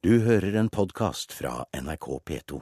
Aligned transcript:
Du 0.00 0.14
hører 0.24 0.54
en 0.56 0.68
podkast 0.72 1.34
fra 1.36 1.66
NRK 1.76 2.06
P2. 2.24 2.58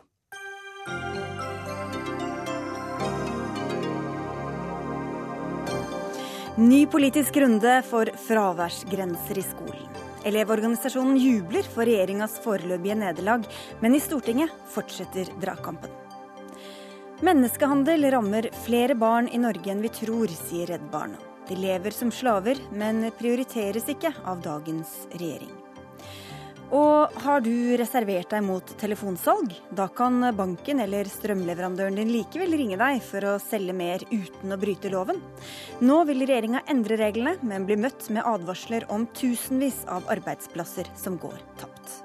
Ny 6.58 6.80
politisk 6.90 7.38
runde 7.38 7.76
for 7.86 8.10
fraværsgrenser 8.24 9.38
i 9.38 9.44
skolen. 9.46 10.00
Elevorganisasjonen 10.26 11.20
jubler 11.22 11.68
for 11.76 11.86
regjeringas 11.86 12.34
foreløpige 12.42 12.98
nederlag, 13.04 13.46
men 13.78 13.94
i 13.94 14.02
Stortinget 14.02 14.58
fortsetter 14.74 15.30
dragkampen. 15.38 15.94
Menneskehandel 17.22 18.10
rammer 18.16 18.50
flere 18.66 18.98
barn 18.98 19.30
i 19.30 19.38
Norge 19.38 19.70
enn 19.70 19.86
vi 19.86 19.94
tror, 20.00 20.34
sier 20.42 20.74
Redd 20.74 20.90
Barna. 20.90 21.22
De 21.46 21.54
lever 21.54 21.94
som 21.94 22.10
slaver, 22.10 22.58
men 22.74 23.12
prioriteres 23.22 23.86
ikke 23.94 24.10
av 24.26 24.42
dagens 24.42 25.04
regjering. 25.14 25.54
Og 26.74 27.14
har 27.24 27.40
du 27.40 27.52
reservert 27.80 28.28
deg 28.28 28.42
mot 28.44 28.72
telefonsalg? 28.80 29.54
Da 29.72 29.86
kan 29.88 30.20
banken 30.36 30.82
eller 30.84 31.08
strømleverandøren 31.08 31.96
din 31.96 32.12
likevel 32.12 32.52
ringe 32.60 32.76
deg 32.80 33.00
for 33.04 33.24
å 33.24 33.38
selge 33.40 33.72
mer 33.72 34.04
uten 34.10 34.52
å 34.52 34.60
bryte 34.60 34.92
loven. 34.92 35.22
Nå 35.80 36.02
vil 36.10 36.26
regjeringa 36.26 36.66
endre 36.68 37.00
reglene, 37.00 37.38
men 37.40 37.64
blir 37.64 37.80
møtt 37.80 38.10
med 38.12 38.26
advarsler 38.28 38.84
om 38.92 39.08
tusenvis 39.16 39.80
av 39.88 40.04
arbeidsplasser 40.12 40.92
som 40.98 41.16
går 41.22 41.40
tapt. 41.62 42.02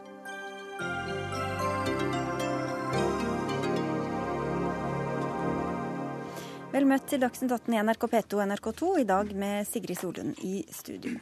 Vel 6.74 6.88
møtt 6.90 7.06
til 7.12 7.20
Dagsnytt 7.22 7.52
18 7.52 7.76
i 7.76 7.84
NRK 7.84 8.08
P2 8.10 8.40
og 8.40 8.48
NRK2, 8.48 8.98
i 9.04 9.10
dag 9.12 9.36
med 9.38 9.68
Sigrid 9.70 10.00
Solund 10.00 10.40
i 10.42 10.64
studio. 10.74 11.20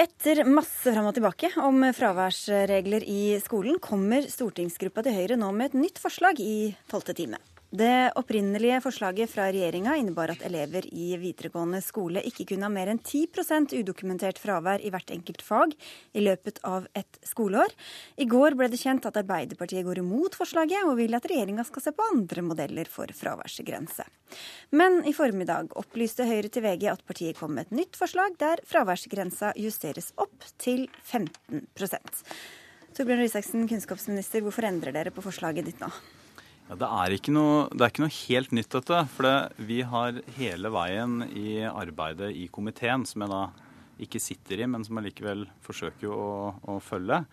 Etter 0.00 0.46
masse 0.48 0.94
fram 0.94 1.10
og 1.10 1.12
tilbake 1.12 1.50
om 1.60 1.82
fraværsregler 1.92 3.04
i 3.04 3.34
skolen, 3.42 3.76
kommer 3.84 4.24
stortingsgruppa 4.32 5.04
til 5.04 5.12
Høyre 5.12 5.36
nå 5.36 5.50
med 5.52 5.74
et 5.74 5.82
nytt 5.82 6.00
forslag 6.00 6.40
i 6.40 6.70
tolvte 6.88 7.12
time. 7.18 7.36
Det 7.70 8.10
opprinnelige 8.18 8.80
forslaget 8.82 9.30
fra 9.30 9.44
regjeringa 9.46 9.92
innebar 9.94 10.32
at 10.32 10.40
elever 10.42 10.88
i 10.90 11.12
videregående 11.22 11.78
skole 11.86 12.18
ikke 12.26 12.48
kunne 12.50 12.66
ha 12.66 12.72
mer 12.74 12.90
enn 12.90 12.98
10% 12.98 13.76
udokumentert 13.78 14.40
fravær 14.42 14.82
i 14.82 14.90
hvert 14.90 15.12
enkelt 15.14 15.44
fag 15.46 15.76
i 16.10 16.24
løpet 16.24 16.58
av 16.66 16.88
et 16.98 17.20
skoleår. 17.30 17.70
I 18.18 18.26
går 18.26 18.58
ble 18.58 18.66
det 18.72 18.80
kjent 18.80 19.06
at 19.06 19.20
Arbeiderpartiet 19.22 19.86
går 19.86 20.02
imot 20.02 20.34
forslaget, 20.34 20.82
og 20.82 20.98
vil 20.98 21.14
at 21.14 21.30
regjeringa 21.30 21.62
skal 21.68 21.84
se 21.86 21.94
på 21.94 22.10
andre 22.10 22.42
modeller 22.42 22.90
for 22.90 23.06
fraværsgrense. 23.14 24.08
Men 24.74 25.04
i 25.06 25.14
formiddag 25.14 25.70
opplyste 25.78 26.26
Høyre 26.26 26.50
til 26.50 26.66
VG 26.66 26.90
at 26.90 27.06
partiet 27.06 27.38
kom 27.38 27.54
med 27.54 27.68
et 27.68 27.84
nytt 27.84 27.98
forslag 28.00 28.34
der 28.42 28.64
fraværsgrensa 28.66 29.54
justeres 29.54 30.10
opp 30.18 30.42
til 30.58 30.88
15 31.04 31.68
Torbjørn 32.98 33.22
Røe 33.22 33.68
kunnskapsminister, 33.70 34.42
hvorfor 34.42 34.66
endrer 34.66 34.90
dere 34.96 35.14
på 35.14 35.22
forslaget 35.22 35.70
ditt 35.70 35.78
nå? 35.78 35.92
Ja, 36.70 36.76
det, 36.78 36.86
er 36.86 37.32
noe, 37.34 37.62
det 37.74 37.82
er 37.82 37.90
ikke 37.90 38.04
noe 38.04 38.14
helt 38.14 38.52
nytt, 38.54 38.68
dette. 38.70 38.98
For 39.10 39.26
det, 39.26 39.64
vi 39.66 39.80
har 39.82 40.20
hele 40.36 40.70
veien 40.70 41.24
i 41.34 41.64
arbeidet 41.66 42.28
i 42.38 42.44
komiteen, 42.46 43.02
som 43.10 43.24
jeg 43.24 43.32
da 43.32 43.40
ikke 44.06 44.20
sitter 44.22 44.62
i, 44.62 44.68
men 44.70 44.86
som 44.86 45.00
jeg 45.00 45.08
likevel 45.08 45.48
forsøker 45.66 46.14
å, 46.14 46.28
å 46.70 46.76
følge, 46.78 47.24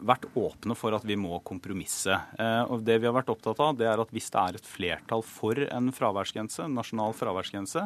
vært 0.00 0.24
åpne 0.32 0.72
for 0.80 0.96
at 0.96 1.04
vi 1.04 1.18
må 1.20 1.42
kompromisse. 1.44 2.16
Eh, 2.40 2.62
og 2.72 2.80
det 2.86 2.96
vi 3.02 3.10
har 3.10 3.18
vært 3.18 3.28
opptatt 3.34 3.60
av, 3.60 3.76
det 3.76 3.90
er 3.90 4.00
at 4.00 4.16
hvis 4.16 4.32
det 4.32 4.46
er 4.46 4.56
et 4.56 4.72
flertall 4.72 5.26
for 5.28 5.60
en 5.66 5.92
fraværsgrense, 5.92 6.64
en 6.64 6.80
nasjonal 6.80 7.12
fraværsgrense, 7.20 7.84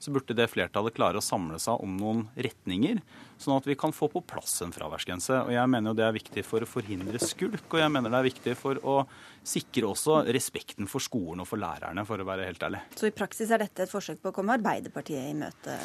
så 0.00 0.12
burde 0.14 0.36
det 0.36 0.48
flertallet 0.48 0.96
klare 0.96 1.20
å 1.20 1.24
samle 1.24 1.58
seg 1.60 1.82
om 1.84 1.98
noen 2.00 2.22
retninger, 2.40 3.02
sånn 3.40 3.56
at 3.56 3.66
vi 3.68 3.76
kan 3.78 3.92
få 3.92 4.08
på 4.12 4.22
plass 4.24 4.58
en 4.64 4.72
fraværsgrense. 4.72 5.42
Og 5.44 5.52
jeg 5.52 5.70
mener 5.72 5.92
jo 5.92 5.98
det 5.98 6.06
er 6.06 6.16
viktig 6.16 6.44
for 6.44 6.64
å 6.64 6.68
forhindre 6.68 7.20
skulk, 7.20 7.66
og 7.68 7.82
jeg 7.82 7.92
mener 7.92 8.12
det 8.12 8.20
er 8.20 8.28
viktig 8.30 8.54
for 8.56 8.80
å 8.80 9.02
sikre 9.44 9.88
også 9.88 10.22
respekten 10.28 10.88
for 10.90 11.04
skolen 11.04 11.40
og 11.44 11.48
for 11.48 11.60
lærerne, 11.60 12.04
for 12.08 12.20
å 12.20 12.26
være 12.28 12.48
helt 12.48 12.64
ærlig. 12.64 12.80
Så 12.96 13.08
i 13.08 13.14
praksis 13.16 13.52
er 13.52 13.62
dette 13.62 13.84
et 13.84 13.92
forsøk 13.92 14.20
på 14.20 14.32
å 14.32 14.36
komme 14.36 14.56
Arbeiderpartiet 14.56 15.30
i 15.30 15.36
møte? 15.36 15.76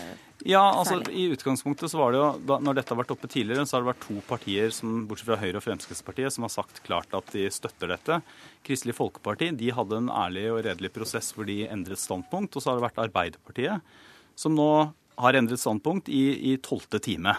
Ja, 0.47 0.63
altså 0.63 0.99
i 1.15 1.29
utgangspunktet 1.31 1.91
så 1.91 1.99
var 1.99 2.11
det 2.11 2.19
jo, 2.19 2.31
da, 2.51 2.59
når 2.63 2.79
dette 2.79 2.91
har 2.91 2.99
vært 2.99 3.13
oppe 3.15 3.29
tidligere, 3.31 3.63
så 3.67 3.77
har 3.77 3.85
det 3.85 3.91
vært 3.93 4.03
to 4.07 4.17
partier, 4.27 4.73
som, 4.75 4.97
bortsett 5.07 5.29
fra 5.29 5.39
Høyre 5.39 5.61
og 5.61 5.67
Fremskrittspartiet, 5.67 6.35
som 6.35 6.47
har 6.47 6.55
sagt 6.55 6.83
klart 6.87 7.15
at 7.15 7.31
de 7.35 7.47
støtter 7.51 7.91
dette. 7.95 8.19
Kristelig 8.67 8.97
Folkeparti 8.97 9.53
de 9.55 9.71
hadde 9.75 10.01
en 10.01 10.11
ærlig 10.11 10.49
og 10.51 10.65
redelig 10.67 10.91
prosess 10.95 11.31
hvor 11.35 11.47
de 11.47 11.63
endret 11.69 12.01
standpunkt. 12.01 12.55
Og 12.55 12.63
så 12.63 12.71
har 12.71 12.79
det 12.79 12.87
vært 12.89 13.01
Arbeiderpartiet 13.07 13.95
som 14.35 14.55
nå 14.55 14.69
har 15.15 15.37
endret 15.39 15.61
standpunkt 15.61 16.09
i 16.11 16.55
tolvte 16.63 16.99
time. 16.99 17.35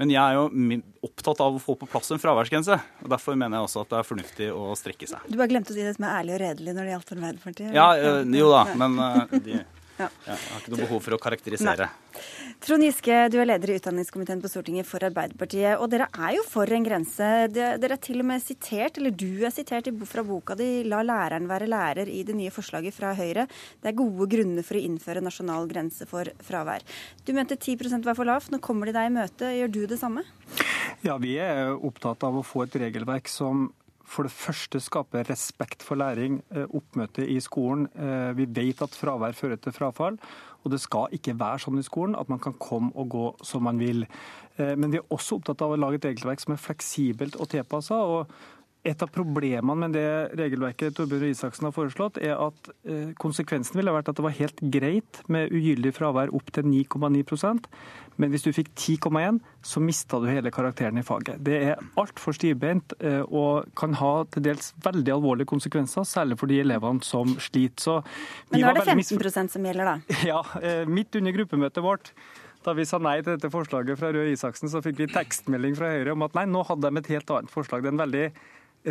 Men 0.00 0.10
jeg 0.10 0.18
er 0.18 0.34
jo 0.34 0.78
opptatt 1.06 1.38
av 1.44 1.54
å 1.54 1.60
få 1.62 1.76
på 1.78 1.86
plass 1.86 2.10
en 2.10 2.18
fraværsgrense. 2.18 2.76
og 3.04 3.10
Derfor 3.12 3.36
mener 3.38 3.60
jeg 3.60 3.68
også 3.68 3.84
at 3.84 3.92
det 3.92 4.00
er 4.00 4.08
fornuftig 4.08 4.48
å 4.50 4.72
strekke 4.78 5.06
seg. 5.06 5.28
Du 5.30 5.38
bare 5.38 5.52
glemte 5.52 5.70
å 5.70 5.76
si 5.76 5.84
det 5.86 5.94
som 5.94 6.08
er 6.08 6.16
ærlig 6.18 6.34
og 6.34 6.40
redelig 6.42 6.74
når 6.74 6.88
det 6.88 6.94
gjaldt 6.94 7.12
Arbeiderpartiet? 7.14 7.76
Ja, 7.76 7.86
jo 8.42 8.48
da, 8.50 8.64
men 8.80 8.98
øh, 9.04 9.36
de 9.44 9.60
ja. 9.98 10.08
Jeg 10.26 10.38
har 10.38 10.62
ikke 10.62 10.72
noe 10.72 10.82
behov 10.82 11.02
for 11.04 11.14
å 11.16 11.20
karakterisere. 11.22 11.86
Nei. 11.86 12.22
Trond 12.64 12.84
Giske, 12.86 13.16
du 13.30 13.36
er 13.42 13.48
leder 13.48 13.70
i 13.72 13.76
utdanningskomiteen 13.78 14.40
på 14.42 14.48
Stortinget 14.50 14.88
for 14.88 15.04
Arbeiderpartiet. 15.06 15.76
Og 15.82 15.90
dere 15.92 16.06
er 16.14 16.36
jo 16.38 16.44
for 16.48 16.70
en 16.72 16.86
grense. 16.86 17.28
Dere 17.52 17.76
er 17.78 18.00
til 18.02 18.22
og 18.22 18.28
med 18.30 18.42
sitert, 18.42 18.98
eller 18.98 19.14
du 19.14 19.44
er 19.44 19.52
sitert 19.54 19.90
fra 20.08 20.24
boka 20.24 20.56
di 20.58 20.82
'La 20.84 21.02
læreren 21.02 21.48
være 21.50 21.68
lærer' 21.68 22.08
i 22.08 22.22
det 22.22 22.34
nye 22.34 22.50
forslaget 22.50 22.94
fra 22.94 23.14
Høyre. 23.14 23.46
Det 23.82 23.90
er 23.90 24.00
gode 24.00 24.28
grunner 24.30 24.62
for 24.62 24.78
å 24.78 24.84
innføre 24.84 25.22
nasjonal 25.22 25.68
grense 25.68 26.06
for 26.06 26.24
fravær. 26.42 26.82
Du 27.24 27.32
mente 27.32 27.56
10% 27.56 28.04
var 28.04 28.14
for 28.14 28.24
lavt. 28.24 28.50
Nå 28.50 28.58
kommer 28.60 28.86
de 28.86 28.92
deg 28.92 29.10
i 29.10 29.14
møte. 29.14 29.52
Gjør 29.54 29.70
du 29.70 29.86
det 29.86 29.98
samme? 29.98 30.24
Ja, 31.02 31.18
vi 31.18 31.36
er 31.38 31.74
opptatt 31.76 32.22
av 32.24 32.34
å 32.34 32.44
få 32.44 32.64
et 32.64 32.74
regelverk 32.74 33.28
som 33.28 33.72
for 34.04 34.26
det 34.26 34.34
første 34.34 34.80
skape 34.82 35.24
respekt 35.28 35.82
for 35.82 35.98
læring, 35.98 36.42
eh, 36.50 36.66
oppmøte 36.68 37.26
i 37.26 37.38
skolen. 37.40 37.88
Eh, 37.96 38.32
vi 38.36 38.44
vet 38.44 38.82
at 38.82 38.90
fravær 38.90 39.34
fører 39.34 39.56
til 39.56 39.72
frafall, 39.72 40.18
og 40.64 40.70
det 40.70 40.80
skal 40.80 41.08
ikke 41.12 41.38
være 41.38 41.58
sånn 41.64 41.78
i 41.78 41.82
skolen 41.82 42.18
at 42.18 42.28
man 42.28 42.38
kan 42.38 42.54
komme 42.54 42.92
og 42.94 43.08
gå 43.08 43.44
som 43.44 43.62
man 43.62 43.78
vil. 43.78 44.06
Eh, 44.58 44.74
men 44.76 44.90
vi 44.90 44.98
er 44.98 45.08
også 45.10 45.40
opptatt 45.40 45.62
av 45.62 45.72
å 45.72 45.78
lage 45.78 45.94
et 45.94 46.14
regelverk 46.14 46.40
som 46.40 46.52
er 46.52 46.62
fleksibelt 46.62 47.36
og 47.40 47.48
tilpassa. 47.48 48.26
Et 48.84 49.02
av 49.02 49.08
problemene 49.08 49.74
med 49.74 49.92
det 49.94 50.36
regelverket 50.36 50.94
Torbjørn 50.94 51.30
Isaksen 51.30 51.64
har 51.64 51.72
foreslått, 51.72 52.18
er 52.18 52.36
at 52.36 52.68
konsekvensen 53.16 53.76
ville 53.76 53.90
vært 53.90 54.10
at 54.10 54.16
det 54.16 54.22
var 54.22 54.36
helt 54.36 54.60
greit 54.60 55.22
med 55.26 55.48
ugyldig 55.50 55.94
fravær 55.94 56.28
opp 56.34 56.52
til 56.52 56.64
9,9 56.64 57.24
men 58.20 58.30
hvis 58.30 58.44
du 58.46 58.52
fikk 58.54 58.70
10,1, 58.76 59.40
så 59.64 59.82
mista 59.82 60.20
du 60.22 60.28
hele 60.28 60.52
karakteren 60.54 61.00
i 61.00 61.04
faget. 61.06 61.40
Det 61.44 61.56
er 61.70 61.82
altfor 62.00 62.36
stivbeint 62.36 62.94
eh, 63.00 63.22
og 63.24 63.70
kan 63.78 63.96
ha 63.98 64.12
til 64.34 64.46
dels 64.46 64.72
veldig 64.84 65.16
alvorlige 65.16 65.50
konsekvenser, 65.50 66.06
særlig 66.08 66.38
for 66.40 66.50
de 66.50 66.60
elevene 66.62 67.02
som 67.04 67.34
sliter. 67.42 68.06
men 68.50 68.62
nå 68.62 68.70
er 68.70 68.80
det 68.80 68.86
15 68.94 69.52
som 69.56 69.68
gjelder, 69.68 69.94
da? 69.94 69.98
Ja, 70.30 70.40
eh, 70.62 70.84
midt 70.86 71.16
under 71.18 71.34
gruppemøtet 71.34 71.84
vårt. 71.84 72.14
Da 72.64 72.72
vi 72.72 72.86
sa 72.88 72.96
nei 73.02 73.18
til 73.20 73.34
dette 73.34 73.50
forslaget 73.52 73.98
fra 74.00 74.08
Røe 74.14 74.30
Isaksen, 74.32 74.70
så 74.72 74.80
fikk 74.84 75.02
vi 75.02 75.10
tekstmelding 75.12 75.74
fra 75.76 75.90
Høyre 75.92 76.14
om 76.14 76.24
at 76.24 76.36
nei, 76.38 76.46
nå 76.48 76.62
hadde 76.64 76.88
de 76.88 77.02
et 77.02 77.10
helt 77.12 77.32
annet 77.34 77.52
forslag. 77.52 77.84
Det 77.84 77.90
er 77.90 77.96
en 77.96 78.04
veldig 78.06 78.26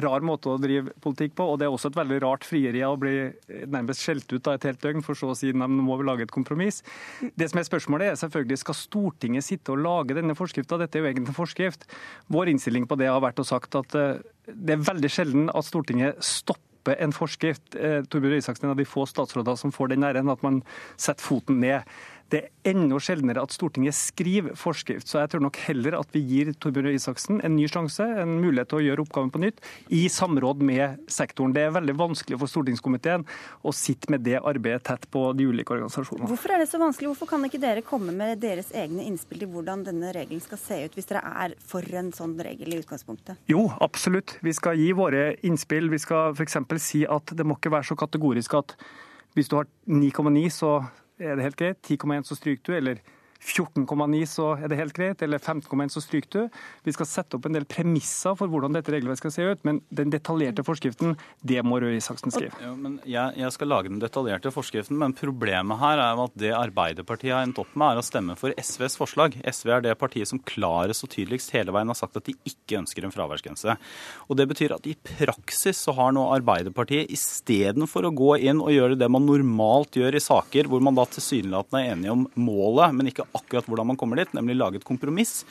rar 0.02 0.26
måte 0.26 0.50
å 0.50 0.58
drive 0.62 0.94
politikk 1.04 1.36
på, 1.38 1.46
og 1.46 1.60
det 1.60 1.68
er 1.68 1.74
også 1.74 1.92
et 1.92 2.00
veldig 2.00 2.20
rart 2.24 2.48
frieri 2.48 2.82
å 2.86 2.96
bli 3.00 3.14
nærmest 3.70 4.02
skjelt 4.02 4.32
ut 4.34 4.50
av 4.50 4.58
et 4.58 4.68
helt 4.70 4.82
døgn, 4.82 5.04
for 5.06 5.18
så 5.18 5.30
å 5.34 5.38
si 5.38 5.52
at 5.54 5.60
nå 5.60 5.68
må 5.70 5.98
vi 6.00 6.08
lage 6.08 6.26
et 6.26 6.34
kompromiss. 6.34 6.82
Det 7.22 7.50
som 7.52 7.62
er 7.62 7.68
spørsmålet 7.68 8.12
er 8.12 8.20
selvfølgelig 8.20 8.62
skal 8.64 8.80
Stortinget 8.80 9.46
sitte 9.46 9.76
og 9.76 9.84
lage 9.86 10.18
denne 10.18 10.36
forskrifta. 10.38 10.80
Dette 10.82 10.98
er 10.98 11.04
jo 11.04 11.12
egentlig 11.12 11.34
en 11.34 11.40
forskrift. 11.40 11.88
Vår 12.34 12.54
innstilling 12.54 12.88
på 12.90 12.98
det 13.00 13.12
har 13.12 13.22
vært 13.24 13.42
å 13.44 13.48
sagt 13.48 13.78
at 13.80 13.98
eh, 14.00 14.22
det 14.50 14.78
er 14.78 14.88
veldig 14.88 15.12
sjelden 15.12 15.52
at 15.54 15.68
Stortinget 15.68 16.24
stopper 16.26 16.98
en 17.00 17.14
forskrift. 17.16 17.78
Eh, 17.78 18.02
Torbjørn 18.10 18.42
Isaksen 18.42 18.66
er 18.66 18.72
en 18.72 18.76
av 18.76 18.82
de 18.82 18.90
få 18.90 19.06
statsråder 19.10 19.60
som 19.60 19.72
får 19.76 19.94
den 19.94 20.08
æren 20.08 20.32
at 20.34 20.44
man 20.46 20.62
setter 20.98 21.24
foten 21.24 21.62
ned. 21.64 21.86
Det 22.34 22.40
er 22.42 22.72
enda 22.74 22.98
sjeldnere 22.98 23.44
at 23.46 23.54
Stortinget 23.54 23.94
skriver 23.94 24.56
forskrift. 24.58 25.06
Så 25.06 25.20
jeg 25.22 25.30
tror 25.30 25.44
nok 25.46 25.58
heller 25.68 26.00
at 26.00 26.10
vi 26.16 26.24
gir 26.26 26.50
Torbjørn 26.58 26.88
Røe 26.88 26.98
Isaksen 26.98 27.44
en 27.46 27.54
ny 27.54 27.68
sjanse, 27.70 28.08
en 28.24 28.40
mulighet 28.42 28.72
til 28.72 28.80
å 28.80 28.86
gjøre 28.88 29.04
oppgaven 29.04 29.30
på 29.30 29.42
nytt, 29.44 29.62
i 29.94 30.08
samråd 30.10 30.64
med 30.66 31.04
sektoren. 31.14 31.54
Det 31.54 31.68
er 31.68 31.76
veldig 31.76 31.94
vanskelig 32.00 32.40
for 32.42 32.50
stortingskomiteen 32.50 33.28
å 33.62 33.76
sitte 33.78 34.10
med 34.10 34.26
det 34.26 34.40
arbeidet 34.42 34.82
tett 34.90 35.06
på 35.14 35.28
de 35.38 35.46
ulike 35.52 35.76
organisasjonene. 35.76 36.32
Hvorfor 36.32 36.56
er 36.56 36.64
det 36.64 36.72
så 36.72 36.82
vanskelig? 36.82 37.12
Hvorfor 37.12 37.30
kan 37.36 37.46
ikke 37.46 37.62
dere 37.62 37.86
komme 37.86 38.16
med 38.18 38.42
deres 38.42 38.74
egne 38.74 39.06
innspill 39.06 39.44
til 39.46 39.54
hvordan 39.54 39.86
denne 39.86 40.16
regelen 40.18 40.42
skal 40.42 40.62
se 40.64 40.82
ut, 40.88 40.98
hvis 40.98 41.12
dere 41.12 41.22
er 41.46 41.54
for 41.62 41.86
en 42.02 42.10
sånn 42.18 42.34
regel 42.50 42.74
i 42.74 42.82
utgangspunktet? 42.82 43.46
Jo, 43.52 43.68
absolutt. 43.78 44.40
Vi 44.42 44.58
skal 44.58 44.82
gi 44.82 44.90
våre 44.98 45.36
innspill. 45.46 45.94
Vi 45.94 46.02
skal 46.02 46.34
f.eks. 46.34 46.58
si 46.82 47.06
at 47.06 47.38
det 47.38 47.46
må 47.46 47.62
ikke 47.62 47.76
være 47.78 47.92
så 47.94 48.00
kategorisk 48.00 48.58
at 48.58 48.78
hvis 49.38 49.50
du 49.50 49.58
har 49.58 49.70
9,9, 49.90 50.50
så 50.54 50.74
er 51.20 51.36
det 51.36 51.44
helt 51.44 51.58
greit. 51.58 51.92
10,1 51.92 52.24
så 52.24 52.36
stryker 52.36 52.64
du, 52.68 52.74
eller 52.78 52.96
14,9 53.44 54.24
så 54.30 54.46
er 54.56 54.72
det 54.72 54.80
helt 54.80 54.96
greit, 54.96 55.22
eller 55.26 55.42
15,1 55.42 55.92
så 55.92 56.02
stryker 56.04 56.32
du. 56.34 56.60
Vi 56.88 56.94
skal 56.96 57.10
sette 57.10 57.38
opp 57.38 57.48
en 57.48 57.58
del 57.58 57.66
premisser 57.70 58.38
for 58.40 58.52
hvordan 58.52 58.76
dette 58.78 58.94
regelverket 58.94 59.22
skal 59.22 59.34
se 59.36 59.48
ut, 59.52 59.64
men 59.68 59.82
den 59.94 60.14
detaljerte 60.14 60.64
forskriften, 60.66 61.18
det 61.44 61.60
må 61.68 61.82
Røe 61.84 61.98
Isaksen 61.98 62.34
skrive. 62.34 62.56
Ja, 62.64 62.72
men 62.78 63.00
jeg, 63.04 63.36
jeg, 63.40 63.52
skal 63.56 63.72
lage 63.72 63.92
den 63.92 64.02
detaljerte 64.02 64.54
forskriften, 64.56 64.98
men 65.02 65.16
problemet 65.18 65.82
her 65.82 66.02
er 66.02 66.24
at 66.24 66.38
det 66.40 66.54
Arbeiderpartiet 66.56 67.36
har 67.36 67.44
endt 67.46 67.60
opp 67.62 67.74
med, 67.76 67.92
er 67.92 68.02
å 68.02 68.06
stemme 68.06 68.38
for 68.40 68.56
SVs 68.60 68.98
forslag. 69.00 69.38
SV 69.44 69.76
er 69.78 69.86
det 69.88 69.98
partiet 70.00 70.32
som 70.32 70.42
klarest 70.48 71.06
og 71.06 71.12
tydeligst 71.14 71.54
hele 71.56 71.76
veien 71.76 71.92
har 71.92 72.00
sagt 72.00 72.18
at 72.20 72.30
de 72.30 72.38
ikke 72.48 72.80
ønsker 72.80 73.06
en 73.06 73.14
fraværsgrense. 73.14 73.78
Og 74.30 74.40
Det 74.40 74.48
betyr 74.50 74.78
at 74.78 74.88
i 74.90 74.96
praksis 74.96 75.84
så 75.84 75.94
har 75.98 76.16
nå 76.16 76.26
Arbeiderpartiet 76.34 77.12
istedenfor 77.14 78.08
å 78.08 78.16
gå 78.16 78.32
inn 78.50 78.64
og 78.64 78.74
gjøre 78.74 78.98
det 79.00 79.12
man 79.12 79.28
normalt 79.28 80.00
gjør 80.00 80.18
i 80.18 80.24
saker 80.24 80.70
hvor 80.72 80.84
man 80.84 80.98
da 80.98 81.06
tilsynelatende 81.10 81.84
er 81.84 81.94
enige 81.94 82.16
om 82.16 82.26
målet, 82.40 82.96
men 82.96 83.12
ikke 83.12 83.28
akkurat 83.38 83.68
hvordan 83.70 83.94
man 83.94 84.00
kommer 84.00 84.20
dit, 84.20 84.34
nemlig 84.36 84.58
lage 84.60 84.82
et 84.82 84.88
kompromiss, 84.88 85.42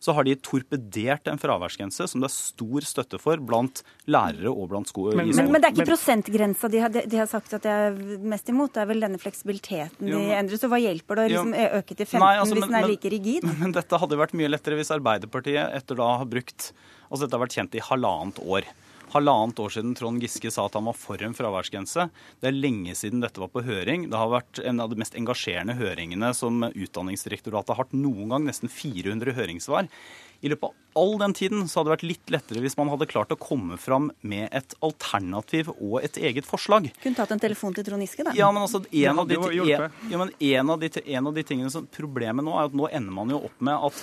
så 0.00 0.14
har 0.16 0.24
de 0.24 0.34
torpedert 0.40 1.28
en 1.28 1.38
fraværsgrense 1.40 2.06
som 2.08 2.22
det 2.22 2.30
er 2.30 2.32
stor 2.32 2.86
støtte 2.88 3.20
for 3.20 3.40
blant 3.44 3.82
lærere 4.08 4.48
og 4.48 4.70
blant 4.72 4.88
sko 4.88 5.10
men, 5.12 5.28
men, 5.28 5.50
men, 5.52 5.60
det 5.60 5.68
er 5.68 5.74
ikke 5.76 5.90
prosentgrensa 5.90 6.70
de 6.72 6.80
har, 6.80 6.94
de 6.94 7.20
har, 7.20 7.28
sagt 7.28 7.52
at 7.58 7.66
de 7.66 7.74
er 7.74 7.98
mest 8.32 8.48
imot, 8.48 8.72
det 8.76 8.84
er 8.84 8.88
vel 8.88 9.04
denne 9.04 9.20
fleksibiliteten 9.20 10.08
jo, 10.08 10.22
de 10.22 10.38
endrer. 10.38 10.60
Så 10.60 10.70
hva 10.72 10.80
hjelper 10.80 11.20
det 11.20 11.26
å 11.26 11.32
liksom 11.34 11.52
øke 11.82 11.98
til 11.98 12.06
15 12.06 12.24
nei, 12.24 12.32
altså, 12.40 12.56
hvis 12.56 12.70
den 12.70 12.78
er 12.80 12.88
like 12.88 13.12
rigid? 13.12 13.48
Men, 13.50 13.58
men 13.66 13.76
dette 13.76 14.00
hadde 14.04 14.20
vært 14.20 14.36
mye 14.40 14.52
lettere 14.52 14.80
hvis 14.80 14.94
Arbeiderpartiet 14.96 15.76
etter 15.80 16.00
da 16.00 16.14
har 16.22 16.30
brukt 16.30 16.72
Altså 17.10 17.24
dette 17.24 17.34
har 17.34 17.42
vært 17.42 17.54
kjent 17.58 17.72
i 17.74 17.80
halvannet 17.82 18.36
år 18.38 18.66
halvannet 19.12 19.60
år 19.62 19.74
siden 19.74 19.92
Trond 19.98 20.22
Giske 20.22 20.52
sa 20.52 20.66
at 20.68 20.78
han 20.78 20.86
var 20.88 20.96
for 20.98 21.20
en 21.24 21.36
fraværsgrense. 21.36 22.08
Det 22.40 22.50
er 22.50 22.56
lenge 22.56 22.94
siden 22.98 23.22
dette 23.24 23.42
var 23.42 23.52
på 23.52 23.64
høring. 23.66 24.08
Det 24.10 24.18
har 24.18 24.32
vært 24.32 24.62
en 24.64 24.82
av 24.82 24.90
de 24.92 24.98
mest 25.00 25.18
engasjerende 25.18 25.76
høringene 25.78 26.32
som 26.36 26.64
Utdanningsdirektoratet 26.70 27.74
har 27.74 27.84
hatt 27.84 27.96
noen 27.96 28.32
gang. 28.32 28.48
Nesten 28.48 28.72
400 28.72 29.36
høringssvar. 29.38 29.90
I 30.40 30.48
løpet 30.48 30.70
av 30.70 31.00
all 31.00 31.18
den 31.20 31.34
tiden 31.36 31.66
så 31.68 31.80
hadde 31.80 31.90
det 31.90 31.94
vært 31.94 32.06
litt 32.08 32.30
lettere 32.32 32.62
hvis 32.64 32.76
man 32.78 32.88
hadde 32.90 33.08
klart 33.10 33.32
å 33.34 33.38
komme 33.38 33.76
fram 33.80 34.08
med 34.26 34.48
et 34.56 34.72
alternativ 34.84 35.68
og 35.74 35.98
et 36.00 36.16
eget 36.16 36.48
forslag. 36.48 36.88
Kunne 37.02 37.18
tatt 37.18 37.34
en 37.34 37.42
telefon 37.42 37.76
til 37.76 37.86
Trond 37.86 38.02
Giske, 38.04 38.24
da. 38.26 38.32
Ja, 38.38 38.48
men 38.54 38.64
altså, 38.64 38.80
en 38.88 39.20
av, 39.20 39.28
de, 39.28 39.36
en, 39.36 39.68
ja, 39.68 40.22
men 40.22 40.32
en, 40.32 40.72
av 40.72 40.80
de, 40.80 40.90
en 41.04 41.28
av 41.28 41.36
de 41.36 41.44
tingene 41.46 41.72
som 41.72 41.86
Problemet 41.90 42.44
nå 42.46 42.54
er 42.56 42.70
at 42.70 42.76
nå 42.76 42.88
ender 42.88 43.14
man 43.14 43.32
jo 43.32 43.42
opp 43.50 43.62
med 43.66 43.90
at 43.90 44.00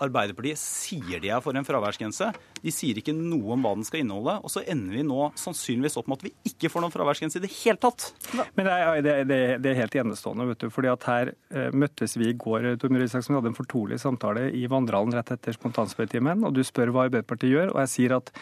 Arbeiderpartiet 0.00 0.58
sier 0.60 1.20
de 1.22 1.30
er 1.32 1.42
for 1.44 1.56
en 1.56 1.66
fraværsgrense. 1.66 2.30
De 2.60 2.72
sier 2.74 2.98
ikke 3.00 3.14
noe 3.16 3.54
om 3.54 3.64
hva 3.64 3.74
den 3.76 3.86
skal 3.86 4.02
inneholde. 4.02 4.36
Og 4.44 4.52
så 4.52 4.62
ender 4.64 4.96
vi 4.98 5.04
nå 5.06 5.30
sannsynligvis 5.38 5.98
opp 6.00 6.10
med 6.10 6.20
at 6.20 6.26
vi 6.28 6.52
ikke 6.52 6.70
får 6.72 6.84
noen 6.84 6.94
fraværsgrense 6.94 7.40
i 7.40 7.44
det 7.44 7.52
hele 7.58 7.80
tatt. 7.80 8.10
Men 8.56 8.66
det 8.68 8.74
er, 8.74 9.02
det, 9.04 9.14
er, 9.24 9.54
det 9.62 9.72
er 9.72 9.80
helt 9.82 9.96
enestående. 10.02 10.48
vet 10.50 10.64
du, 10.64 10.68
fordi 10.72 10.92
at 10.92 11.08
Her 11.10 11.32
eh, 11.32 11.70
møttes 11.76 12.16
vi 12.20 12.30
i 12.30 12.36
går. 12.36 12.72
Tor 12.80 12.96
Isaksen, 13.00 13.34
vi 13.34 13.40
hadde 13.40 13.52
en 13.52 13.58
fortrolig 13.60 14.00
samtale 14.02 14.48
i 14.56 14.66
vandrehallen 14.70 15.16
rett 15.16 15.34
etter 15.36 15.56
spontanspørretimen. 15.56 16.44
og 16.46 16.56
Du 16.56 16.62
spør 16.66 16.94
hva 16.94 17.08
Arbeiderpartiet 17.08 17.54
gjør. 17.54 17.74
og 17.74 17.82
Jeg 17.84 17.94
sier 17.94 18.16
at 18.18 18.32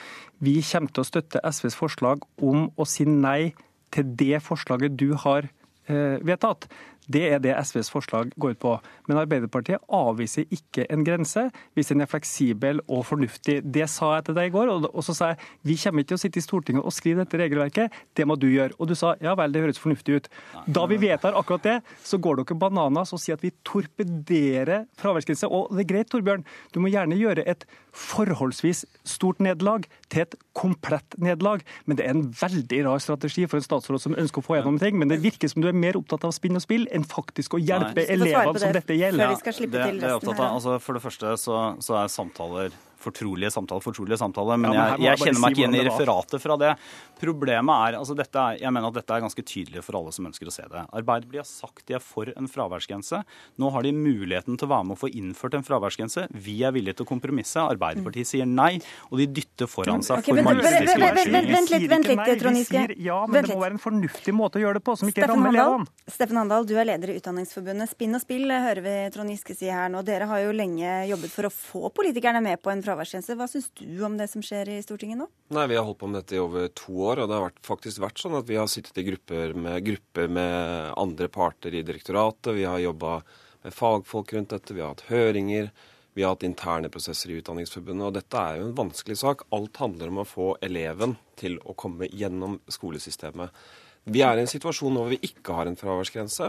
vi 0.44 0.58
kommer 0.72 0.94
til 0.94 1.04
å 1.04 1.10
støtte 1.10 1.44
SVs 1.44 1.78
forslag 1.78 2.26
om 2.38 2.68
å 2.76 2.86
si 2.88 3.08
nei 3.08 3.54
til 3.94 4.14
det 4.20 4.42
forslaget 4.44 4.96
du 5.00 5.12
har 5.24 5.48
eh, 5.88 6.18
vedtatt. 6.24 6.68
Det 7.08 7.24
er 7.32 7.42
det 7.42 7.54
SVs 7.56 7.90
forslag 7.92 8.32
går 8.36 8.56
ut 8.56 8.60
på. 8.62 8.74
Men 9.08 9.20
Arbeiderpartiet 9.22 9.84
avviser 9.94 10.48
ikke 10.54 10.86
en 10.92 11.04
grense 11.06 11.46
hvis 11.76 11.92
den 11.92 12.04
er 12.04 12.10
fleksibel 12.10 12.82
og 12.86 13.06
fornuftig. 13.08 13.60
Det 13.64 13.88
sa 13.90 14.14
jeg 14.18 14.28
til 14.28 14.38
deg 14.38 14.50
i 14.50 14.54
går, 14.54 14.72
og 14.88 15.00
så 15.04 15.16
sa 15.16 15.32
jeg 15.32 15.40
vi 15.68 15.78
kommer 15.80 16.04
ikke 16.04 16.12
til 16.12 16.18
å 16.18 16.22
sitte 16.24 16.40
i 16.40 16.44
Stortinget 16.44 16.84
og 16.84 16.94
skrive 16.94 17.24
dette 17.24 17.40
regelverket, 17.40 17.96
det 18.16 18.26
må 18.28 18.36
du 18.40 18.48
gjøre. 18.50 18.76
Og 18.78 18.90
du 18.90 18.94
sa 18.98 19.14
ja 19.24 19.34
vel, 19.38 19.54
det 19.54 19.64
høres 19.64 19.80
fornuftig 19.80 20.18
ut. 20.18 20.30
Da 20.66 20.84
vi 20.90 21.00
vedtar 21.00 21.36
akkurat 21.38 21.64
det, 21.64 21.76
så 22.04 22.20
går 22.20 22.42
dere 22.42 22.58
bananas 22.60 23.14
og 23.16 23.22
sier 23.22 23.38
at 23.38 23.44
vi 23.44 23.54
torpederer 23.66 24.86
fraværsgrense. 25.00 25.48
Og 25.48 25.72
det 25.74 25.86
er 25.86 25.92
greit, 25.94 26.12
Torbjørn, 26.12 26.44
du 26.74 26.80
må 26.82 26.92
gjerne 26.92 27.18
gjøre 27.18 27.46
et 27.48 27.64
forholdsvis 27.98 28.84
stort 29.08 29.40
nederlag 29.42 29.86
til 30.12 30.24
et 30.24 30.36
komplett 30.56 31.16
nederlag, 31.20 31.62
men 31.86 31.98
det 31.98 32.06
er 32.06 32.14
en 32.14 32.28
veldig 32.34 32.80
rar 32.86 33.02
strategi 33.02 33.46
for 33.46 33.58
en 33.58 33.66
statsråd 33.66 34.02
som 34.02 34.16
ønsker 34.18 34.42
å 34.42 34.46
få 34.46 34.58
gjennom 34.58 34.78
ting. 34.80 34.98
Men 34.98 35.10
det 35.10 35.20
virker 35.24 35.50
som 35.50 35.62
du 35.62 35.68
er 35.70 35.76
mer 35.76 35.98
opptatt 35.98 36.26
av 36.26 36.34
spinn 36.36 36.58
og 36.58 36.64
spill 36.64 36.86
enn 36.98 37.06
faktisk 37.08 37.56
å 37.56 37.62
hjelpe 37.62 38.04
elevene 38.04 38.62
som 38.62 38.74
dette 38.76 38.98
gjelder. 38.98 39.34
Det, 39.38 39.70
det 39.72 39.80
er 39.86 40.04
jeg 40.08 40.18
opptatt 40.20 40.42
av. 40.42 40.50
Altså, 40.58 40.76
for 40.82 40.98
det 40.98 41.04
første 41.06 41.38
så, 41.40 41.62
så 41.84 41.98
er 42.02 42.12
samtaler 42.12 42.76
fortrolige 43.02 43.50
samtaler, 43.54 43.82
fortrolige 43.84 44.18
samtaler. 44.20 44.58
Men, 44.60 44.74
ja, 44.74 44.86
men 44.92 45.04
jeg, 45.04 45.18
jeg 45.18 45.26
kjenner 45.26 45.42
meg 45.42 45.54
ikke 45.54 45.62
igjen 45.64 45.76
i 45.78 45.84
referatet 45.86 46.42
fra 46.42 46.56
det. 46.60 46.72
Problemet 47.18 47.84
er, 47.88 47.98
altså 47.98 48.16
dette 48.18 48.38
er, 48.38 48.58
Jeg 48.62 48.74
mener 48.74 48.90
at 48.90 48.98
dette 49.00 49.14
er 49.14 49.24
ganske 49.24 49.44
tydelig 49.46 49.82
for 49.86 49.98
alle 49.98 50.12
som 50.14 50.28
ønsker 50.28 50.50
å 50.50 50.54
se 50.54 50.66
det. 50.70 50.84
Arbeiderpartiet 51.00 51.42
har 51.42 51.48
sagt 51.48 51.86
de 51.88 51.96
er 51.98 52.04
for 52.04 52.30
en 52.34 52.50
fraværsgrense. 52.50 53.22
Nå 53.58 53.70
har 53.74 53.86
de 53.86 53.92
muligheten 53.94 54.58
til 54.58 54.68
å 54.68 54.72
være 54.74 54.88
med 54.90 54.98
å 54.98 55.00
få 55.00 55.10
innført 55.10 55.58
en 55.58 55.66
fraværsgrense. 55.66 56.26
Vi 56.34 56.58
er 56.66 56.74
villige 56.74 56.98
til 56.98 57.08
å 57.08 57.10
kompromisse. 57.12 57.62
Arbeiderpartiet 57.62 58.30
sier 58.30 58.48
nei, 58.48 58.76
og 59.10 59.22
de 59.22 59.28
dytter 59.38 59.70
foran 59.70 60.04
seg 60.06 60.22
okay, 60.22 60.34
formalistiske 60.34 60.98
unnskyldninger. 60.98 61.52
Vent 61.58 61.72
litt, 61.74 61.88
vent 61.92 62.10
litt, 62.12 62.42
Trond 62.42 62.60
Giske. 62.60 62.84
Ja, 63.02 63.20
men 63.26 63.46
det 63.46 63.54
må 63.54 63.62
være 63.62 63.76
en 63.78 63.82
fornuftig 63.82 64.34
måte 64.36 64.60
å 64.60 64.64
gjøre 64.64 64.80
det 64.80 64.84
på, 64.86 64.96
som 65.00 65.10
ikke 65.10 65.28
rammer 65.30 65.52
elevene. 65.54 65.88
Steffen 66.08 66.40
Handal, 66.40 66.66
du 66.68 66.74
er 66.78 66.88
leder 66.88 67.12
i 67.12 67.18
Utdanningsforbundet. 67.20 67.92
Spinn 67.92 68.16
og 68.16 68.22
spill 68.22 68.50
hører 68.52 68.82
vi 68.84 68.96
Trond 69.14 69.32
Giske 69.32 69.56
si 69.58 69.70
her 69.72 69.90
nå. 69.92 70.02
Dere 70.06 70.28
har 70.30 70.42
jo 70.44 70.54
lenge 70.56 70.94
jobbet 71.10 71.34
for 71.34 71.48
å 71.48 71.52
få 71.52 71.92
politikerne 71.94 72.42
med 72.44 72.62
på 72.62 72.72
en 72.72 72.82
fraværsgrense. 72.88 73.36
Hva 73.38 73.48
syns 73.50 73.68
du 73.78 74.00
om 74.06 74.16
det 74.18 74.28
som 74.32 74.44
skjer 74.44 74.72
i 74.72 74.78
Stortinget 74.84 75.20
nå? 75.20 75.28
Nei, 75.54 75.66
Vi 75.70 75.76
har 75.76 75.84
holdt 75.86 76.00
på 76.00 76.08
med 76.10 76.22
dette 76.22 76.38
i 76.38 76.42
over 76.42 76.70
to 76.72 76.96
år, 77.10 77.22
og 77.22 77.28
det 77.28 77.42
har 77.42 77.60
faktisk 77.66 78.02
vært 78.02 78.22
sånn 78.22 78.38
at 78.40 78.48
vi 78.48 78.58
har 78.58 78.70
sittet 78.70 78.98
i 78.98 79.06
grupper 79.10 79.54
med, 79.54 79.84
grupper 79.84 80.32
med 80.32 80.94
andre 80.96 81.28
parter 81.28 81.76
i 81.76 81.84
direktoratet. 81.86 82.56
Vi 82.56 82.66
har 82.68 82.80
jobba 82.82 83.20
med 83.66 83.74
fagfolk 83.74 84.32
rundt 84.34 84.56
dette, 84.56 84.74
vi 84.74 84.84
har 84.84 84.94
hatt 84.94 85.06
høringer. 85.12 85.70
Vi 86.18 86.24
har 86.24 86.32
hatt 86.34 86.42
interne 86.42 86.88
prosesser 86.90 87.30
i 87.30 87.36
Utdanningsforbundet, 87.38 88.08
og 88.08 88.16
dette 88.16 88.40
er 88.40 88.58
jo 88.58 88.64
en 88.66 88.78
vanskelig 88.78 89.20
sak. 89.20 89.44
Alt 89.54 89.78
handler 89.78 90.10
om 90.10 90.24
å 90.24 90.26
få 90.26 90.48
eleven 90.66 91.14
til 91.38 91.60
å 91.62 91.76
komme 91.78 92.08
gjennom 92.10 92.56
skolesystemet. 92.66 93.54
Vi 94.08 94.24
er 94.24 94.38
i 94.38 94.42
en 94.42 94.50
situasjon 94.50 94.96
hvor 94.98 95.12
vi 95.12 95.20
ikke 95.28 95.54
har 95.54 95.68
en 95.68 95.78
fraværsgrense 95.78 96.48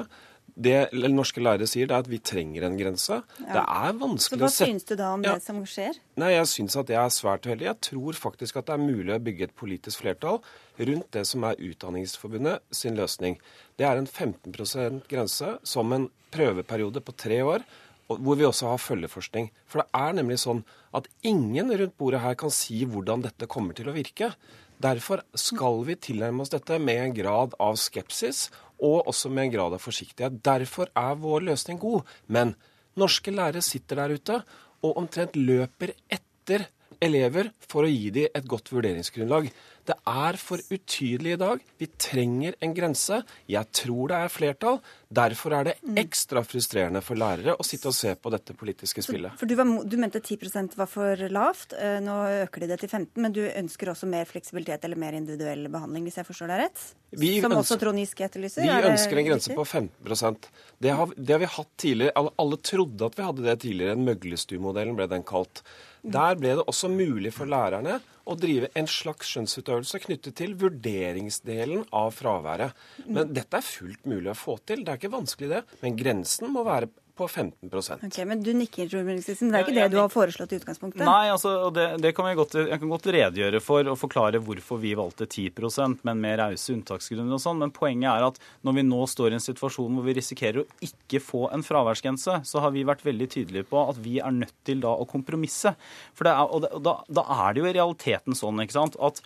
det 0.59 0.91
norske 1.13 1.39
lærere 1.39 1.67
sier, 1.69 1.87
det 1.87 1.95
er 1.95 2.03
at 2.03 2.09
vi 2.11 2.19
trenger 2.19 2.65
en 2.67 2.77
grense. 2.79 3.21
Ja. 3.39 3.51
Det 3.55 3.63
er 3.63 3.97
vanskelig 4.01 4.43
å 4.43 4.49
sette 4.51 4.57
Så 4.57 4.65
Hva 4.65 4.71
syns 4.73 4.87
du 4.89 4.93
da 4.99 5.11
om 5.15 5.23
ja. 5.23 5.35
det 5.37 5.45
som 5.45 5.59
skjer? 5.63 5.99
Nei, 6.19 6.33
Jeg 6.35 6.49
syns 6.51 6.75
at 6.79 6.89
det 6.89 6.97
er 6.99 7.13
svært 7.15 7.47
uheldig. 7.47 7.69
Jeg 7.69 7.79
tror 7.89 8.19
faktisk 8.19 8.59
at 8.59 8.67
det 8.67 8.75
er 8.75 8.83
mulig 8.83 9.15
å 9.15 9.21
bygge 9.23 9.47
et 9.47 9.55
politisk 9.55 10.03
flertall 10.03 10.41
rundt 10.79 11.11
det 11.15 11.25
som 11.27 11.45
er 11.47 11.59
Utdanningsforbundet 11.69 12.75
sin 12.75 12.99
løsning. 12.99 13.39
Det 13.79 13.87
er 13.87 14.01
en 14.01 14.09
15% 14.09 15.07
grense 15.11 15.55
som 15.63 15.95
en 15.95 16.09
prøveperiode 16.35 17.03
på 17.07 17.15
tre 17.15 17.39
år, 17.45 17.63
hvor 18.09 18.39
vi 18.39 18.47
også 18.47 18.73
har 18.73 18.81
følgeforskning. 18.81 19.51
For 19.69 19.83
det 19.83 19.89
er 19.95 20.15
nemlig 20.17 20.41
sånn 20.41 20.63
at 20.97 21.07
ingen 21.23 21.71
rundt 21.71 21.97
bordet 21.99 22.23
her 22.23 22.35
kan 22.39 22.51
si 22.51 22.81
hvordan 22.83 23.23
dette 23.23 23.47
kommer 23.47 23.77
til 23.77 23.91
å 23.91 23.95
virke. 23.95 24.33
Derfor 24.79 25.25
skal 25.35 25.81
vi 25.87 25.97
tilnærme 25.99 26.45
oss 26.45 26.53
dette 26.53 26.77
med 26.79 27.01
en 27.03 27.15
grad 27.17 27.55
av 27.59 27.75
skepsis 27.79 28.47
og 28.79 29.09
også 29.11 29.31
med 29.31 29.49
en 29.49 29.55
grad 29.57 29.75
av 29.75 29.83
forsiktighet. 29.83 30.39
Derfor 30.45 30.91
er 30.95 31.19
vår 31.19 31.49
løsning 31.49 31.81
god. 31.81 32.07
Men 32.27 32.55
norske 32.99 33.33
lærere 33.33 33.63
sitter 33.65 33.99
der 33.99 34.15
ute 34.15 34.41
og 34.79 35.01
omtrent 35.01 35.35
løper 35.35 35.91
etter 36.07 36.69
elever 37.03 37.51
for 37.69 37.87
å 37.87 37.91
gi 37.91 38.09
dem 38.13 38.33
et 38.35 38.47
godt 38.49 38.71
vurderingsgrunnlag. 38.73 39.49
Det 39.89 39.95
er 40.05 40.37
for 40.37 40.61
utydelig 40.69 41.31
i 41.33 41.39
dag. 41.41 41.61
Vi 41.81 41.87
trenger 41.97 42.57
en 42.61 42.73
grense. 42.77 43.21
Jeg 43.49 43.71
tror 43.73 44.11
det 44.11 44.19
er 44.19 44.33
flertall. 44.33 44.77
Derfor 45.09 45.55
er 45.57 45.69
det 45.69 45.73
mm. 45.81 45.97
ekstra 46.03 46.43
frustrerende 46.45 47.01
for 47.01 47.17
lærere 47.17 47.55
å 47.57 47.65
sitte 47.65 47.89
og 47.89 47.97
se 47.97 48.13
på 48.13 48.29
dette 48.33 48.53
politiske 48.57 49.01
spillet. 49.05 49.33
For 49.39 49.49
du, 49.49 49.55
var, 49.57 49.71
du 49.89 49.97
mente 50.01 50.21
10% 50.21 50.77
var 50.77 50.91
for 50.91 51.25
lavt. 51.33 51.73
Eh, 51.73 51.97
nå 52.05 52.19
øker 52.43 52.65
de 52.65 52.71
det 52.73 52.79
til 52.83 52.91
15 52.91 53.17
men 53.23 53.33
du 53.33 53.41
ønsker 53.47 53.89
også 53.95 54.09
mer 54.09 54.29
fleksibilitet 54.29 54.85
eller 54.85 54.99
mer 55.01 55.17
individuell 55.17 55.65
behandling, 55.73 56.05
hvis 56.05 56.21
jeg 56.21 56.29
forstår 56.29 56.53
deg 56.53 56.63
rett? 56.67 56.85
Vi 57.09 57.33
Som 57.41 57.49
ønsker, 57.49 57.63
også 57.63 57.79
Trond 57.81 58.03
Giske 58.03 58.27
etterlyser? 58.27 58.67
Vi 58.67 58.91
ønsker 58.91 59.21
en 59.23 59.29
grense 59.31 59.57
på 59.57 59.65
15 59.65 60.39
det 60.79 60.93
har, 60.95 61.11
det 61.17 61.33
har 61.33 61.41
vi 61.41 61.49
hatt 61.57 61.71
tidligere. 61.81 62.13
Alle, 62.19 62.31
alle, 62.39 62.57
trodde 62.63 63.07
at 63.09 63.17
vi 63.17 63.25
hadde 63.25 63.45
det 63.45 63.55
tidligere. 63.63 63.97
Møglestu-modellen 63.99 64.97
ble 64.97 65.09
den 65.11 65.25
kalt. 65.27 65.63
Der 66.03 66.37
ble 66.39 66.55
det 66.59 66.65
også 66.69 66.89
mulig 66.91 67.33
for 67.35 67.49
lærerne 67.49 67.99
å 68.29 68.35
drive 68.39 68.69
en 68.77 68.87
slags 68.89 69.31
skjønnsutøvelse 69.33 69.99
knyttet 70.05 70.37
til 70.37 70.55
vurderingsdelen 70.59 71.85
av 71.95 72.13
fraværet. 72.15 72.77
Men 73.09 73.33
dette 73.35 73.59
er 73.59 73.65
fullt 73.65 74.05
mulig 74.09 74.31
å 74.31 74.37
få 74.37 74.59
til. 74.69 74.85
Det 74.85 74.93
er 74.93 75.01
ikke 75.01 75.15
vanskelig, 75.17 75.49
det. 75.51 75.79
Men 75.83 75.97
grensen 75.99 76.53
må 76.53 76.63
være 76.67 76.91
på 77.19 77.27
15 77.27 77.69
Ok, 78.07 78.17
Men 78.25 78.43
du 78.43 78.51
nikker, 78.55 78.87
men 79.03 79.19
det 79.19 79.35
er 79.35 79.65
ikke 79.65 79.75
det 79.75 79.87
du 79.91 79.99
har 79.99 80.11
foreslått 80.11 80.53
i 80.55 80.59
utgangspunktet? 80.59 81.03
Nei, 81.07 81.27
altså, 81.33 81.69
det, 81.75 81.87
det 82.03 82.13
kan 82.15 82.29
godt, 82.37 82.55
jeg 82.61 82.79
kan 82.79 82.91
godt 82.91 83.09
redegjøre 83.11 83.61
for 83.63 83.91
og 83.91 83.99
forklare 83.99 84.41
hvorfor 84.43 84.79
vi 84.81 84.93
valgte 84.97 85.27
10% 85.27 86.05
men 86.07 86.23
med 86.23 86.39
rause 86.39 86.73
unntaksgrunner 86.75 87.35
og 87.35 87.43
sånn. 87.43 87.59
Men 87.63 87.75
poenget 87.75 88.11
er 88.13 88.27
at 88.29 88.39
når 88.67 88.79
vi 88.79 88.85
nå 88.87 89.01
står 89.11 89.33
i 89.33 89.39
en 89.39 89.45
situasjon 89.49 89.99
hvor 89.99 90.07
vi 90.07 90.15
risikerer 90.19 90.63
å 90.63 90.67
ikke 90.85 91.21
få 91.23 91.45
en 91.55 91.65
fraværsgrense, 91.65 92.39
så 92.47 92.63
har 92.63 92.73
vi 92.75 92.87
vært 92.87 93.05
veldig 93.07 93.29
tydelige 93.35 93.69
på 93.69 93.83
at 93.83 93.99
vi 93.99 94.19
er 94.23 94.35
nødt 94.35 94.55
til 94.67 94.83
da 94.85 94.95
å 94.95 95.07
kompromisse. 95.09 95.75
For 96.17 96.29
er, 96.31 96.39
og, 96.47 96.63
det, 96.65 96.73
og 96.77 96.85
da, 96.87 96.99
da 97.19 97.27
er 97.47 97.55
det 97.55 97.63
jo 97.63 97.69
i 97.69 97.77
realiteten 97.81 98.37
sånn 98.37 98.63
ikke 98.63 98.79
sant, 98.79 98.99
at 99.03 99.23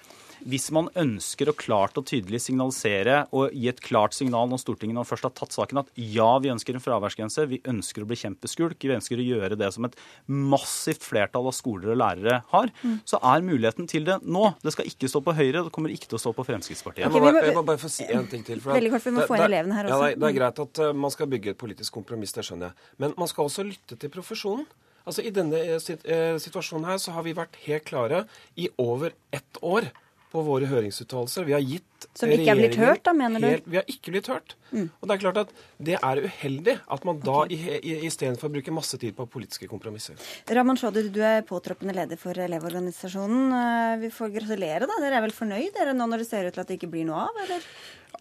hvis 0.50 0.70
man 0.76 0.90
ønsker 1.00 1.50
å 1.50 1.56
klart 1.58 1.98
og 2.00 2.06
tydelig 2.10 2.42
signalisere 2.46 3.24
og 3.36 3.54
gi 3.56 3.70
et 3.72 3.82
klart 3.84 4.16
signal 4.16 4.50
når 4.52 4.62
Stortinget 4.64 4.98
nå 4.98 5.06
først 5.08 5.28
har 5.28 5.34
tatt 5.38 5.56
saken, 5.56 5.82
at 5.84 5.92
ja, 5.96 6.30
vi 6.44 6.52
ønsker 6.54 6.78
en 6.78 6.84
fraværsgrense, 6.84 7.46
vi 7.50 7.62
ønsker 7.70 8.04
å 8.04 8.10
bekjempe 8.10 8.50
skulk, 8.52 8.78
vi 8.84 8.96
ønsker 8.96 9.22
å 9.22 9.26
gjøre 9.26 9.58
det 9.60 9.70
som 9.76 9.88
et 9.88 9.98
massivt 10.28 11.06
flertall 11.06 11.50
av 11.50 11.56
skoler 11.58 11.94
og 11.96 12.00
lærere 12.02 12.42
har, 12.52 12.74
mm. 12.84 13.00
så 13.10 13.22
er 13.34 13.48
muligheten 13.48 13.90
til 13.90 14.08
det 14.10 14.20
nå. 14.24 14.46
Det 14.64 14.76
skal 14.76 14.90
ikke 14.92 15.12
stå 15.12 15.24
på 15.26 15.36
Høyre, 15.38 15.66
det 15.66 15.74
kommer 15.76 15.94
ikke 15.94 16.12
til 16.12 16.20
å 16.20 16.24
stå 16.26 16.36
på 16.38 16.48
Fremskrittspartiet. 16.48 17.08
Okay, 17.08 17.20
jeg, 17.20 17.38
må, 17.40 17.46
jeg 17.48 17.58
må 17.58 17.66
bare 17.68 17.82
få 17.82 17.92
si 17.92 18.08
en 18.08 18.30
ting 18.30 18.46
til. 18.48 18.62
Veldig 18.64 18.94
kort, 18.94 19.08
vi 19.08 19.18
må 19.18 19.28
få 19.30 19.40
inn 19.40 19.48
elevene 19.50 19.80
her 19.80 19.90
også. 19.90 20.14
Ja, 20.14 20.20
det, 20.20 20.30
er 20.30 20.40
greit 20.40 20.64
at 20.68 20.84
uh, 20.84 20.94
man 21.06 21.14
skal 21.14 21.32
bygge 21.32 21.56
et 21.56 21.60
politisk 21.60 22.00
kompromiss, 22.00 22.36
det 22.36 22.46
skjønner 22.48 22.72
jeg. 22.72 22.94
Men 23.04 23.18
man 23.20 23.32
skal 23.32 23.50
også 23.50 23.66
lytte 23.68 24.00
til 24.00 24.12
profesjonen. 24.14 24.68
Altså 25.04 25.24
I 25.26 25.34
denne 25.36 25.60
eh, 25.60 26.36
situasjonen 26.40 26.88
her 26.88 27.00
så 27.02 27.12
har 27.16 27.26
vi 27.26 27.36
vært 27.36 27.58
helt 27.66 27.84
klare 27.90 28.24
i 28.56 28.70
over 28.80 29.12
ett 29.36 29.60
år 29.60 29.90
på 30.34 30.42
våre 30.46 30.68
høringsuttalelser. 30.70 31.46
Vi 31.46 31.54
har 31.54 31.62
gitt 31.64 32.08
Som 32.18 32.32
ikke 32.34 32.50
er 32.52 32.58
blitt 32.58 32.78
hørt, 32.82 33.04
da, 33.06 33.14
mener 33.16 33.44
helt, 33.44 33.66
du? 33.66 33.72
Vi 33.72 33.80
har 33.80 33.90
ikke 33.90 34.14
blitt 34.16 34.30
hørt. 34.32 34.56
Mm. 34.72 34.88
Og 34.90 35.08
det 35.08 35.16
er 35.16 35.22
klart 35.22 35.40
at 35.44 35.54
det 35.90 35.98
er 36.00 36.22
uheldig 36.26 36.76
at 36.96 37.08
man 37.08 37.22
da 37.24 37.38
okay. 37.44 37.80
istedenfor 38.10 38.52
bruker 38.54 38.76
masse 38.76 38.98
tid 39.02 39.16
på 39.18 39.28
politiske 39.30 39.70
kompromisser. 39.72 40.18
Raman 40.58 40.80
Shodi, 40.82 41.06
du 41.14 41.22
er 41.24 41.46
påtroppende 41.48 41.96
leder 41.96 42.20
for 42.20 42.38
Elevorganisasjonen. 42.48 43.58
Eh, 43.60 43.98
vi 44.04 44.14
får 44.14 44.34
gratulere, 44.40 44.90
da. 44.90 45.02
Dere 45.06 45.22
er 45.22 45.28
vel 45.28 45.36
fornøyd 45.38 45.70
dere 45.78 45.94
nå 45.98 46.10
når 46.10 46.24
det 46.24 46.30
ser 46.32 46.50
ut 46.50 46.58
til 46.58 46.66
at 46.66 46.72
det 46.72 46.82
ikke 46.82 46.92
blir 46.96 47.08
noe 47.10 47.28
av, 47.28 47.44
eller? 47.46 47.70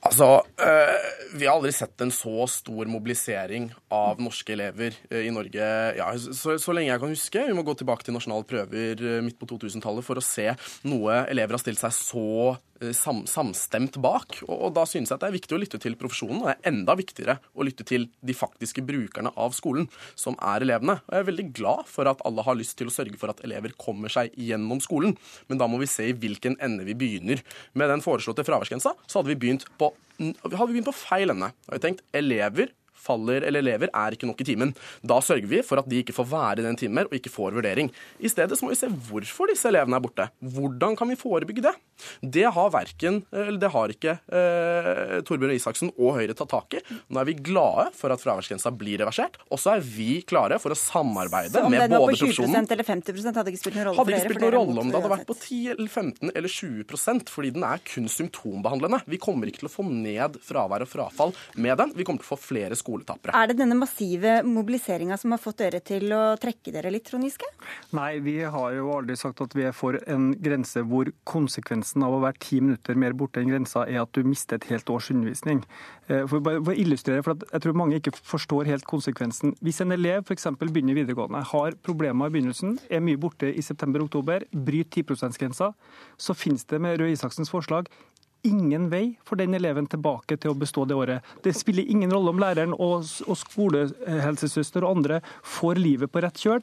Altså, 0.02 0.42
øh, 0.58 1.38
Vi 1.38 1.46
har 1.46 1.54
aldri 1.54 1.70
sett 1.72 2.00
en 2.02 2.10
så 2.12 2.46
stor 2.50 2.88
mobilisering 2.90 3.70
av 3.94 4.18
norske 4.20 4.52
elever 4.52 4.96
øh, 5.08 5.22
i 5.28 5.30
Norge 5.32 5.68
ja, 5.96 6.08
så, 6.18 6.58
så, 6.58 6.74
lenge 6.74 6.90
jeg 6.90 7.00
kan 7.00 7.14
huske. 7.14 7.44
Vi 7.46 7.54
må 7.56 7.62
gå 7.64 7.76
tilbake 7.78 8.04
til 8.04 8.16
nasjonale 8.16 8.44
prøver 8.44 9.00
øh, 9.00 9.22
midt 9.24 9.38
på 9.40 9.48
2000-tallet 9.54 10.04
for 10.04 10.18
å 10.18 10.24
se 10.26 10.50
noe 10.84 11.22
elever 11.30 11.56
har 11.56 11.62
stilt 11.62 11.80
seg 11.80 11.94
så 11.96 12.26
Eh, 12.71 12.71
sam, 12.96 13.22
samstemt 13.30 13.98
bak. 14.02 14.40
Og, 14.48 14.54
og, 14.56 14.72
da 14.76 14.84
synes 14.88 15.10
jeg 15.10 15.16
at 15.16 15.22
det 15.22 15.30
er 15.30 15.36
viktig 15.36 15.56
å 15.56 15.60
lytte 15.62 15.80
til 15.82 15.96
profesjonen, 16.00 16.42
og 16.42 16.50
det 16.50 16.54
er 16.56 16.72
enda 16.72 16.96
viktigere 16.98 17.38
å 17.54 17.66
lytte 17.66 17.86
til 17.88 18.08
de 18.20 18.36
faktiske 18.36 18.84
brukerne 18.86 19.32
av 19.38 19.54
skolen, 19.56 19.88
som 20.18 20.36
er 20.42 20.66
elevene. 20.66 20.98
Og 21.06 21.16
jeg 21.16 21.24
er 21.24 21.30
veldig 21.30 21.48
glad 21.56 21.88
for 21.90 22.10
at 22.10 22.22
alle 22.28 22.46
har 22.46 22.58
lyst 22.58 22.76
til 22.80 22.90
å 22.90 22.94
sørge 22.94 23.20
for 23.20 23.32
at 23.32 23.42
elever 23.46 23.76
kommer 23.78 24.12
seg 24.12 24.34
gjennom 24.34 24.82
skolen, 24.82 25.16
men 25.48 25.62
da 25.62 25.70
må 25.70 25.80
vi 25.82 25.90
se 25.90 26.10
i 26.10 26.16
hvilken 26.16 26.58
ende 26.62 26.86
vi 26.88 26.98
begynner. 26.98 27.42
Med 27.78 27.92
den 27.92 28.04
foreslåtte 28.04 28.46
fraværsgrensa 28.48 28.96
så 29.06 29.20
hadde 29.20 29.34
vi 29.34 29.40
begynt 29.46 29.68
på, 29.78 29.92
hadde 30.18 30.66
vi 30.66 30.78
begynt 30.78 30.90
på 30.90 31.00
feil 31.04 31.34
ende. 31.34 31.52
Da 31.64 31.74
har 31.74 31.80
vi 31.80 31.86
tenkt 31.86 32.06
elever 32.16 32.74
faller 33.02 33.46
eller 33.48 33.62
elever, 33.64 33.90
er 33.92 34.16
ikke 34.16 34.28
nok 34.30 34.42
i 34.42 34.48
timen. 34.48 34.74
Da 35.02 35.20
sørger 35.24 35.48
vi 35.50 35.62
for 35.66 35.82
at 35.82 35.88
de 35.90 36.02
ikke 36.02 36.16
får 36.16 36.28
være 36.32 36.62
i 36.62 36.66
den 36.66 36.78
timen 36.80 37.08
og 37.08 37.16
ikke 37.16 37.32
får 37.32 37.56
vurdering. 37.58 37.90
I 38.22 38.30
stedet 38.30 38.58
så 38.58 38.66
må 38.66 38.72
vi 38.72 38.80
se 38.80 38.90
hvorfor 38.90 39.50
disse 39.50 39.68
elevene 39.70 39.98
er 39.98 40.04
borte. 40.04 40.28
Hvordan 40.54 40.96
kan 40.98 41.10
vi 41.10 41.18
forebygge 41.18 41.64
det? 41.66 41.74
Det 42.22 42.46
har 42.54 42.72
verken, 42.74 43.20
eller 43.30 43.60
det 43.62 43.70
har 43.72 43.92
ikke 43.94 44.16
eh, 44.18 45.18
Torbjørn 45.26 45.54
Isaksen 45.54 45.92
og 45.96 46.16
Høyre 46.18 46.36
tatt 46.38 46.50
tak 46.52 46.78
i. 46.78 46.82
Nå 47.12 47.20
er 47.20 47.28
vi 47.28 47.36
glade 47.38 47.88
for 47.98 48.14
at 48.14 48.22
fraværsgrensa 48.22 48.72
blir 48.74 49.00
reversert, 49.02 49.38
og 49.50 49.60
så 49.62 49.76
er 49.76 49.84
vi 49.84 50.22
klare 50.26 50.58
for 50.62 50.74
å 50.74 50.78
samarbeide 50.78 51.62
med 51.68 51.84
både 51.92 52.16
profesjonen 52.16 52.62
Om 52.62 52.68
den 52.68 52.72
var 52.72 52.72
på 52.72 52.72
20 52.72 52.72
eller 52.72 52.88
50% 52.88 53.40
hadde 53.40 53.52
ikke 53.52 53.62
spilt 53.62 53.76
noen 53.78 53.88
rolle 53.88 54.00
Hadde 54.00 54.14
ikke 54.14 54.26
spilt 54.26 54.44
noen 54.44 54.54
rolle 54.56 54.82
om 54.82 54.90
det 54.90 54.98
hadde 54.98 55.12
vært 55.12 55.28
på 55.28 55.36
10 55.38 55.60
eller 55.74 55.90
15 55.90 56.32
eller 56.32 56.54
20% 56.56 57.32
fordi 57.32 57.52
den 57.56 57.66
er 57.66 57.82
kun 57.86 58.08
symptombehandlende. 58.12 59.02
Vi 59.10 59.20
kommer 59.22 59.50
ikke 59.50 59.64
til 59.64 59.70
å 59.70 59.72
få 59.72 59.86
ned 59.88 60.38
fravær 60.44 60.84
og 60.84 60.90
frafall 60.90 61.34
med 61.56 61.78
den. 61.80 61.94
Vi 61.96 62.06
kommer 62.06 62.22
til 62.22 62.28
å 62.28 62.34
få 62.34 62.40
flere 62.40 62.78
skoler 62.78 62.91
skoletapere. 62.92 63.34
Er 63.34 63.50
det 63.50 63.58
denne 63.60 63.76
massive 63.78 64.40
mobiliseringa 64.46 65.16
som 65.18 65.32
har 65.32 65.40
fått 65.40 65.62
dere 65.62 65.80
til 65.84 66.12
å 66.12 66.36
trekke 66.40 66.72
dere 66.74 66.92
litt, 66.92 67.06
Trond 67.08 67.24
Giske? 67.24 67.48
Nei, 67.96 68.20
vi 68.24 68.38
har 68.42 68.76
jo 68.76 68.92
aldri 68.96 69.16
sagt 69.16 69.40
at 69.44 69.54
vi 69.56 69.66
er 69.68 69.76
for 69.76 69.98
en 70.06 70.32
grense 70.42 70.82
hvor 70.88 71.10
konsekvensen 71.28 72.04
av 72.04 72.16
å 72.16 72.22
være 72.22 72.40
ti 72.42 72.60
minutter 72.60 72.98
mer 72.98 73.16
borte 73.16 73.40
enn 73.42 73.50
grensa 73.52 73.86
er 73.86 74.02
at 74.02 74.12
du 74.12 74.22
mister 74.26 74.60
et 74.60 74.68
helt 74.70 74.90
års 74.92 75.10
undervisning. 75.12 75.62
For, 76.08 76.42
for 76.42 76.72
å 76.72 76.76
illustrere, 76.76 77.22
for 77.24 77.38
Jeg 77.52 77.62
tror 77.64 77.76
mange 77.78 77.96
ikke 77.96 78.12
forstår 78.16 78.68
helt 78.68 78.84
konsekvensen. 78.88 79.54
Hvis 79.64 79.80
en 79.80 79.94
elev 79.94 80.26
f.eks. 80.26 80.48
begynner 80.60 80.98
videregående, 80.98 81.42
har 81.52 81.76
problemer 81.86 82.28
i 82.28 82.34
begynnelsen, 82.36 82.76
er 82.90 83.00
mye 83.04 83.20
borte 83.20 83.48
i 83.48 83.62
september-oktober, 83.64 84.46
bryter 84.52 85.02
10 85.02 85.14
%-grensa, 85.14 85.72
så 86.18 86.34
finnes 86.36 86.66
det 86.68 86.80
med 86.82 86.98
Røe 87.00 87.14
Isaksens 87.14 87.50
forslag 87.52 87.88
ingen 88.42 88.88
vei 88.90 89.04
for 89.24 89.38
den 89.38 89.54
eleven 89.54 89.86
tilbake 89.86 90.36
til 90.40 90.52
å 90.52 90.58
bestå 90.58 90.84
det 90.88 90.96
året. 90.98 91.32
Det 91.44 91.54
spiller 91.56 91.88
ingen 91.88 92.12
rolle 92.12 92.32
om 92.34 92.40
læreren 92.42 92.74
og, 92.74 93.06
og 93.26 93.38
skolehelsesøster 93.38 94.84
og 94.84 94.96
andre 94.96 95.20
får 95.46 95.80
livet 95.80 96.12
på 96.12 96.22
rett 96.24 96.40
kjøl 96.42 96.62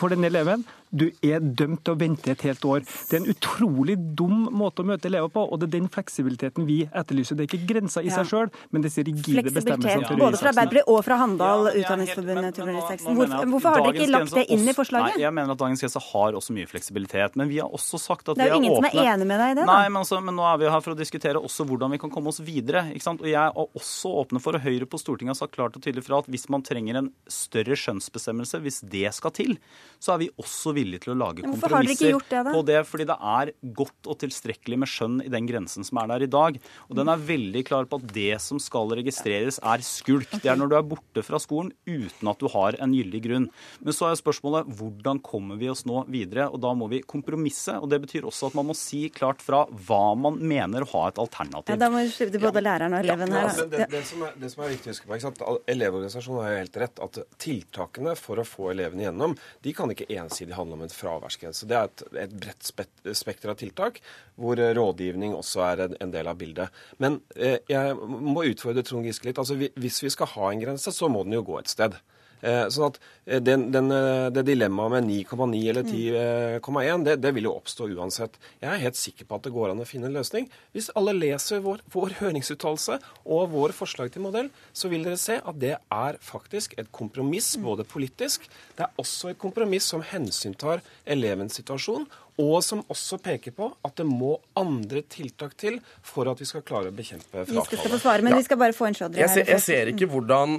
for 0.00 0.12
den 0.12 0.24
eleven. 0.28 0.64
Du 0.90 1.06
er 1.22 1.38
dømt 1.40 1.84
til 1.86 1.94
å 1.94 1.98
vente 1.98 2.32
et 2.32 2.42
helt 2.46 2.64
år. 2.66 2.82
Det 2.82 3.16
er 3.16 3.22
en 3.22 3.30
utrolig 3.30 3.96
dum 4.18 4.48
måte 4.56 4.82
å 4.82 4.88
møte 4.88 5.06
elever 5.10 5.30
på, 5.32 5.44
og 5.46 5.60
det 5.60 5.68
er 5.68 5.74
den 5.78 5.88
fleksibiliteten 5.92 6.66
vi 6.66 6.80
etterlyser. 6.86 7.38
Det 7.38 7.46
er 7.46 7.50
ikke 7.50 7.68
grensa 7.68 8.02
i 8.02 8.10
seg 8.10 8.26
sjøl, 8.30 8.50
men 8.74 8.84
disse 8.84 9.04
rigide 9.06 9.46
bestemmelsene. 9.46 10.10
Ja. 10.10 10.18
både 10.18 10.40
fra 10.40 10.50
Arbeiderpartiet 10.50 10.90
og 10.90 11.04
fra 11.06 11.18
Handal 11.20 11.68
ja, 11.70 11.74
Utdanningsforbundet. 11.84 12.60
Hvorfor, 12.60 13.46
hvorfor 13.52 13.68
har 13.70 13.84
dere 13.86 13.94
ikke 13.94 14.10
lagt 14.10 14.34
det 14.34 14.46
inn 14.50 14.66
i 14.66 14.74
forslaget? 14.74 15.14
Nei, 15.14 15.24
jeg 15.24 15.36
mener 15.36 15.54
at 15.54 15.62
dagens 15.62 15.84
grense 15.84 16.02
har 16.10 16.38
også 16.40 16.56
mye 16.56 16.70
fleksibilitet. 16.70 17.38
Men 17.38 17.50
vi 17.52 17.60
har 17.62 17.70
også 17.78 18.00
sagt 18.02 18.32
at 18.32 18.40
vi 18.40 18.46
er 18.46 18.50
åpne. 18.50 18.50
Det 18.50 18.50
er 18.50 18.56
jo 18.56 18.62
ingen 18.64 18.76
som 18.80 18.88
er 18.90 19.12
enig 19.14 19.28
med 19.30 19.42
deg 19.42 19.54
i 19.54 19.58
det? 19.60 19.66
Da. 19.66 19.76
Nei, 19.76 19.86
men, 19.88 20.00
altså, 20.02 20.20
men, 20.24 20.38
nå 20.40 20.46
er 20.50 20.60
vi 20.60 20.70
her 20.74 20.84
for 20.84 20.96
å 20.96 20.98
diskutere 20.98 21.44
også 21.50 21.66
hvordan 21.70 21.94
vi 21.94 22.00
kan 22.02 22.12
komme 22.12 22.32
oss 22.32 22.42
videre. 22.44 22.86
Og 22.90 23.28
jeg 23.30 23.38
er 23.40 23.54
også 23.62 24.14
åpne 24.24 24.42
for, 24.42 24.58
og 24.58 24.66
Høyre 24.66 24.90
på 24.90 25.00
Stortinget 25.00 25.36
har 25.36 25.40
sagt 25.44 25.54
klart 25.54 25.78
og 25.78 25.84
tydelig 25.84 26.06
fra 26.06 26.20
at 26.24 26.30
hvis 26.32 26.48
man 26.52 26.66
trenger 26.66 27.00
en 27.00 27.12
større 27.30 27.78
skjønnsbestemmelse, 27.78 28.62
hvis 28.64 28.82
det 28.90 29.06
skal 29.16 29.34
til, 29.36 29.56
så 30.02 30.14
er 30.16 30.24
vi 30.24 30.30
også 30.40 30.74
villige 30.80 31.06
til 31.06 31.14
å 31.14 31.18
lage 31.20 31.44
kompromisser 31.44 31.76
har 31.76 31.94
ikke 31.94 32.12
gjort 32.14 32.30
det, 32.32 32.42
da? 32.46 32.54
på 32.56 32.64
det. 32.70 32.80
Fordi 32.88 33.08
det 33.10 33.18
er 33.34 33.52
godt 33.80 34.10
og 34.10 34.20
tilstrekkelig 34.24 34.80
med 34.82 34.90
skjønn 34.90 35.18
i 35.24 35.32
den 35.32 35.48
grensen 35.48 35.86
som 35.86 36.00
er 36.02 36.10
der 36.14 36.26
i 36.26 36.30
dag. 36.30 36.58
Og 36.88 36.98
den 36.98 37.12
er 37.12 37.24
veldig 37.30 37.64
klar 37.68 37.88
på 37.90 38.00
at 38.00 38.14
det 38.14 38.34
som 38.42 38.60
skal 38.62 38.92
registreres, 38.98 39.60
er 39.60 39.84
skulk. 39.86 40.30
Det 40.40 40.50
er 40.50 40.58
når 40.58 40.72
du 40.72 40.76
er 40.78 40.88
borte 40.90 41.24
fra 41.26 41.40
skolen 41.42 41.72
uten 41.88 42.30
at 42.30 42.40
du 42.40 42.48
har 42.52 42.78
en 42.80 42.94
gyldig 42.96 43.22
grunn. 43.26 43.48
Men 43.80 43.96
så 43.96 44.10
er 44.10 44.20
spørsmålet 44.20 44.70
hvordan 44.78 45.20
kommer 45.24 45.60
vi 45.60 45.70
oss 45.72 45.84
nå 45.88 46.04
videre? 46.10 46.48
Og 46.50 46.60
da 46.62 46.72
må 46.76 46.90
vi 46.92 47.02
kompromisse. 47.06 47.76
Og 47.80 47.90
det 47.92 48.00
betyr 48.04 48.28
også 48.28 48.50
at 48.50 48.58
man 48.58 48.70
må 48.70 48.76
si 48.78 49.06
klart 49.14 49.42
fra 49.44 49.64
hva 49.68 50.02
man 50.18 50.38
mener 50.40 50.86
å 50.86 50.90
ha 50.94 51.06
et 51.10 51.20
alternativ. 51.22 51.74
Ja, 51.74 51.80
Da 51.80 51.90
må 51.92 52.02
vi 52.04 52.12
slutte 52.14 52.40
både 52.42 52.62
læreren 52.64 52.96
og 52.96 53.04
eleven 53.04 53.34
her. 53.36 53.50
Ja, 53.50 53.66
det, 53.66 53.88
det, 53.92 54.04
som 54.08 54.24
er, 54.26 54.36
det, 54.40 54.52
som 54.52 54.64
er, 54.64 54.72
viktig 54.74 54.90
å 54.90 54.94
huske 54.94 55.08
på, 55.08 55.16
ikke 55.16 55.28
sant? 55.28 55.42
Elevorganisasjonen 55.70 56.44
har 56.44 56.54
jo 56.54 56.60
helt 56.62 56.80
rett. 56.84 57.02
At 57.06 57.20
tiltakene 57.40 58.14
for 58.18 58.40
å 58.40 58.46
få 58.46 58.70
elevene 58.74 59.06
gjennom, 59.08 59.36
de 59.64 59.74
kan 59.76 59.92
ikke 59.92 60.08
ensidig 60.20 60.56
handle 60.58 60.69
om 60.74 60.84
en 60.84 60.92
fraværsgrense 60.92 61.68
Det 61.68 61.76
er 61.76 61.88
et, 61.88 62.04
et 62.24 62.36
bredt 62.42 62.70
spekter 63.16 63.52
av 63.52 63.58
tiltak, 63.60 64.00
hvor 64.40 64.60
eh, 64.60 64.72
rådgivning 64.76 65.34
også 65.36 65.64
er 65.66 65.84
en 65.90 66.14
del 66.14 66.30
av 66.30 66.38
bildet. 66.40 66.70
Men 67.02 67.20
eh, 67.36 67.58
jeg 67.70 67.96
må 67.96 68.46
utfordre 68.50 68.84
Trond 68.86 69.08
Giske 69.08 69.28
litt. 69.28 69.40
altså 69.40 69.58
Hvis 69.58 70.02
vi 70.04 70.12
skal 70.12 70.32
ha 70.36 70.50
en 70.50 70.64
grense, 70.64 70.94
så 70.94 71.10
må 71.12 71.24
den 71.26 71.38
jo 71.38 71.44
gå 71.46 71.60
et 71.60 71.72
sted. 71.72 71.98
Eh, 72.40 72.66
sånn 72.72 72.86
at 72.88 72.98
eh, 73.26 73.40
den, 73.44 73.66
den, 73.74 73.90
eh, 73.92 74.30
Det 74.32 74.44
dilemmaet 74.48 74.94
med 74.94 75.08
9,9 75.10 75.60
eller 75.72 75.84
10,1 75.84 77.04
det, 77.04 77.16
det, 77.20 77.32
vil 77.36 77.48
jo 77.50 77.56
oppstå 77.58 77.90
uansett. 77.92 78.38
Jeg 78.62 78.70
er 78.72 78.84
helt 78.84 79.00
sikker 79.00 79.28
på 79.28 79.36
at 79.36 79.46
det 79.46 79.52
går 79.54 79.72
an 79.72 79.82
å 79.82 79.88
finne 79.88 80.08
en 80.08 80.16
løsning. 80.16 80.48
Hvis 80.72 80.90
alle 80.96 81.14
leser 81.16 81.60
vår, 81.64 81.84
vår 81.92 82.16
høringsuttalelse 82.22 82.98
og 83.26 83.52
vår 83.52 83.76
forslag 83.76 84.12
til 84.14 84.24
modell, 84.24 84.48
så 84.72 84.88
vil 84.92 85.04
dere 85.04 85.20
se 85.20 85.36
at 85.40 85.60
det 85.60 85.76
er 85.76 86.20
faktisk 86.24 86.78
et 86.80 86.88
kompromiss, 86.94 87.52
både 87.60 87.84
politisk 87.88 88.48
Det 88.76 88.86
er 88.86 89.00
også 89.00 89.32
et 89.32 89.40
kompromiss 89.40 89.88
som 89.90 90.02
hensyntar 90.04 90.80
elevens 91.04 91.58
situasjon, 91.58 92.06
og 92.40 92.60
som 92.64 92.82
også 92.90 93.20
peker 93.22 93.54
på 93.56 93.70
at 93.86 93.96
det 94.00 94.06
må 94.08 94.36
andre 94.58 95.04
tiltak 95.10 95.56
til 95.60 95.78
for 96.02 96.30
at 96.30 96.40
vi 96.40 96.48
skal 96.48 96.64
klare 96.66 96.92
å 96.92 96.96
bekjempe 96.96 97.28
frafallet. 97.30 97.70
Vi 97.70 97.80
skal 97.82 97.94
få 97.94 98.00
svare, 98.02 98.26
men 98.26 98.34
ja. 98.34 98.40
vi 98.40 98.48
skal 98.48 98.60
bare 98.60 98.76
få 98.76 98.88
en 98.88 98.96
Chaudhry 98.96 99.24
her. 99.24 99.44
Jeg 99.44 99.64
ser 99.64 99.92
ikke 99.92 100.08
hvordan 100.10 100.58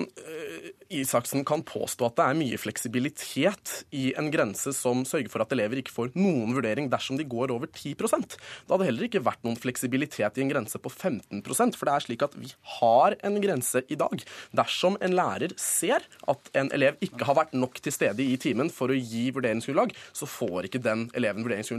Isaksen 0.91 1.45
kan 1.47 1.63
påstå 1.63 2.07
at 2.07 2.17
det 2.17 2.25
er 2.25 2.37
mye 2.37 2.59
fleksibilitet 2.59 3.73
i 3.95 4.11
en 4.19 4.27
grense 4.33 4.73
som 4.75 5.05
sørger 5.07 5.31
for 5.31 5.43
at 5.43 5.53
elever 5.55 5.79
ikke 5.79 5.93
får 5.93 6.11
noen 6.17 6.55
vurdering 6.57 6.89
dersom 6.91 7.19
de 7.19 7.27
går 7.27 7.53
over 7.53 7.69
10% 7.71 8.35
Det 8.35 8.73
hadde 8.73 8.87
heller 8.89 9.07
ikke 9.07 9.23
vært 9.23 9.43
noen 9.47 9.59
fleksibilitet 9.59 10.39
i 10.39 10.43
en 10.43 10.51
grense 10.51 10.81
på 10.81 10.91
15% 10.91 11.79
for 11.79 11.87
det 11.87 11.95
er 11.95 12.05
slik 12.05 12.25
at 12.25 12.35
vi 12.35 12.51
har 12.79 13.15
en 13.23 13.39
grense 13.43 13.83
i 13.87 13.97
dag. 13.99 14.23
Dersom 14.57 14.97
en 15.01 15.15
lærer 15.15 15.55
ser 15.59 16.03
at 16.31 16.51
en 16.57 16.71
elev 16.75 16.99
ikke 17.03 17.27
har 17.27 17.39
vært 17.39 17.55
nok 17.55 17.79
til 17.83 17.95
stede 17.95 18.25
i 18.25 18.35
timen 18.41 18.71
for 18.73 18.91
å 18.91 18.97
gi 18.97 19.29
vurderingsgrunnlag, 19.35 19.93
så 20.15 20.27
får 20.29 20.67
ikke 20.67 20.83
den 20.83 21.07
eleven 21.17 21.45
vurderingsgrunnlag. 21.45 21.70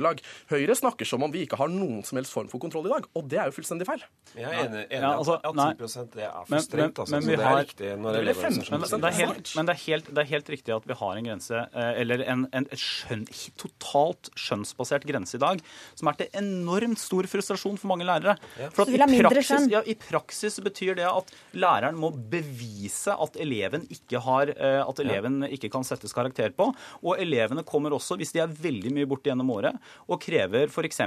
Høyre 0.53 0.77
snakker 0.79 1.09
som 1.09 1.23
om 1.27 1.33
vi 1.33 1.45
ikke 1.47 1.59
har 1.61 1.71
noen 1.73 2.03
som 2.07 2.19
helst 2.21 2.33
form 2.33 2.49
for 2.51 2.63
kontroll 2.63 2.87
i 2.89 2.93
dag, 2.93 3.07
og 3.19 3.29
det 3.29 3.41
er 3.41 3.51
jo 3.51 3.57
fullstendig 3.59 3.87
feil. 3.89 4.05
Jeg 4.33 4.49
er 4.49 4.59
enig, 4.65 4.85
enig 4.89 5.03
ja, 5.03 5.13
altså, 5.19 5.37
at 5.43 5.59
10 5.83 6.07
det 6.15 6.25
er 6.25 6.47
for 6.49 6.65
strengt. 6.65 7.03
Altså, 7.03 7.17
men, 7.17 7.27
men, 7.27 7.41
det 7.41 7.49
er 7.49 7.59
riktig 7.61 7.93
når 8.01 8.19
elever 8.23 8.41
det 8.53 9.09
er, 9.09 9.17
helt, 9.19 9.53
men 9.57 9.69
det 9.69 9.75
er, 9.75 9.81
helt, 9.87 10.09
det 10.09 10.23
er, 10.23 10.29
helt, 10.31 10.51
riktig 10.53 10.75
at 10.75 10.87
vi 10.89 10.97
har 10.99 11.19
en 11.19 11.29
grense, 11.29 11.63
eh, 11.73 11.93
eller 12.03 12.25
en, 12.33 12.47
en 12.57 12.69
skjøn, 12.79 13.25
totalt 13.61 14.31
skjønnsbasert 14.39 15.07
grense 15.09 15.37
i 15.39 15.43
dag, 15.43 15.63
som 15.99 16.11
er 16.11 16.19
til 16.21 16.31
enormt 16.39 17.01
stor 17.03 17.29
frustrasjon 17.31 17.79
for 17.81 17.93
mange 17.93 18.07
lærere. 18.09 18.37
Ja. 18.61 18.71
For 18.75 18.87
at 18.87 18.93
i 18.93 19.23
praksis, 19.23 19.69
ja, 19.73 19.83
I 19.85 19.97
praksis 19.99 20.61
betyr 20.65 20.97
det 20.99 21.09
at 21.09 21.33
læreren 21.57 21.99
må 22.01 22.13
bevise 22.13 23.15
at 23.15 23.39
eleven 23.43 23.87
ikke, 23.93 24.23
har, 24.25 24.53
eh, 24.55 24.81
at 24.83 25.03
eleven 25.03 25.43
ikke 25.51 25.73
kan 25.73 25.87
settes 25.87 26.15
karakter 26.17 26.55
på. 26.57 26.71
Og 27.03 27.21
elevene 27.23 27.65
kommer 27.67 27.95
også, 27.97 28.19
hvis 28.21 28.35
de 28.35 28.43
er 28.45 28.53
veldig 28.53 28.95
mye 28.95 29.09
borte 29.11 29.31
gjennom 29.31 29.53
året, 29.55 29.79
og 30.09 30.21
krever 30.23 30.71
f.eks. 30.71 31.01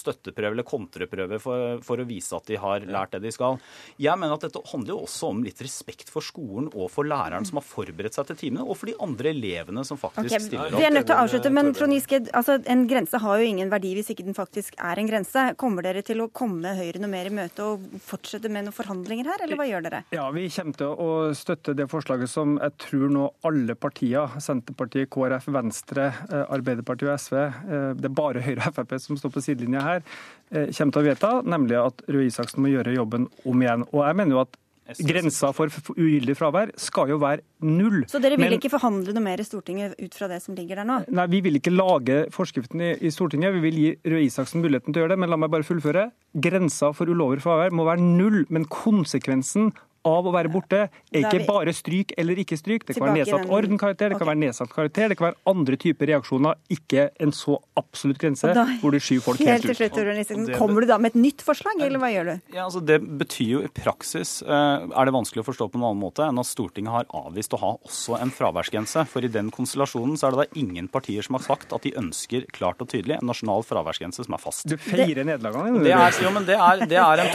støtteprøve 0.00 0.52
eller 0.54 0.66
kontreprøve 0.66 1.40
for, 1.42 1.80
for, 1.84 2.00
å 2.00 2.08
vise 2.08 2.36
at 2.36 2.48
de 2.50 2.58
har 2.60 2.86
lært 2.86 3.14
det 3.16 3.24
de 3.24 3.32
skal. 3.34 3.58
Jeg 4.00 4.18
mener 4.20 4.36
at 4.36 4.46
dette 4.46 4.62
handler 4.70 4.94
jo 4.94 5.00
også 5.08 5.32
om 5.32 5.42
litt 5.46 5.62
respekt 5.64 6.12
for 6.12 6.24
skolen 6.24 6.70
og 6.72 6.90
for 6.92 7.08
læreren 7.08 7.46
som 7.48 7.60
har 7.60 7.66
forberedt 7.66 8.16
seg 8.16 8.28
til 8.30 8.40
timene, 8.46 8.66
og 8.66 8.78
for 8.78 8.90
de 8.90 8.96
andre 9.04 9.32
elevene 9.34 9.84
som 9.86 10.00
faktisk 10.00 10.30
okay, 10.30 10.44
stiller 10.48 10.72
opp. 10.72 10.80
Vi 10.80 10.88
er 10.88 10.94
nødt 10.94 11.08
til 11.08 11.16
å 11.16 11.24
avslutte, 11.24 11.52
men 11.54 11.72
Trond 11.76 11.96
Giske, 11.96 12.20
altså, 12.36 12.58
en 12.70 12.86
grense 12.90 13.20
har 13.20 13.40
jo 13.40 13.48
ingen 13.48 13.72
verdi 13.72 13.94
hvis 13.98 14.12
ikke 14.14 14.26
den 14.26 14.36
faktisk 14.36 14.78
er 14.78 15.00
en 15.00 15.10
grense. 15.10 15.46
Kommer 15.60 15.86
dere 15.86 16.04
til 16.06 16.22
å 16.24 16.30
komme 16.32 16.74
Høyre 16.74 17.00
noe 17.02 17.12
mer 17.12 17.28
i 17.28 17.34
møte 17.34 17.64
og 17.64 17.84
fortsette 18.02 18.50
med 18.52 18.66
noen 18.66 18.76
forhandlinger 18.76 19.28
her, 19.30 19.44
eller 19.44 19.60
hva 19.60 19.68
gjør 19.68 19.86
dere? 19.86 20.02
Ja, 20.14 20.28
Vi 20.34 20.46
kommer 20.54 20.78
til 20.80 21.04
å 21.04 21.10
støtte 21.36 21.74
det 21.76 21.86
forslaget 21.90 22.30
som 22.30 22.56
jeg 22.58 22.76
tror 22.82 23.12
nå 23.12 23.28
alle 23.46 23.76
partier, 23.78 24.38
Senterpartiet, 24.42 25.10
KrF, 25.12 25.48
Venstre, 25.54 26.08
eh, 26.30 26.44
Arbeiderpartiet 26.54 27.10
og 27.10 27.20
SV, 27.20 27.38
eh, 27.44 27.93
det 28.00 28.10
er 28.10 28.16
bare 28.16 28.42
Høyre 28.44 28.70
og 28.70 28.76
Frp 28.76 28.96
som 29.02 29.20
står 29.20 29.32
på 29.34 29.44
sidelinja 29.44 29.84
her, 29.84 30.04
eh, 30.50 30.68
kommer 30.74 30.96
til 30.96 31.02
å 31.02 31.08
vedta, 31.08 31.32
nemlig 31.46 31.80
at 31.80 32.04
Røe 32.08 32.28
Isaksen 32.28 32.62
må 32.64 32.72
gjøre 32.72 32.96
jobben 32.96 33.28
om 33.44 33.64
igjen. 33.64 33.88
Og 33.92 34.04
jeg 34.04 34.20
mener 34.20 34.38
jo 34.38 34.44
at 34.44 34.60
Grensa 34.84 35.48
for 35.56 35.72
ugyldig 35.96 36.34
fravær 36.36 36.74
skal 36.76 37.08
jo 37.14 37.16
være 37.22 37.40
null. 37.64 38.02
Så 38.10 38.20
dere 38.20 38.36
vil 38.36 38.50
Men, 38.50 38.58
ikke 38.58 38.68
forhandle 38.74 39.14
noe 39.16 39.24
mer 39.24 39.40
i 39.40 39.46
Stortinget 39.46 39.94
ut 39.96 40.16
fra 40.16 40.28
det 40.28 40.42
som 40.44 40.56
ligger 40.58 40.82
der 40.82 40.88
nå? 40.88 40.98
Nei, 41.08 41.24
vi 41.32 41.40
vil 41.46 41.56
ikke 41.56 41.72
lage 41.72 42.18
forskriften 42.34 42.82
i, 42.84 42.90
i 43.00 43.12
Stortinget. 43.14 43.54
Vi 43.56 43.64
vil 43.64 43.80
gi 43.80 43.94
Røe 44.04 44.26
Isaksen 44.26 44.60
muligheten 44.60 44.92
til 44.92 45.00
å 45.00 45.06
gjøre 45.06 45.14
det. 45.16 45.20
Men 45.24 45.32
la 45.32 45.40
meg 45.40 45.52
bare 45.54 45.64
fullføre. 45.64 46.10
Grensa 46.36 46.92
for 46.92 47.08
ulovlig 47.08 47.40
fravær 47.44 47.72
må 47.72 47.88
være 47.88 48.04
null. 48.04 48.42
Men 48.52 48.68
konsekvensen 48.68 49.72
av 50.04 50.28
å 50.28 50.32
være 50.34 50.50
borte 50.52 50.80
er 50.84 51.22
ikke 51.22 51.44
bare 51.48 51.72
stryk 51.74 52.12
eller 52.20 52.40
ikke 52.42 52.58
stryk. 52.60 52.84
Det 52.86 52.96
kan 52.96 53.06
være 53.08 53.22
nedsatt 53.22 53.48
ordenkarakter, 53.48 54.12
det 54.12 54.20
kan 54.20 54.28
være 54.28 54.40
nedsatt 54.42 54.72
karakter, 54.72 55.10
det 55.10 55.18
kan 55.18 55.30
være 55.30 55.38
andre 55.50 55.78
typer 55.80 56.10
reaksjoner. 56.12 56.58
Ikke 56.74 57.08
en 57.24 57.32
så 57.34 57.56
absolutt 57.80 58.20
grense 58.20 58.50
hvor 58.82 58.94
du 58.94 59.00
skyver 59.00 59.24
folk 59.24 59.42
helt, 59.42 59.64
helt 59.64 59.72
ut. 59.72 60.28
Slutt, 60.28 60.52
Kommer 60.58 60.84
du 60.84 60.90
da 60.90 60.98
med 61.00 61.14
et 61.14 61.20
nytt 61.20 61.44
forslag, 61.44 61.80
eller 61.84 62.02
hva 62.02 62.10
gjør 62.12 62.30
du? 62.30 62.34
Ja, 62.54 62.66
altså 62.66 62.82
Det 62.84 63.00
betyr 63.00 63.50
jo 63.56 63.62
i 63.64 63.70
praksis, 63.72 64.36
uh, 64.46 64.84
er 64.84 65.08
det 65.08 65.14
vanskelig 65.16 65.44
å 65.44 65.48
forstå 65.48 65.70
på 65.72 65.80
en 65.80 65.86
annen 65.88 66.02
måte, 66.02 66.26
enn 66.28 66.40
at 66.40 66.48
Stortinget 66.48 66.94
har 66.94 67.08
avvist 67.24 67.56
å 67.56 67.62
ha 67.62 67.72
også 67.80 68.20
en 68.20 68.32
fraværsgrense. 68.34 69.06
For 69.10 69.24
i 69.24 69.32
den 69.32 69.50
konstellasjonen 69.54 70.18
så 70.20 70.28
er 70.28 70.36
det 70.36 70.44
da 70.44 70.60
ingen 70.60 70.90
partier 70.92 71.24
som 71.24 71.38
har 71.38 71.46
sagt 71.46 71.72
at 71.76 71.86
de 71.86 71.94
ønsker 72.00 72.48
klart 72.54 72.82
og 72.84 72.92
tydelig 72.92 73.18
en 73.18 73.28
nasjonal 73.30 73.64
fraværsgrense 73.66 74.26
som 74.26 74.36
er 74.36 74.42
fast. 74.42 74.68
Du 74.68 74.76
feirer 74.80 75.24
nederlagene 75.24 75.80
dine. 75.80 75.96
Det, 76.04 76.24
jo, 76.24 76.32
men 76.34 76.46
det 76.48 76.58
er, 76.58 76.84
det 76.90 77.00
er 77.00 77.24
en, 77.24 77.32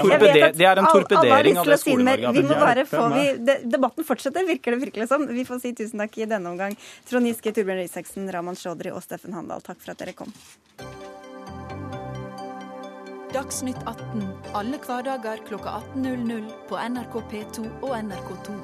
det 0.59 0.67
er 0.69 0.81
en 0.83 0.89
torpedering 0.89 1.59
av 1.59 1.69
det 1.69 1.79
Skole-Norge 1.81 2.58
bare 2.61 2.85
får 2.89 3.15
vi 3.15 3.25
Debatten 3.69 4.07
fortsetter, 4.07 4.47
virker 4.47 4.75
det 4.75 4.83
virkelig 4.85 5.09
som. 5.11 5.25
Vi 5.27 5.45
får 5.47 5.63
si 5.63 5.73
tusen 5.77 6.03
takk 6.03 6.17
i 6.19 6.27
denne 6.29 6.51
omgang. 6.51 6.75
Trond 7.09 7.29
Giske, 7.29 7.53
Torbjørn 7.55 7.81
Røe 7.81 7.89
Isaksen, 7.89 8.29
Raman 8.33 8.59
Sjodri 8.59 8.93
og 8.93 9.03
Steffen 9.05 9.35
Handal, 9.37 9.63
takk 9.65 9.81
for 9.81 9.93
at 9.93 10.03
dere 10.03 10.15
kom. 10.17 10.33
Dagsnytt 13.29 13.77
18 13.85 14.23
alle 14.57 14.79
hverdager 14.81 15.43
klokka 15.45 15.75
18.00 15.93 16.49
på 16.69 16.79
NRK 16.89 17.19
P2 17.29 17.67
og 17.85 17.93
NRK2. 17.99 18.57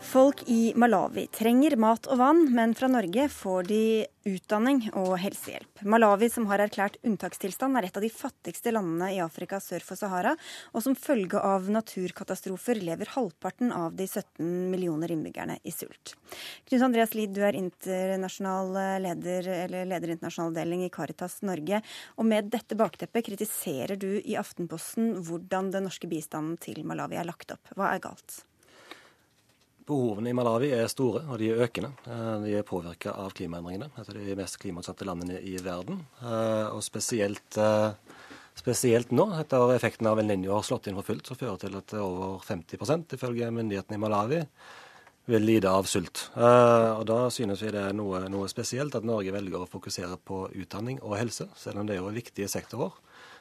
Folk 0.00 0.42
i 0.46 0.72
Malawi 0.76 1.26
trenger 1.28 1.76
mat 1.76 2.06
og 2.08 2.18
vann, 2.18 2.46
men 2.56 2.72
fra 2.74 2.88
Norge 2.88 3.26
får 3.28 3.66
de 3.68 3.82
utdanning 4.26 4.80
og 4.96 5.12
helsehjelp. 5.20 5.82
Malawi, 5.84 6.30
som 6.32 6.46
har 6.48 6.62
erklært 6.64 6.96
unntakstilstand, 7.06 7.76
er 7.76 7.86
et 7.86 7.98
av 8.00 8.04
de 8.04 8.10
fattigste 8.12 8.72
landene 8.72 9.10
i 9.14 9.20
Afrika 9.20 9.60
sør 9.60 9.84
for 9.84 10.00
Sahara, 10.00 10.32
og 10.72 10.84
som 10.84 10.96
følge 10.96 11.40
av 11.44 11.68
naturkatastrofer 11.72 12.80
lever 12.80 13.12
halvparten 13.12 13.74
av 13.76 13.94
de 13.98 14.08
17 14.08 14.72
millioner 14.72 15.12
innbyggerne 15.12 15.60
i 15.62 15.72
sult. 15.74 16.16
Knut 16.68 16.88
Andreas 16.88 17.14
Lid, 17.14 17.36
du 17.36 17.44
er 17.44 17.60
internasjonal 17.60 18.72
leder, 19.04 19.52
eller 19.66 19.88
leder 19.94 20.16
internasjonal 20.16 20.54
avdeling 20.54 20.86
i 20.88 20.92
Caritas 20.92 21.42
Norge. 21.46 21.84
Og 22.16 22.28
med 22.28 22.48
dette 22.52 22.76
bakteppet 22.76 23.28
kritiserer 23.28 24.00
du 24.00 24.14
i 24.24 24.38
Aftenposten 24.40 25.18
hvordan 25.28 25.74
den 25.76 25.90
norske 25.90 26.08
bistanden 26.10 26.56
til 26.60 26.86
Malawi 26.88 27.20
er 27.20 27.28
lagt 27.28 27.52
opp. 27.52 27.76
Hva 27.76 27.92
er 27.94 28.08
galt? 28.08 28.42
Behovene 29.90 30.30
i 30.30 30.36
Malawi 30.36 30.70
er 30.76 30.90
store, 30.90 31.24
og 31.26 31.40
de 31.40 31.50
er 31.50 31.62
økende. 31.64 31.90
Eh, 32.06 32.34
de 32.44 32.56
er 32.60 32.66
påvirka 32.66 33.14
av 33.18 33.32
klimaendringene. 33.34 33.90
Et 33.98 34.10
av 34.12 34.18
de 34.18 34.36
mest 34.38 34.58
klimautsatte 34.62 35.06
landene 35.08 35.40
i 35.42 35.56
verden. 35.64 36.04
Eh, 36.22 36.66
og 36.70 36.82
spesielt, 36.86 37.58
eh, 37.58 37.90
spesielt 38.54 39.10
nå, 39.10 39.26
etter 39.40 39.74
effekten 39.74 40.06
av 40.06 40.18
El 40.18 40.30
Niño 40.30 40.54
har 40.54 40.62
slått 40.62 40.86
inn 40.86 40.94
for 41.00 41.08
fullt, 41.10 41.26
så 41.26 41.34
fører 41.34 41.58
til 41.58 41.76
at 41.76 41.94
over 41.94 42.38
50% 42.46 43.16
ifølge 43.16 43.50
myndighetene 43.50 43.98
i 43.98 44.04
Malawi 44.04 44.46
vil 45.26 45.42
lide 45.42 45.68
av 45.68 45.84
sult. 45.86 46.30
Og 46.34 47.06
Da 47.06 47.28
synes 47.30 47.60
vi 47.62 47.70
det 47.70 47.80
er 47.90 47.92
noe, 47.92 48.28
noe 48.28 48.48
spesielt 48.48 48.94
at 48.94 49.04
Norge 49.04 49.30
velger 49.30 49.60
å 49.60 49.68
fokusere 49.68 50.16
på 50.16 50.50
utdanning 50.54 51.00
og 51.02 51.18
helse, 51.18 51.48
selv 51.54 51.78
om 51.78 51.86
det 51.86 51.96
er 51.96 52.00
jo 52.00 52.10
viktige 52.10 52.48
sektorer. 52.48 52.90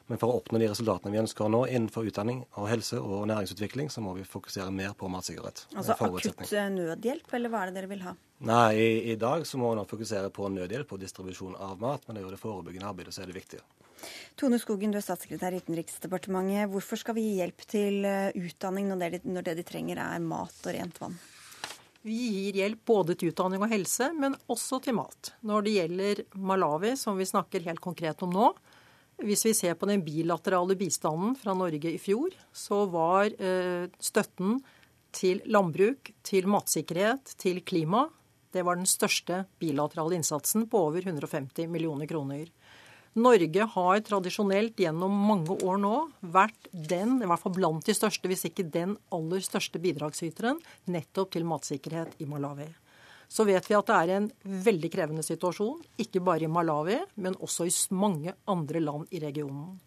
Men 0.10 0.18
for 0.18 0.32
å 0.32 0.40
oppnå 0.40 0.58
de 0.58 0.68
resultatene 0.72 1.14
vi 1.14 1.20
ønsker 1.22 1.52
nå 1.54 1.62
innenfor 1.70 2.08
utdanning 2.10 2.42
og 2.58 2.66
helse 2.72 2.98
og 2.98 3.28
næringsutvikling, 3.30 3.92
så 3.94 4.02
må 4.02 4.16
vi 4.18 4.26
fokusere 4.26 4.72
mer 4.74 4.96
på 4.98 5.10
matsikkerhet. 5.14 5.68
Altså 5.76 5.94
akutt 5.94 6.50
eh, 6.50 6.70
nødhjelp, 6.74 7.30
eller 7.38 7.54
hva 7.54 7.62
er 7.62 7.70
det 7.70 7.78
dere 7.78 7.92
vil 7.92 8.02
ha? 8.08 8.16
Nei, 8.50 8.70
i, 8.74 8.88
i 9.14 9.18
dag 9.22 9.46
så 9.46 9.60
må 9.62 9.70
vi 9.70 9.78
nå 9.78 9.86
fokusere 9.90 10.32
på 10.34 10.50
nødhjelp 10.56 10.96
og 10.96 11.04
distribusjon 11.04 11.60
av 11.62 11.78
mat, 11.84 12.08
men 12.08 12.18
det 12.18 12.24
er 12.24 12.26
jo 12.26 12.34
det 12.34 12.42
forebyggende 12.42 12.90
arbeidet 12.90 13.14
som 13.14 13.26
er 13.26 13.30
det 13.30 13.38
viktige. 13.38 13.62
Tone 14.40 14.58
Skogen, 14.62 14.94
du 14.94 14.98
er 14.98 15.06
statssekretær 15.06 15.54
i 15.54 15.60
Utenriksdepartementet. 15.62 16.72
Hvorfor 16.72 17.02
skal 17.02 17.18
vi 17.18 17.28
gi 17.28 17.36
hjelp 17.44 17.66
til 17.70 18.08
eh, 18.08 18.32
utdanning 18.40 18.90
når 18.90 19.04
det, 19.04 19.12
de, 19.14 19.36
når 19.36 19.46
det 19.46 19.60
de 19.60 19.68
trenger 19.68 20.02
er 20.08 20.26
mat 20.26 20.66
og 20.66 20.74
rent 20.74 20.98
vann? 21.04 21.20
Vi 22.02 22.16
gir 22.16 22.56
hjelp 22.62 22.82
både 22.88 23.14
til 23.20 23.34
utdanning 23.34 23.62
og 23.62 23.70
helse, 23.74 24.08
men 24.16 24.38
også 24.50 24.80
til 24.82 24.96
mat. 24.96 25.34
Når 25.44 25.66
det 25.66 25.74
gjelder 25.76 26.22
Malawi, 26.40 26.94
som 26.98 27.20
vi 27.20 27.28
snakker 27.28 27.66
helt 27.68 27.84
konkret 27.84 28.24
om 28.24 28.32
nå, 28.32 28.54
hvis 29.26 29.46
vi 29.48 29.56
ser 29.58 29.76
på 29.80 29.90
den 29.90 30.04
bilaterale 30.06 30.78
bistanden 30.80 31.36
fra 31.40 31.56
Norge 31.58 31.92
i 31.92 32.00
fjor, 32.02 32.36
så 32.56 32.86
var 32.92 33.34
eh, 33.36 33.90
støtten 34.00 34.60
til 35.16 35.42
landbruk, 35.50 36.12
til 36.24 36.48
matsikkerhet, 36.50 37.34
til 37.42 37.64
klima 37.66 38.08
det 38.52 38.64
var 38.66 38.80
den 38.80 38.90
største 38.90 39.44
bilaterale 39.62 40.18
innsatsen 40.18 40.66
på 40.70 40.86
over 40.90 41.06
150 41.06 41.70
millioner 41.70 42.10
kroner. 42.10 42.48
Norge 43.20 43.66
har 43.74 44.02
tradisjonelt 44.06 44.78
gjennom 44.80 45.14
mange 45.28 45.58
år 45.66 45.80
nå 45.82 45.94
vært 46.22 46.70
den, 46.72 47.18
i 47.22 47.30
hvert 47.30 47.42
fall 47.42 47.56
blant 47.58 47.86
de 47.86 47.96
største, 47.98 48.30
hvis 48.30 48.46
ikke 48.50 48.68
den 48.70 48.96
aller 49.14 49.44
største 49.46 49.82
bidragsyteren 49.82 50.62
nettopp 50.94 51.34
til 51.34 51.48
matsikkerhet 51.50 52.22
i 52.22 52.30
Malawi 52.30 52.70
så 53.30 53.46
vet 53.46 53.68
vi 53.70 53.78
at 53.78 53.90
det 53.90 53.98
er 53.98 54.16
en 54.16 54.30
veldig 54.66 54.90
krevende 54.94 55.24
situasjon, 55.26 55.84
ikke 56.02 56.22
bare 56.26 56.48
i 56.48 56.52
Malawi, 56.52 56.98
men 57.22 57.38
også 57.38 57.68
i 57.70 57.76
mange 57.94 58.34
andre 58.50 58.82
land 58.82 59.14
i 59.14 59.22
regionen. 59.22 59.78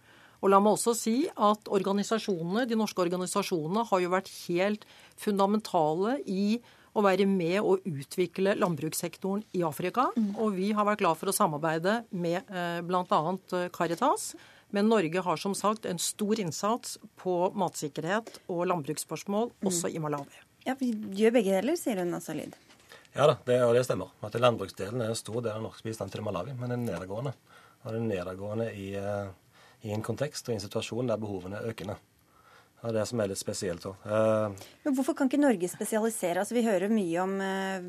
Og 0.43 0.51
la 0.51 0.59
meg 0.63 0.75
også 0.75 0.95
si 0.99 1.17
at 1.31 1.69
organisasjonene, 1.71 2.67
De 2.67 2.79
norske 2.79 3.03
organisasjonene 3.03 3.85
har 3.91 4.01
jo 4.03 4.15
vært 4.15 4.31
helt 4.47 4.87
fundamentale 5.19 6.19
i 6.27 6.59
å 6.93 7.03
være 7.05 7.27
med 7.29 7.61
og 7.63 7.87
utvikle 7.89 8.57
landbrukssektoren 8.59 9.45
i 9.57 9.63
Afrika. 9.65 10.11
Mm. 10.17 10.33
Og 10.37 10.57
vi 10.59 10.73
har 10.77 10.87
vært 10.87 11.01
glad 11.01 11.19
for 11.21 11.31
å 11.31 11.37
samarbeide 11.37 12.03
med 12.11 12.43
eh, 12.51 12.81
bl.a. 12.85 13.21
Eh, 13.57 13.71
Caritas. 13.73 14.33
Men 14.73 14.89
Norge 14.89 15.23
har 15.25 15.41
som 15.41 15.55
sagt 15.57 15.87
en 15.89 16.01
stor 16.01 16.41
innsats 16.41 16.99
på 17.21 17.37
matsikkerhet 17.57 18.39
og 18.49 18.67
landbruksspørsmål, 18.71 19.51
også 19.63 19.89
mm. 19.89 19.97
i 19.97 20.03
Malawi. 20.05 20.45
Ja, 20.67 20.77
Vi 20.79 20.93
gjør 21.19 21.35
begge 21.39 21.59
deler, 21.59 21.77
sier 21.81 22.01
hun 22.01 22.15
altså, 22.17 22.37
Lid. 22.37 22.57
Ja 23.13 23.27
da, 23.29 23.35
det, 23.45 23.59
og 23.67 23.75
det 23.77 23.83
stemmer. 23.85 24.13
At 24.25 24.37
Landbruksdelen 24.41 25.03
er 25.05 25.11
en 25.13 25.19
stor 25.19 25.43
del 25.45 25.53
av 25.53 25.61
norsk 25.67 25.85
bistand 25.85 26.13
til 26.15 26.25
Malawi, 26.25 26.55
men 26.57 26.73
den 26.73 26.87
er 26.87 26.95
nedadgående. 26.95 27.35
Og 27.83 27.93
den 27.93 28.07
er 28.07 28.15
nedadgående 28.15 28.71
i, 28.73 28.87
eh, 28.97 29.29
i, 29.83 29.91
en 29.93 30.05
kontekst 30.05 30.49
og 30.49 30.55
i 30.55 30.57
en 30.57 30.65
situasjon 30.65 31.11
der 31.11 31.21
behovene 31.21 31.61
er 31.61 31.75
økende. 31.75 31.99
Det 32.81 32.89
er 32.89 32.97
det 32.97 33.05
som 33.07 33.21
er 33.23 33.29
litt 33.31 33.39
spesielt 33.39 33.85
òg. 33.87 33.99
Uh, 34.03 34.57
Men 34.83 34.95
hvorfor 34.97 35.15
kan 35.15 35.29
ikke 35.29 35.39
Norge 35.39 35.69
spesialisere? 35.71 36.41
Altså, 36.43 36.57
vi 36.57 36.65
hører 36.67 36.91
mye 36.91 37.21
om 37.23 37.37
uh, 37.39 37.85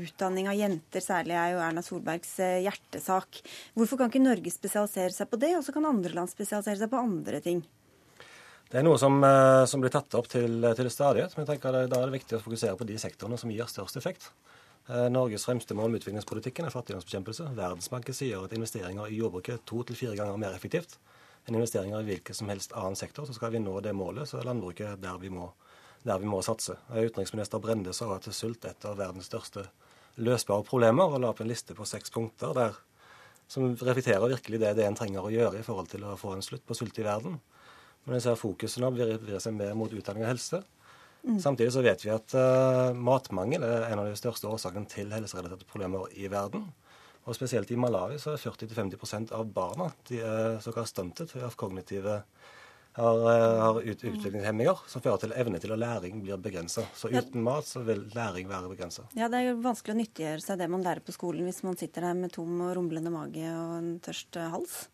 utdanning 0.00 0.48
av 0.50 0.56
jenter, 0.58 1.04
særlig 1.04 1.36
er 1.38 1.52
jo 1.52 1.60
Erna 1.62 1.84
Solbergs 1.86 2.32
hjertesak. 2.40 3.38
Hvorfor 3.78 4.00
kan 4.00 4.10
ikke 4.10 4.24
Norge 4.24 4.50
spesialisere 4.50 5.14
seg 5.14 5.30
på 5.30 5.38
det, 5.38 5.52
og 5.58 5.62
så 5.62 5.76
kan 5.76 5.86
andre 5.86 6.16
land 6.16 6.32
spesialisere 6.32 6.80
seg 6.80 6.90
på 6.90 7.04
andre 7.04 7.38
ting? 7.44 7.62
Det 8.72 8.80
er 8.80 8.88
noe 8.88 8.98
som, 8.98 9.20
som 9.68 9.84
blir 9.84 9.92
tatt 9.92 10.16
opp 10.16 10.26
til, 10.32 10.64
til 10.74 10.90
stadighet, 10.90 11.36
men 11.36 11.44
jeg 11.44 11.52
tenker 11.52 11.76
da 11.76 12.00
er 12.00 12.08
det 12.08 12.16
viktig 12.16 12.38
å 12.38 12.42
fokusere 12.42 12.78
på 12.80 12.88
de 12.88 12.96
sektorene 12.98 13.36
som 13.38 13.52
gir 13.52 13.68
størst 13.68 14.00
effekt. 14.00 14.30
Eh, 14.88 15.08
Norges 15.10 15.44
fremste 15.46 15.74
mål 15.78 15.92
med 15.92 16.00
utviklingspolitikken 16.00 16.66
er 16.66 16.74
fattigdomsbekjempelse. 16.74 17.52
Verdensbanken 17.54 18.16
sier 18.16 18.42
at 18.42 18.54
investeringer 18.56 19.06
i 19.06 19.18
jordbruket 19.20 19.54
er 19.54 19.66
to 19.68 19.82
til 19.86 19.98
fire 19.98 20.16
ganger 20.18 20.40
mer 20.42 20.56
effektivt 20.56 20.98
enn 21.46 21.58
investeringer 21.58 22.02
i 22.02 22.08
hvilken 22.08 22.38
som 22.38 22.50
helst 22.50 22.74
annen 22.78 22.98
sektor. 22.98 23.26
Så 23.26 23.36
skal 23.36 23.54
vi 23.54 23.62
nå 23.62 23.76
det 23.82 23.94
målet, 23.94 24.28
så 24.30 24.40
er 24.40 24.48
landbruket 24.50 25.00
der 25.02 25.18
vi 25.22 25.30
må, 25.30 25.48
der 26.06 26.18
vi 26.22 26.30
må 26.30 26.42
satse. 26.42 26.76
Utenriksminister 26.90 27.62
Brende 27.62 27.94
sa 27.94 28.10
at 28.16 28.26
sult 28.34 28.66
er 28.66 28.74
et 28.74 28.86
av 28.86 28.98
verdens 28.98 29.30
største 29.30 29.66
løsbare 30.22 30.66
problemer, 30.66 31.10
og 31.10 31.22
la 31.22 31.30
opp 31.32 31.40
en 31.42 31.50
liste 31.50 31.74
på 31.74 31.86
seks 31.88 32.14
punkter 32.14 32.54
der, 32.54 32.76
som 33.50 33.72
reflekterer 33.74 34.30
virkelig 34.30 34.60
det 34.62 34.76
det 34.78 34.86
en 34.86 34.98
trenger 34.98 35.26
å 35.26 35.32
gjøre 35.32 35.60
i 35.60 35.66
forhold 35.66 35.90
til 35.90 36.04
å 36.06 36.18
få 36.18 36.36
en 36.36 36.44
slutt 36.44 36.64
på 36.66 36.76
sult 36.78 36.98
i 36.98 37.06
verden. 37.06 37.40
Men 38.04 38.18
jeg 38.18 38.26
ser 38.26 38.38
fokuset 38.38 38.82
nå 38.82 38.90
blir 38.94 39.38
seg 39.42 39.54
mer 39.54 39.74
mot 39.78 39.92
utdanning 39.92 40.26
og 40.26 40.32
helse. 40.34 40.62
Mm. 41.22 41.38
Samtidig 41.40 41.72
så 41.74 41.82
vet 41.84 42.02
vi 42.04 42.10
at 42.10 42.34
uh, 42.34 42.90
matmangel 42.98 43.62
er 43.62 43.88
en 43.90 44.02
av 44.02 44.08
de 44.10 44.18
største 44.18 44.48
årsakene 44.50 44.90
til 44.90 45.12
helserelaterte 45.14 45.68
problemer 45.70 46.10
i 46.18 46.30
verden. 46.32 46.66
Og 47.22 47.36
spesielt 47.38 47.70
i 47.70 47.78
Malawi 47.78 48.18
så 48.18 48.34
er 48.34 48.42
40-50% 48.42 49.30
av 49.36 49.46
barna 49.54 49.92
de 50.08 50.18
er 50.26 50.58
såkalt 50.64 50.90
stuntet 50.90 51.36
av 51.38 51.54
kognitive 51.54 52.22
har, 52.92 53.18
eh, 53.18 53.60
har 53.60 53.80
ut, 53.80 54.04
utviklingshemminger 54.04 54.78
som 54.86 55.02
fører 55.02 55.22
til 55.22 55.34
evne 55.36 55.60
til 55.62 55.72
å 55.72 55.78
læring 55.80 56.20
blir 56.24 56.40
begrensa. 56.42 56.84
Så 56.94 57.08
uten 57.08 57.44
mat 57.44 57.64
så 57.68 57.84
vil 57.86 58.04
læring 58.14 58.50
være 58.50 58.68
begrensa. 58.68 59.06
Ja, 59.16 59.30
det 59.32 59.40
er 59.40 59.54
vanskelig 59.54 59.94
å 59.94 60.00
nyttiggjøre 60.02 60.44
seg 60.44 60.58
det 60.60 60.68
man 60.68 60.84
lærer 60.84 61.04
på 61.04 61.14
skolen 61.14 61.48
hvis 61.48 61.62
man 61.64 61.78
sitter 61.80 62.08
der 62.08 62.18
med 62.18 62.32
tom 62.32 62.60
og 62.60 62.74
rumlende 62.76 63.12
mage 63.14 63.46
og 63.48 63.78
en 63.78 63.94
tørst 64.04 64.36
hals. 64.52 64.88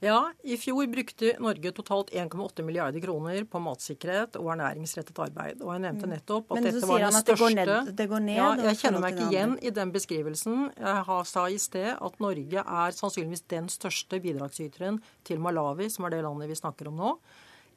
Ja, 0.00 0.32
i 0.46 0.54
fjor 0.56 0.86
brukte 0.86 1.32
Norge 1.42 1.72
totalt 1.74 2.12
1,8 2.14 2.62
milliarder 2.62 3.02
kroner 3.02 3.42
på 3.50 3.58
matsikkerhet 3.62 4.36
og 4.38 4.52
ernæringsrettet 4.54 5.18
arbeid. 5.24 5.64
Og 5.64 5.72
jeg 5.74 5.82
nevnte 5.82 6.06
mm. 6.06 6.12
nettopp 6.14 6.54
at 6.54 6.68
dette 6.68 6.86
var 6.86 7.02
den 7.02 7.16
største 7.18 7.18
Men 7.18 7.18
så 7.18 7.24
det 7.26 7.40
går 7.40 7.56
ned, 7.58 7.90
det 7.98 8.06
går 8.12 8.22
ned, 8.28 8.38
Ja, 8.38 8.52
jeg 8.68 8.78
kjenner 8.82 9.02
meg 9.02 9.18
ikke 9.18 9.26
igjen 9.32 9.56
i 9.58 9.74
den 9.74 9.92
beskrivelsen. 9.94 10.70
Jeg 10.78 11.26
sa 11.32 11.44
i 11.50 11.58
sted 11.58 11.90
at 11.96 12.22
Norge 12.22 12.62
er 12.62 12.96
sannsynligvis 13.00 13.44
den 13.50 13.66
største 13.74 14.22
bidragsyteren 14.22 15.02
til 15.26 15.42
Malawi, 15.42 15.90
som 15.90 16.06
er 16.06 16.14
det 16.14 16.24
landet 16.28 16.52
vi 16.52 16.62
snakker 16.62 16.92
om 16.92 17.02
nå. 17.02 17.12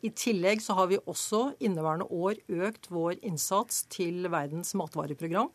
I 0.06 0.14
tillegg 0.18 0.62
så 0.62 0.78
har 0.78 0.90
vi 0.94 1.02
også 1.02 1.56
inneværende 1.62 2.06
år 2.10 2.38
økt 2.50 2.90
vår 2.94 3.18
innsats 3.26 3.86
til 3.90 4.30
Verdens 4.34 4.76
matvareprogram. 4.78 5.50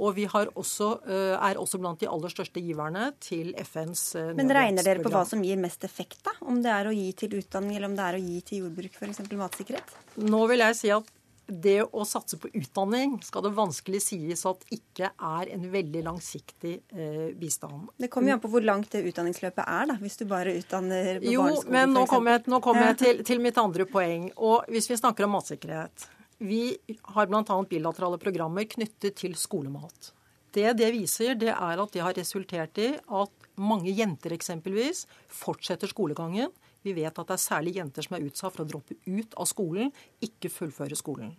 Og 0.00 0.14
vi 0.16 0.26
også, 0.26 0.90
eh, 1.06 1.34
er 1.36 1.60
også 1.60 1.80
blant 1.82 2.00
de 2.00 2.08
aller 2.08 2.32
største 2.32 2.62
giverne 2.64 3.10
til 3.20 3.52
FNs 3.60 4.04
eh, 4.16 4.32
Men 4.38 4.52
regner 4.52 4.86
dere 4.86 5.04
på 5.04 5.12
hva 5.12 5.24
som 5.28 5.42
gir 5.44 5.60
mest 5.60 5.84
effekt, 5.84 6.22
da? 6.24 6.36
Om 6.40 6.62
det 6.64 6.72
er 6.72 6.88
å 6.88 6.94
gi 6.96 7.10
til 7.12 7.40
utdanning, 7.40 7.76
eller 7.76 7.90
om 7.90 7.98
det 7.98 8.06
er 8.06 8.20
å 8.20 8.22
gi 8.22 8.38
til 8.46 8.64
jordbruk, 8.64 8.96
f.eks. 8.96 9.26
matsikkerhet? 9.36 9.98
Nå 10.22 10.46
vil 10.50 10.64
jeg 10.64 10.78
si 10.78 10.94
at 10.94 11.18
det 11.52 11.82
å 11.84 12.04
satse 12.06 12.38
på 12.40 12.48
utdanning 12.54 13.16
skal 13.24 13.44
det 13.44 13.52
vanskelig 13.56 14.00
sies 14.04 14.44
at 14.48 14.62
ikke 14.72 15.10
er 15.12 15.50
en 15.52 15.66
veldig 15.72 16.04
langsiktig 16.06 16.74
eh, 16.94 17.28
bistand. 17.38 17.90
Det 17.98 18.08
kommer 18.12 18.32
jo 18.32 18.38
an 18.38 18.42
på 18.44 18.52
hvor 18.52 18.64
langt 18.64 18.94
det 18.94 19.02
utdanningsløpet 19.10 19.62
er, 19.64 19.90
da, 19.90 19.98
hvis 20.00 20.20
du 20.22 20.24
bare 20.30 20.54
utdanner 20.56 21.20
på 21.20 21.34
jo, 21.34 21.44
barneskole. 21.44 21.68
Jo, 21.68 21.76
men 21.76 21.94
nå 21.96 22.06
kommer 22.08 22.38
jeg, 22.38 22.62
kommer 22.64 22.88
jeg 22.92 22.98
til, 23.02 23.22
til, 23.28 23.42
mitt 23.44 23.60
andre 23.60 23.88
poeng. 23.90 24.30
Og 24.38 24.70
hvis 24.72 24.88
vi 24.92 25.00
snakker 25.00 25.26
om 25.26 25.36
matsikkerhet 25.36 26.06
vi 26.42 26.76
har 27.14 27.30
bl.a. 27.30 27.62
bilaterale 27.70 28.18
programmer 28.18 28.66
knyttet 28.66 29.20
til 29.22 29.36
skolemat. 29.38 30.10
Det 30.52 30.74
det 30.76 30.90
viser, 30.92 31.36
det 31.38 31.52
er 31.54 31.80
at 31.80 31.94
det 31.94 32.02
har 32.04 32.16
resultert 32.18 32.78
i 32.82 32.90
at 32.98 33.46
mange 33.56 33.92
jenter 33.94 34.34
eksempelvis 34.34 35.06
fortsetter 35.32 35.88
skolegangen. 35.88 36.50
Vi 36.82 36.92
vet 36.96 37.14
at 37.14 37.28
det 37.28 37.36
er 37.38 37.40
særlig 37.40 37.76
jenter 37.78 38.04
som 38.04 38.18
er 38.18 38.26
utsatt 38.26 38.56
for 38.56 38.64
å 38.64 38.68
droppe 38.68 38.98
ut 39.06 39.38
av 39.38 39.48
skolen, 39.48 39.92
ikke 40.20 40.50
fullføre 40.52 40.98
skolen. 40.98 41.32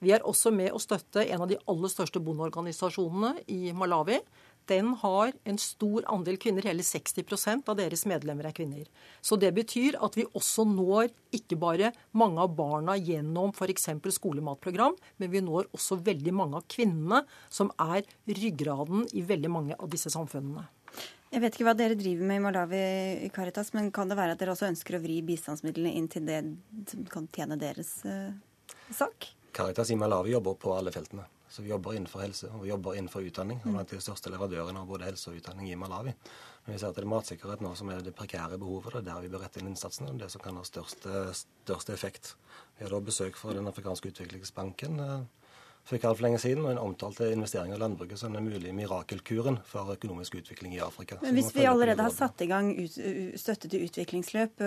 Vi 0.00 0.12
er 0.14 0.24
også 0.26 0.50
med 0.54 0.72
å 0.72 0.80
støtte 0.80 1.26
en 1.26 1.42
av 1.44 1.50
de 1.50 1.58
aller 1.68 1.90
største 1.92 2.22
bondeorganisasjonene 2.22 3.44
i 3.50 3.74
Malawi, 3.76 4.20
den 4.68 4.92
har 5.00 5.32
en 5.48 5.58
stor 5.60 6.04
andel 6.12 6.38
kvinner. 6.40 6.66
Hele 6.68 6.84
60% 6.84 7.68
av 7.68 7.78
deres 7.78 8.04
medlemmer 8.08 8.48
er 8.48 8.56
kvinner. 8.56 8.86
Så 9.20 9.38
det 9.40 9.52
betyr 9.56 9.98
at 10.04 10.16
vi 10.18 10.26
også 10.38 10.66
når 10.68 11.10
ikke 11.34 11.58
bare 11.60 11.92
mange 12.12 12.42
av 12.42 12.54
barna 12.58 12.96
gjennom 12.96 13.52
f.eks. 13.54 13.90
skolematprogram, 14.18 14.96
men 15.18 15.32
vi 15.32 15.42
når 15.44 15.70
også 15.76 16.00
veldig 16.04 16.34
mange 16.34 16.60
av 16.60 16.66
kvinnene, 16.70 17.22
som 17.48 17.72
er 17.80 18.04
ryggraden 18.28 19.06
i 19.16 19.24
veldig 19.26 19.52
mange 19.52 19.78
av 19.78 19.88
disse 19.92 20.12
samfunnene. 20.12 20.68
Jeg 21.28 21.42
vet 21.44 21.56
ikke 21.56 21.66
hva 21.68 21.76
dere 21.76 21.96
driver 21.98 22.28
med 22.28 22.38
i 22.40 22.42
Malawi, 22.44 22.84
i 23.26 23.32
Caritas, 23.32 23.74
men 23.76 23.90
kan 23.92 24.08
det 24.08 24.16
være 24.16 24.32
at 24.32 24.40
dere 24.40 24.54
også 24.54 24.70
ønsker 24.70 24.96
å 24.96 25.02
vri 25.02 25.18
bistandsmidlene 25.26 25.92
inn 25.98 26.08
til 26.08 26.24
det 26.28 26.40
som 26.88 27.04
kan 27.12 27.28
tjene 27.34 27.58
deres 27.60 27.98
uh, 28.08 28.32
sak? 28.88 29.28
Caritas 29.52 29.92
i 29.92 29.98
Malawi 30.00 30.32
jobber 30.32 30.56
på 30.60 30.72
alle 30.72 30.94
feltene. 30.94 31.26
Så 31.48 31.62
vi 31.64 31.70
jobber 31.72 31.96
innenfor 31.96 32.20
helse 32.20 32.50
og 32.52 32.62
vi 32.62 32.68
jobber 32.70 32.98
innenfor 32.98 33.24
utdanning. 33.24 33.60
og 33.64 33.72
blant 33.72 33.90
de 33.90 34.00
største 34.04 34.30
leverandørene 34.30 34.82
av 34.82 34.86
både 34.86 35.08
helse 35.08 35.30
og 35.30 35.40
utdanning 35.40 35.70
i 35.70 35.78
Malawi. 35.80 36.12
Men 36.66 36.74
vi 36.74 36.78
ser 36.78 36.90
at 36.90 36.98
det 36.98 37.04
er 37.04 37.08
matsikkerhet 37.08 37.62
nå 37.64 37.74
som 37.74 37.88
er 37.88 38.02
det 38.04 38.14
prekære 38.14 38.58
behovet. 38.60 38.92
Det 38.92 39.00
er 39.00 39.06
der 39.08 39.22
vi 39.24 39.32
bør 39.32 39.44
rette 39.46 39.60
inn 39.60 39.70
innsatsen. 39.70 40.08
og 40.08 40.18
Det 40.18 40.30
som 40.30 40.42
kan 40.44 40.56
ha 40.56 40.64
største, 40.64 41.32
størst 41.64 41.90
effekt. 41.90 42.34
Vi 42.76 42.84
har 42.84 42.92
da 42.92 43.00
besøk 43.00 43.36
fra 43.36 43.54
Den 43.56 43.66
afrikanske 43.66 44.12
utviklingsbanken 44.12 45.00
eh, 45.00 45.22
for 45.88 45.96
ikke 45.96 46.10
altfor 46.10 46.26
lenge 46.26 46.40
siden, 46.42 46.66
og 46.66 46.74
en 46.74 46.80
omtalte 46.82 47.30
investeringer 47.32 47.78
i 47.78 47.80
landbruket 47.80 48.20
som 48.20 48.34
den 48.36 48.44
mulige 48.44 48.74
mirakelkuren 48.76 49.56
for 49.66 49.94
økonomisk 49.94 50.36
utvikling 50.42 50.74
i 50.76 50.82
Afrika. 50.84 51.16
Men 51.22 51.38
Hvis 51.38 51.54
vi 51.56 51.64
allerede 51.68 52.04
har 52.04 52.12
satt 52.12 52.44
i 52.44 52.50
gang 52.50 52.74
ut, 52.76 52.98
støtte 53.40 53.70
til 53.72 53.86
utviklingsløp, 53.86 54.60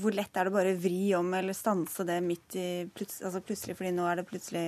hvor 0.00 0.16
lett 0.16 0.40
er 0.40 0.48
det 0.48 0.54
bare 0.56 0.72
å 0.72 0.80
vri 0.80 1.02
om 1.18 1.28
eller 1.36 1.56
stanse 1.56 2.06
det 2.08 2.16
midt 2.24 2.56
i 2.56 2.68
plutselig, 2.96 3.28
altså 3.28 3.44
plutselig 3.44 3.76
fordi 3.76 3.92
nå 3.92 4.08
er 4.08 4.22
det 4.22 4.26
plutselig 4.30 4.66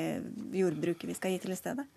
jordbruket 0.60 1.08
vi 1.08 1.16
skal 1.16 1.32
gi 1.32 1.42
til 1.46 1.56
i 1.56 1.60
stedet? 1.62 1.88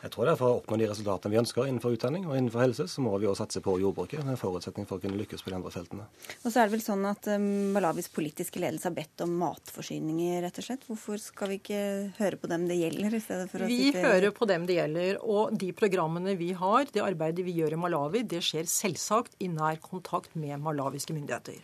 Jeg 0.00 0.12
tror 0.14 0.24
det 0.24 0.32
er 0.32 0.38
For 0.40 0.48
å 0.48 0.58
oppnå 0.60 0.78
de 0.80 0.86
resultatene 0.88 1.34
vi 1.34 1.38
ønsker 1.40 1.66
innenfor 1.68 1.92
utdanning 1.92 2.24
og 2.28 2.36
innenfor 2.38 2.62
helse, 2.64 2.86
så 2.88 3.02
må 3.04 3.12
vi 3.20 3.28
også 3.28 3.44
satse 3.44 3.60
på 3.64 3.74
jordbruket. 3.82 4.22
Det 4.22 4.30
er 4.30 4.32
en 4.32 4.40
forutsetning 4.40 4.86
for 4.88 4.96
å 4.96 5.02
kunne 5.02 5.18
lykkes 5.20 5.44
på 5.44 5.52
de 5.52 5.58
andre 5.58 5.72
feltene. 5.74 6.06
Og 6.40 6.46
så 6.46 6.62
er 6.62 6.70
det 6.70 6.74
vel 6.76 6.84
sånn 6.84 7.04
at 7.10 7.28
um, 7.34 7.48
Malawis 7.74 8.08
politiske 8.12 8.62
ledelse 8.62 8.88
har 8.88 8.96
bedt 8.96 9.24
om 9.26 9.34
matforsyninger, 9.42 10.38
rett 10.46 10.60
og 10.62 10.66
slett. 10.66 10.86
Hvorfor 10.88 11.20
skal 11.20 11.52
vi 11.52 11.60
ikke 11.60 11.82
høre 12.16 12.40
på 12.40 12.50
dem 12.52 12.64
det 12.70 12.80
gjelder, 12.80 13.18
i 13.18 13.22
stedet 13.24 13.50
for 13.52 13.66
å 13.66 13.68
vi 13.68 13.80
sitte 13.82 14.00
Vi 14.00 14.06
hører 14.06 14.36
på 14.36 14.48
dem 14.48 14.64
det 14.70 14.78
gjelder. 14.78 15.20
Og 15.36 15.58
de 15.60 15.72
programmene 15.76 16.36
vi 16.40 16.52
har, 16.56 16.88
det 16.94 17.04
arbeidet 17.04 17.44
vi 17.44 17.58
gjør 17.60 17.76
i 17.76 17.82
Malawi, 17.84 18.24
det 18.24 18.40
skjer 18.46 18.70
selvsagt 18.70 19.36
i 19.44 19.50
nær 19.52 19.82
kontakt 19.84 20.32
med 20.38 20.56
malawiske 20.64 21.12
myndigheter. 21.16 21.60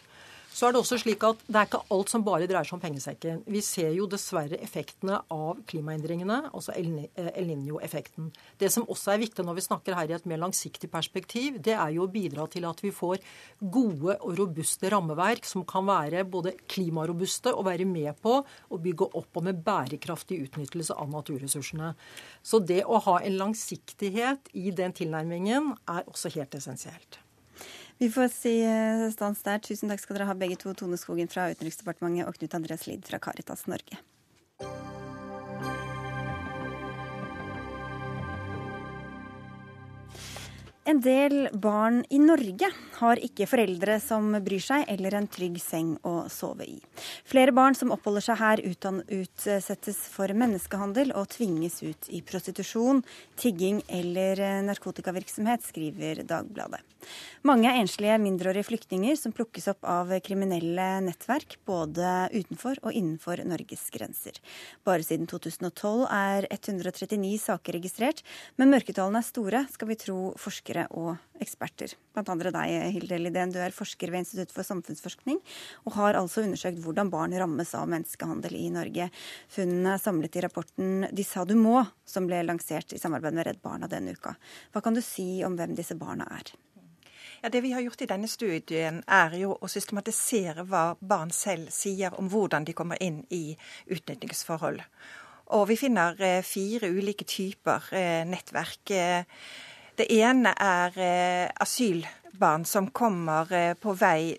Så 0.57 0.65
er 0.65 0.73
det 0.73 0.81
også 0.81 0.97
slik 1.03 1.25
at 1.27 1.41
det 1.45 1.59
er 1.61 1.67
ikke 1.69 1.83
alt 1.93 2.09
som 2.09 2.23
bare 2.25 2.47
dreier 2.49 2.65
seg 2.65 2.79
om 2.79 2.81
pengesekken. 2.81 3.43
Vi 3.53 3.61
ser 3.61 3.91
jo 3.93 4.07
dessverre 4.09 4.57
effektene 4.65 5.19
av 5.33 5.59
klimaendringene, 5.69 6.39
altså 6.49 6.73
El 6.73 7.51
Niño-effekten. 7.51 8.31
Det 8.57 8.71
som 8.73 8.87
også 8.89 9.13
er 9.13 9.21
viktig 9.21 9.45
når 9.45 9.59
vi 9.59 9.65
snakker 9.67 9.99
her 9.99 10.09
i 10.09 10.15
et 10.17 10.25
mer 10.25 10.41
langsiktig 10.41 10.89
perspektiv, 10.89 11.59
det 11.61 11.75
er 11.77 11.93
jo 11.93 12.07
å 12.07 12.13
bidra 12.15 12.47
til 12.49 12.65
at 12.71 12.81
vi 12.81 12.95
får 12.95 13.21
gode 13.61 14.17
og 14.17 14.33
robuste 14.41 14.89
rammeverk 14.97 15.45
som 15.45 15.67
kan 15.69 15.85
være 15.91 16.25
både 16.25 16.55
klimarobuste 16.73 17.53
og 17.53 17.69
være 17.69 17.85
med 17.93 18.17
på 18.25 18.39
å 18.41 18.81
bygge 18.81 19.11
opp 19.21 19.43
om 19.43 19.53
en 19.53 19.61
bærekraftig 19.69 20.41
utnyttelse 20.47 20.97
av 20.97 21.13
naturressursene. 21.13 21.93
Så 22.41 22.65
det 22.65 22.81
å 22.89 23.05
ha 23.11 23.21
en 23.21 23.39
langsiktighet 23.45 24.49
i 24.57 24.73
den 24.73 24.97
tilnærmingen 24.97 25.75
er 25.85 26.09
også 26.09 26.33
helt 26.33 26.57
essensielt. 26.57 27.26
Vi 27.99 28.11
får 28.13 28.29
si 28.29 28.59
eh, 28.61 29.07
stans 29.13 29.41
der. 29.47 29.63
Tusen 29.65 29.89
takk 29.89 30.03
skal 30.03 30.19
dere 30.19 30.29
ha 30.29 30.37
begge 30.37 30.59
to, 30.61 30.75
Tone 30.77 30.99
Skogen 31.01 31.31
fra 31.33 31.49
Utenriksdepartementet 31.53 32.29
og 32.29 32.37
Knut 32.37 32.59
Andreas 32.59 32.85
Lid 32.89 33.09
fra 33.09 33.21
Caritas 33.23 33.65
Norge. 33.71 33.97
En 40.87 41.01
del 41.03 41.49
barn 41.51 42.05
i 42.15 42.19
Norge 42.23 42.69
har 43.01 43.19
ikke 43.19 43.49
foreldre 43.51 43.97
som 43.99 44.29
bryr 44.47 44.63
seg, 44.63 44.85
eller 44.93 45.17
en 45.19 45.27
trygg 45.27 45.57
seng 45.59 45.97
å 46.07 46.29
sove 46.31 46.63
i. 46.63 46.77
Flere 47.27 47.51
barn 47.51 47.75
som 47.75 47.91
oppholder 47.91 48.23
seg 48.23 48.39
her, 48.39 48.63
utsettes 48.63 49.99
for 50.13 50.31
menneskehandel 50.31 51.11
og 51.19 51.27
tvinges 51.35 51.81
ut 51.83 52.07
i 52.15 52.23
prostitusjon, 52.23 53.03
tigging 53.35 53.81
eller 53.91 54.39
narkotikavirksomhet, 54.69 55.67
skriver 55.67 56.23
Dagbladet. 56.23 56.85
Mange 57.47 57.71
er 57.71 57.81
enslige 57.81 58.17
mindreårige 58.19 58.67
flyktninger 58.67 59.19
som 59.19 59.35
plukkes 59.35 59.69
opp 59.71 59.87
av 59.87 60.11
kriminelle 60.27 60.87
nettverk 61.07 61.59
både 61.67 62.29
utenfor 62.35 62.81
og 62.83 62.95
innenfor 62.95 63.43
Norges 63.47 63.85
grenser. 63.95 64.39
Bare 64.87 65.07
siden 65.07 65.29
2012 65.31 66.07
er 66.11 66.49
139 66.51 67.37
saker 67.43 67.79
registrert, 67.79 68.23
men 68.59 68.73
mørketallene 68.75 69.23
er 69.23 69.29
store, 69.29 69.63
skal 69.71 69.91
vi 69.93 69.99
tro 70.03 70.19
forskere 70.41 70.76
og 70.91 71.17
eksperter. 71.41 71.95
Blant 72.13 72.29
andre 72.33 72.53
deg, 72.55 72.75
Hilde 72.95 73.19
Lidén. 73.21 73.53
Du 73.55 73.59
er 73.63 73.75
forsker 73.75 74.13
ved 74.13 74.25
Institutt 74.25 74.53
for 74.53 74.67
samfunnsforskning 74.67 75.41
og 75.85 75.97
har 75.97 76.19
altså 76.21 76.45
undersøkt 76.45 76.83
hvordan 76.85 77.11
barn 77.13 77.35
rammes 77.37 77.73
av 77.79 77.89
menneskehandel 77.93 78.57
i 78.59 78.69
Norge. 78.75 79.09
Funnene 79.53 79.97
er 79.97 80.03
samlet 80.03 80.37
i 80.37 80.45
rapporten 80.45 81.09
'De 81.09 81.25
sa 81.25 81.45
du 81.45 81.55
må', 81.55 81.87
som 82.05 82.27
ble 82.27 82.43
lansert 82.45 82.93
i 82.93 83.01
samarbeid 83.01 83.35
med 83.35 83.47
Redd 83.47 83.63
Barna 83.63 83.89
denne 83.89 84.13
uka. 84.13 84.37
Hva 84.73 84.83
kan 84.83 84.95
du 84.95 85.01
si 85.01 85.45
om 85.45 85.57
hvem 85.57 85.75
disse 85.75 85.97
barna 85.97 86.29
er? 86.31 86.53
Ja, 87.43 87.49
Det 87.49 87.61
vi 87.61 87.73
har 87.73 87.81
gjort 87.81 88.03
i 88.03 88.07
denne 88.07 88.29
studien, 88.29 89.03
er 89.07 89.37
jo 89.39 89.57
å 89.61 89.69
systematisere 89.69 90.65
hva 90.65 90.97
barn 91.01 91.31
selv 91.31 91.71
sier 91.71 92.15
om 92.19 92.29
hvordan 92.29 92.65
de 92.65 92.73
kommer 92.73 92.97
inn 93.03 93.25
i 93.31 93.57
utnyttingsforhold. 93.87 94.81
Og 95.55 95.69
vi 95.69 95.77
finner 95.79 96.19
eh, 96.19 96.43
fire 96.43 96.91
ulike 96.91 97.25
typer 97.25 97.85
eh, 97.95 98.25
nettverk. 98.27 98.91
Eh, 99.97 100.05
det 100.05 100.13
ene 100.13 100.55
er 100.59 101.53
asylbarn 101.61 102.65
som 102.65 102.91
kommer 102.91 103.75
på 103.75 103.93
vei 103.93 104.37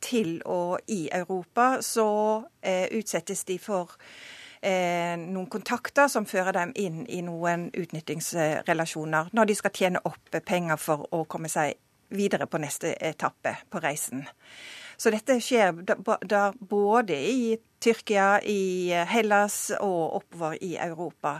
til 0.00 0.42
og 0.44 0.80
i 0.86 1.08
Europa. 1.12 1.78
Så 1.82 2.44
utsettes 2.92 3.44
de 3.44 3.58
for 3.58 3.96
noen 4.62 5.46
kontakter 5.46 6.08
som 6.08 6.26
fører 6.26 6.52
dem 6.52 6.72
inn 6.74 7.06
i 7.06 7.20
noen 7.22 7.70
utnyttingsrelasjoner 7.70 9.30
når 9.32 9.44
de 9.46 9.54
skal 9.54 9.70
tjene 9.70 10.00
opp 10.04 10.34
penger 10.44 10.76
for 10.76 11.06
å 11.14 11.24
komme 11.24 11.48
seg 11.48 11.76
videre 12.08 12.46
på 12.46 12.58
neste 12.58 12.94
etappe 13.00 13.56
på 13.70 13.80
reisen. 13.80 14.26
Så 14.96 15.12
dette 15.14 15.38
skjer 15.40 15.76
da, 16.26 16.52
både 16.58 17.14
i 17.14 17.58
Tyrkia, 17.78 18.40
i 18.42 18.90
Hellas 19.06 19.68
og 19.78 20.16
oppover 20.22 20.58
i 20.64 20.74
Europa. 20.74 21.38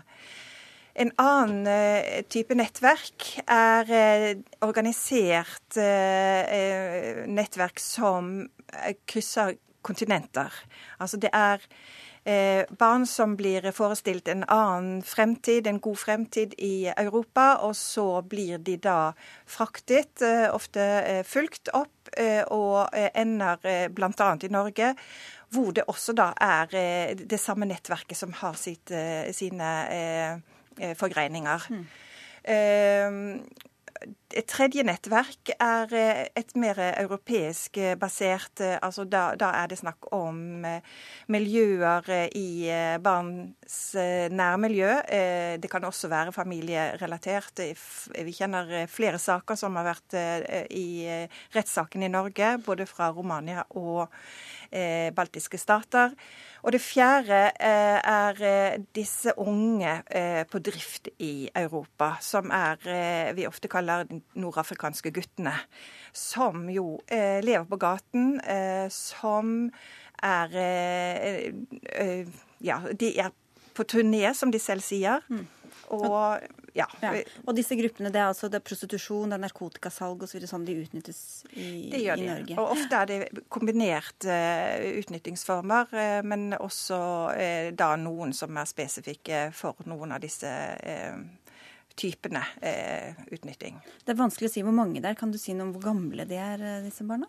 En 0.99 1.13
annen 1.15 1.67
uh, 1.71 2.23
type 2.27 2.57
nettverk 2.59 3.29
er 3.47 3.91
uh, 3.93 4.33
organisert 4.67 5.79
uh, 5.79 7.23
nettverk 7.31 7.79
som 7.83 8.49
krysser 9.09 9.55
kontinenter. 9.87 10.53
Altså 10.99 11.21
det 11.23 11.31
er 11.33 11.63
barn 12.77 13.07
som 13.09 13.39
blir 13.39 13.65
forestilt 13.73 14.27
en 14.29 14.43
annen 14.53 14.99
fremtid, 15.07 15.65
en 15.65 15.79
god 15.81 15.97
fremtid 15.97 16.53
i 16.61 16.91
Europa, 16.91 17.63
og 17.65 17.73
så 17.79 18.21
blir 18.21 18.59
de 18.61 18.75
da 18.85 19.15
fraktet, 19.49 20.21
ofte 20.53 20.85
fulgt 21.25 21.71
opp, 21.73 22.11
og 22.53 22.93
ender 22.93 23.89
bl.a. 23.97 24.29
i 24.45 24.53
Norge 24.53 24.93
hvor 25.57 25.73
det 25.73 25.87
også 25.89 26.13
da 26.19 26.29
er 26.37 27.17
det 27.17 27.41
samme 27.41 27.71
nettverket 27.71 28.21
som 28.21 28.37
har 28.43 28.61
sitt, 28.61 28.93
sine 29.33 29.73
Eh, 29.89 30.58
forgreininger. 30.99 31.71
Mm. 31.73 31.87
Et 34.39 34.47
tredje 34.47 34.85
nettverk 34.87 35.51
er 35.57 35.93
eh, 35.97 36.21
et 36.39 36.53
mer 36.61 36.79
europeisk 37.01 37.81
basert 37.99 38.61
altså 38.63 39.07
da, 39.09 39.33
da, 39.41 39.49
er 39.59 39.71
det 39.73 39.79
snakk 39.81 40.11
om 40.15 40.63
miljøer 41.33 42.11
i 42.37 42.69
barns 43.03 43.79
nærmiljø. 44.31 44.93
Det 45.59 45.71
kan 45.71 45.89
også 45.89 46.11
være 46.13 46.35
familierelatert. 46.37 47.65
Vi 48.15 48.37
kjenner 48.37 48.87
flere 48.93 49.19
saker 49.19 49.59
som 49.59 49.77
har 49.81 49.89
vært 49.89 50.19
i 50.71 51.09
rettssaken 51.57 52.05
i 52.05 52.13
Norge, 52.13 52.55
både 52.65 52.87
fra 52.87 53.11
Romania 53.11 53.65
og 53.81 54.07
baltiske 55.17 55.59
stater. 55.59 56.15
Og 56.69 56.75
det 56.75 56.83
fjerde 56.85 57.37
eh, 57.65 57.97
er 57.97 58.41
eh, 58.45 58.75
disse 58.93 59.33
unge 59.41 59.89
eh, 60.13 60.43
på 60.45 60.59
drift 60.61 61.09
i 61.25 61.49
Europa, 61.57 62.11
som 62.21 62.51
er 62.53 63.33
vi 63.33 63.47
ofte 63.49 63.71
kaller 63.73 64.05
de 64.05 64.19
nordafrikanske 64.37 65.15
guttene. 65.17 65.55
Som 66.13 66.67
jo 66.69 66.99
lever 67.09 67.65
på 67.69 67.79
gaten, 67.81 68.37
som 68.93 69.71
er 70.23 70.57
Ja, 72.61 72.79
de 73.01 73.13
er 73.17 73.33
på 73.75 73.85
turné, 73.89 74.35
som 74.35 74.53
de 74.53 74.61
selv 74.61 74.85
sier. 74.85 75.25
Mm. 75.29 75.47
Og 75.97 76.39
ja. 76.77 76.87
ja. 77.03 77.13
Og 77.47 77.57
disse 77.57 77.77
gruppene, 77.79 78.11
det 78.15 78.21
er 78.21 78.31
altså 78.31 78.51
det 78.53 78.61
er 78.61 78.67
prostitusjon, 78.67 79.33
det 79.33 79.39
er 79.39 79.43
narkotikasalg 79.47 80.25
osv. 80.27 80.45
sånn 80.51 80.67
de 80.69 80.77
utnyttes 80.83 81.21
i, 81.53 81.89
det 81.93 82.03
gjør 82.05 82.21
i 82.21 82.23
de. 82.23 82.29
Norge? 82.31 82.59
Og 82.61 82.75
ofte 82.77 83.01
er 83.01 83.11
det 83.11 83.43
kombinerte 83.53 84.37
uh, 84.37 84.87
utnyttingsformer, 85.01 85.91
uh, 85.97 86.21
men 86.29 86.53
også 86.59 87.01
uh, 87.33 87.71
da 87.77 87.91
noen 88.01 88.35
som 88.37 88.57
er 88.61 88.71
spesifikke 88.71 89.49
for 89.57 89.79
noen 89.89 90.15
av 90.17 90.23
disse 90.23 90.53
typene 91.99 92.41
utnytting. 93.35 93.81
Det 94.07 94.13
er 94.13 94.19
vanskelig 94.21 94.47
å 94.47 94.53
si 94.53 94.63
hvor 94.63 94.75
mange 94.77 95.01
det 95.03 95.11
er. 95.11 95.17
Kan 95.19 95.33
du 95.35 95.39
si 95.41 95.51
noe 95.57 95.67
om 95.67 95.73
hvor 95.75 95.89
gamle 95.89 96.29
de 96.31 96.37
er, 96.39 96.63
disse 96.85 97.03
barna? 97.09 97.27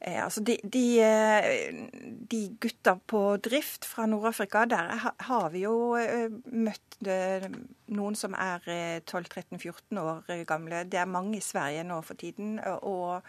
Eh, 0.00 0.24
altså 0.24 0.42
de, 0.44 0.58
de, 0.72 1.00
eh, 1.00 1.88
de, 2.30 2.40
gutta 2.60 2.98
på 3.08 3.36
drift 3.40 3.84
fra 3.88 4.06
Nord-Afrika, 4.06 4.64
der 4.68 4.92
har 5.24 5.48
vi 5.50 5.64
jo 5.64 5.96
eh, 5.96 6.28
møtt 6.52 6.98
noen 7.00 8.16
som 8.16 8.36
er 8.36 8.60
12-13-14 9.08 10.00
år 10.00 10.44
gamle. 10.48 10.84
Det 10.84 11.00
er 11.00 11.08
mange 11.08 11.38
i 11.38 11.44
Sverige 11.44 11.84
nå 11.84 12.00
for 12.04 12.14
tiden. 12.14 12.60
og 12.82 13.22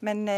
men 0.00 0.28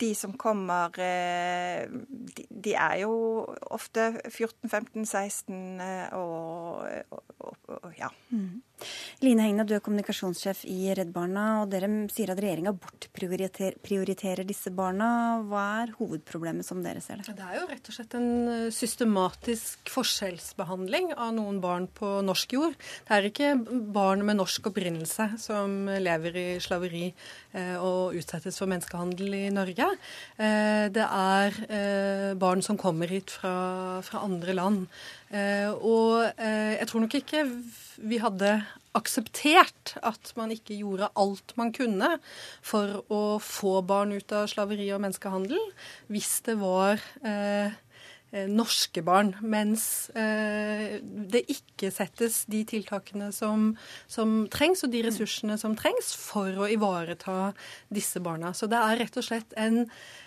de 0.00 0.08
som 0.14 0.34
kommer, 0.36 0.92
de, 0.92 2.42
de 2.50 2.74
er 2.76 2.98
jo 3.00 3.46
ofte 3.72 4.10
14-15-16 4.28 5.80
og, 6.12 6.84
og, 7.08 7.56
og, 7.64 7.94
ja. 7.96 8.10
Mm. 8.28 8.60
Line 9.24 9.42
Hegne, 9.42 9.64
du 9.66 9.74
er 9.76 9.82
kommunikasjonssjef 9.84 10.64
i 10.70 10.92
Redd 10.94 11.10
Barna, 11.14 11.46
og 11.62 11.72
dere 11.72 11.88
sier 12.12 12.30
at 12.32 12.40
regjeringa 12.42 12.72
bortprioriterer 12.76 14.46
disse 14.46 14.70
barna. 14.74 15.08
Hva 15.48 15.64
er 15.82 15.94
hovedproblemet 15.98 16.66
som 16.66 16.82
dere 16.84 17.02
ser 17.04 17.22
det? 17.22 17.34
Det 17.38 17.46
er 17.46 17.58
jo 17.58 17.66
rett 17.70 17.90
og 17.90 17.96
slett 17.96 18.16
en 18.18 18.30
eh, 18.52 18.64
systematisk 18.74 19.92
forskjellsbehandling 19.92 21.12
av 21.16 21.34
noen 21.36 21.60
barn 21.64 21.88
på 21.90 22.18
norsk 22.26 22.56
jord. 22.58 22.78
Det 23.08 23.16
er 23.16 23.28
ikke 23.30 23.52
barn 23.94 24.24
med 24.26 24.38
norsk 24.40 24.70
opprinnelse 24.70 25.30
som 25.42 25.90
lever 25.98 26.38
i 26.38 26.48
slaveri 26.62 27.06
eh, 27.08 27.76
og 27.76 28.16
utsettes 28.18 28.60
for 28.60 28.70
menneskehandel 28.70 29.38
i 29.40 29.44
Norge. 29.54 29.90
Eh, 30.38 30.86
det 30.94 31.04
er 31.04 32.34
barn 32.38 32.62
som 32.64 32.78
kommer 32.80 33.10
hit 33.10 33.32
fra, 33.34 34.00
fra 34.06 34.22
andre 34.24 34.54
land. 34.56 34.86
Og 35.28 36.24
jeg 36.40 36.86
tror 36.88 37.02
nok 37.04 37.14
ikke 37.18 37.42
vi 38.00 38.20
hadde 38.22 38.54
akseptert 38.96 39.92
at 40.06 40.32
man 40.38 40.52
ikke 40.54 40.78
gjorde 40.78 41.10
alt 41.18 41.52
man 41.60 41.72
kunne 41.76 42.14
for 42.64 43.02
å 43.12 43.20
få 43.42 43.78
barn 43.86 44.14
ut 44.16 44.32
av 44.34 44.48
slaveri 44.50 44.88
og 44.94 45.02
menneskehandel, 45.04 45.60
hvis 46.08 46.38
det 46.48 46.56
var 46.62 46.96
eh, 47.20 47.48
Eh, 47.58 47.72
norske 48.30 49.00
barn, 49.04 49.32
mens 49.40 50.10
eh, 50.12 50.98
det 51.00 51.44
ikke 51.48 51.88
settes 51.94 52.42
de 52.50 52.60
tiltakene 52.68 53.30
som, 53.32 53.70
som, 54.10 54.42
trengs, 54.52 54.84
og 54.84 54.92
de 54.92 55.02
ressursene 55.06 55.56
som 55.60 55.76
trengs 55.78 56.12
for 56.18 56.52
å 56.60 56.68
ivareta 56.68 57.54
disse 57.94 58.20
barna. 58.24 58.52
Så 58.52 58.68
det 58.68 58.80
er 58.80 59.00
rett 59.00 59.16
og 59.16 59.24
slett 59.24 59.56
en, 59.56 59.86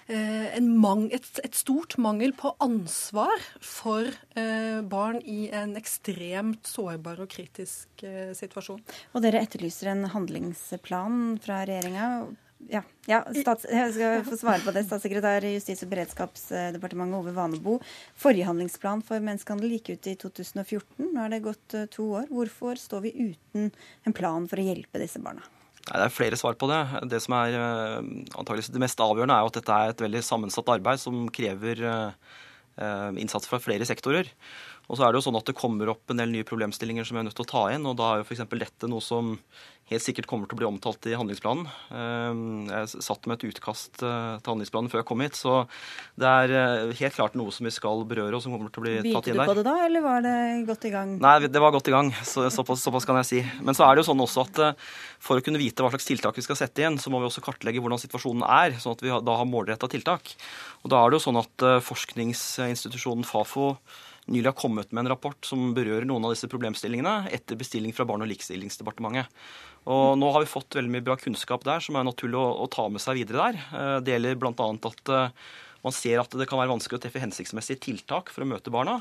eh, 0.10 0.50
en 0.58 0.72
mang, 0.82 1.08
et, 1.14 1.30
et, 1.46 1.58
stort 1.62 2.00
mangel 2.02 2.34
på 2.34 2.56
ansvar 2.64 3.44
for 3.62 4.08
barn 4.90 5.20
i 5.28 5.52
en 5.54 5.76
ekstremt 5.78 6.66
sårbar 6.66 7.20
og 7.22 7.30
kritisk 7.30 8.02
situasjon. 8.38 8.80
Og 9.14 9.22
dere 9.22 9.44
etterlyser 9.46 9.92
en 9.92 10.08
handlingsplan 10.14 11.36
fra 11.44 11.62
regjeringa 11.70 12.08
ja, 12.70 12.82
ja 13.10 13.22
stats, 13.34 13.66
jeg 13.70 13.94
skal 13.96 14.26
få 14.28 14.38
svare 14.40 14.62
på 14.64 14.74
det. 14.76 14.84
Statssekretær 14.88 15.46
i 15.48 15.54
Justis- 15.56 15.82
og 15.86 15.92
beredskapsdepartementet 15.94 17.18
Ove 17.18 17.34
Vanebo. 17.36 17.78
Forrige 18.20 18.48
handlingsplan 18.50 19.04
for 19.06 19.24
menneskehandel 19.24 19.78
gikk 19.78 19.94
ut 19.96 20.12
i 20.12 20.16
2014. 20.20 21.08
Nå 21.08 21.24
er 21.24 21.34
det 21.34 21.42
gått 21.48 21.78
eh, 21.78 21.88
to 21.92 22.06
år. 22.20 22.30
Hvorfor 22.32 22.80
står 22.80 23.08
vi 23.08 23.16
uten 23.32 23.72
en 23.72 24.16
plan 24.18 24.48
for 24.52 24.62
å 24.62 24.68
hjelpe 24.68 25.02
disse 25.02 25.22
barna? 25.24 25.44
Nei, 25.82 25.98
det 25.98 26.06
er 26.06 26.14
flere 26.14 26.38
svar 26.40 26.56
på 26.62 26.70
det. 26.70 26.82
Det 27.12 27.22
som 27.24 27.38
er 27.40 27.58
eh, 27.58 27.98
antageligvis 28.38 28.72
det 28.76 28.84
mest 28.84 29.02
avgjørende, 29.04 29.38
er 29.38 29.46
jo 29.46 29.54
at 29.54 29.60
dette 29.62 29.78
er 29.80 29.96
et 29.96 30.06
veldig 30.06 30.24
sammensatt 30.28 30.76
arbeid 30.76 31.02
som 31.02 31.26
krever 31.34 31.86
eh, 31.88 32.14
innsats 33.22 33.50
fra 33.50 33.60
flere 33.64 33.88
sektorer. 33.90 34.30
Og 34.90 34.98
så 34.98 35.06
er 35.06 35.12
det 35.12 35.22
jo 35.22 35.26
sånn 35.30 35.40
at 35.40 35.48
det 35.48 35.58
kommer 35.58 35.92
opp 35.94 36.12
en 36.12 36.22
del 36.22 36.34
nye 36.34 36.48
problemstillinger 36.48 37.08
som 37.08 37.18
vi 37.18 37.24
er 37.24 37.30
nødt 37.30 37.38
til 37.38 37.48
å 37.48 37.52
ta 37.52 37.68
inn. 37.76 37.86
og 37.88 38.00
Da 38.00 38.10
er 38.12 38.22
jo 38.22 38.28
f.eks. 38.28 38.44
dette 38.50 38.90
noe 38.92 39.04
som 39.04 39.38
helt 39.92 40.04
sikkert 40.04 40.28
kommer 40.30 40.48
til 40.48 40.56
å 40.56 40.60
bli 40.62 40.68
omtalt 40.70 41.06
i 41.10 41.16
handlingsplanen. 41.20 41.68
Eh, 41.92 42.42
jeg 42.72 43.04
satt 43.04 43.28
med 43.28 43.38
et 43.38 43.50
utkast 43.52 44.00
eh, 44.00 44.38
til 44.40 44.54
handlingsplanen 44.54 44.92
før 44.92 45.02
jeg 45.02 45.08
kom 45.10 45.24
hit, 45.24 45.38
så 45.40 45.56
det 46.20 46.30
er 46.30 46.54
eh, 46.56 46.94
helt 47.02 47.18
klart 47.18 47.36
noe 47.40 47.52
som 47.56 47.68
vi 47.68 47.74
skal 47.76 48.06
berøre, 48.08 48.38
og 48.38 48.44
som 48.44 48.56
kommer 48.56 48.72
til 48.72 48.84
å 48.84 48.86
bli 48.86 48.96
Byte 49.02 49.16
tatt 49.18 49.32
inn 49.32 49.40
der. 49.40 49.44
Begynte 49.44 49.50
du 49.50 49.52
på 49.52 49.58
det 49.60 49.68
da, 49.68 49.88
eller 49.88 50.06
var 50.06 50.26
det 50.26 50.36
godt 50.70 50.88
i 50.88 50.94
gang? 50.94 51.16
Nei, 51.24 51.34
det 51.48 51.64
var 51.64 51.76
godt 51.76 51.92
i 51.92 51.96
gang. 51.96 52.12
Så, 52.28 52.46
såpass, 52.56 52.86
såpass, 52.86 53.08
kan 53.10 53.20
jeg 53.20 53.30
si. 53.30 53.42
Men 53.60 53.78
så 53.78 53.88
er 53.88 53.96
det 53.98 54.06
jo 54.06 54.10
sånn 54.12 54.24
også 54.24 54.46
at 54.48 54.62
for 55.22 55.42
å 55.42 55.44
kunne 55.46 55.60
vite 55.62 55.84
hva 55.84 55.92
slags 55.92 56.08
tiltak 56.08 56.40
vi 56.40 56.46
skal 56.46 56.60
sette 56.60 56.86
inn, 56.88 57.00
så 57.02 57.12
må 57.12 57.20
vi 57.20 57.28
også 57.28 57.44
kartlegge 57.44 57.84
hvordan 57.84 58.02
situasjonen 58.02 58.46
er, 58.48 58.78
sånn 58.80 58.96
at 58.96 59.04
vi 59.04 59.12
da 59.12 59.40
har 59.42 59.50
målretta 59.50 59.92
tiltak. 59.92 60.32
Og 60.86 60.94
da 60.94 61.02
er 61.02 61.12
det 61.12 61.20
jo 61.20 61.26
sånn 61.28 61.42
at 61.42 61.68
forskningsinstitusjonen 61.84 63.28
Fafo 63.28 63.74
nylig 64.32 64.50
har 64.50 64.58
kommet 64.58 64.92
med 64.92 65.04
en 65.04 65.12
rapport 65.14 65.46
som 65.46 65.72
berører 65.76 66.08
noen 66.08 66.26
av 66.28 66.34
disse 66.34 66.50
problemstillingene 66.52 67.32
etter 67.36 67.60
bestilling 67.60 67.94
fra 67.96 68.08
Barne- 68.10 68.26
og 68.26 68.32
likestillingsdepartementet. 68.32 69.28
Og 69.92 70.16
nå 70.20 70.30
har 70.34 70.44
vi 70.44 70.52
fått 70.52 70.78
veldig 70.78 70.94
mye 70.94 71.06
bra 71.06 71.18
kunnskap 71.20 71.66
der 71.68 71.84
som 71.84 71.98
er 71.98 72.08
naturlig 72.08 72.40
å, 72.40 72.48
å 72.64 72.70
ta 72.72 72.88
med 72.92 73.04
seg 73.04 73.22
videre 73.22 73.50
der. 73.50 73.62
Eh, 73.74 73.98
det 74.06 74.16
gjelder 74.16 74.40
bl.a. 74.42 74.70
at 74.92 75.14
eh, 75.14 75.46
man 75.82 75.96
ser 75.96 76.22
at 76.22 76.36
det 76.38 76.48
kan 76.50 76.62
være 76.62 76.74
vanskelig 76.74 77.00
å 77.00 77.04
treffe 77.06 77.24
hensiktsmessige 77.24 77.82
tiltak 77.88 78.30
for 78.34 78.46
å 78.46 78.50
møte 78.52 78.74
barna. 78.74 79.00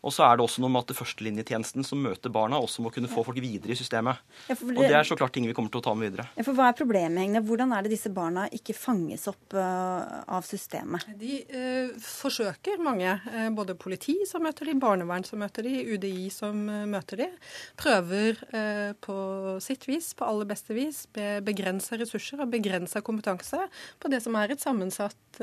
Og 0.00 0.14
så 0.14 0.24
er 0.24 0.38
det 0.38 0.44
også 0.44 0.62
noe 0.62 0.72
med 0.72 0.86
at 0.86 0.96
førstelinjetjenesten 0.96 1.84
som 1.84 2.00
møter 2.00 2.32
barna, 2.32 2.60
også 2.60 2.84
må 2.84 2.92
kunne 2.94 3.10
få 3.10 3.24
folk 3.26 3.40
videre 3.42 3.74
i 3.74 3.78
systemet. 3.78 4.20
Ja, 4.48 4.56
det, 4.56 4.72
og 4.72 4.80
det 4.80 4.96
er 4.96 5.06
så 5.06 5.16
klart 5.18 5.34
ting 5.36 5.48
vi 5.48 5.54
kommer 5.56 5.72
til 5.72 5.82
å 5.82 5.84
ta 5.84 5.94
med 5.96 6.08
videre. 6.08 6.26
Ja, 6.38 6.44
for 6.46 6.56
Hva 6.56 6.70
er 6.70 6.78
problemet, 6.78 7.20
Hegne? 7.20 7.42
Hvordan 7.44 7.74
er 7.76 7.84
det 7.84 7.92
disse 7.92 8.12
barna 8.14 8.46
ikke 8.56 8.76
fanges 8.76 9.26
opp 9.30 9.56
uh, 9.56 10.24
av 10.24 10.46
systemet? 10.48 11.04
De 11.20 11.42
uh, 11.52 11.92
forsøker, 12.00 12.80
mange. 12.84 13.12
Uh, 13.28 13.50
både 13.56 13.76
politi 13.76 14.16
som 14.28 14.44
møter 14.46 14.70
de, 14.70 14.76
barnevern 14.80 15.26
som 15.28 15.42
møter 15.42 15.68
de, 15.68 15.76
UDI 15.92 16.30
som 16.32 16.64
møter 16.90 17.24
de. 17.24 17.28
Prøver 17.80 18.38
på 19.02 19.14
sitt 19.62 19.84
vis, 19.88 20.10
på 20.16 20.24
aller 20.26 20.48
beste 20.48 20.74
vis, 20.76 21.02
med 21.16 21.44
begrensa 21.46 21.98
ressurser 22.00 22.40
og 22.42 22.50
begrensa 22.52 23.02
kompetanse 23.04 23.58
på 24.00 24.10
det 24.12 24.20
som 24.24 24.36
er 24.38 24.54
et 24.54 24.62
sammensatt 24.62 25.40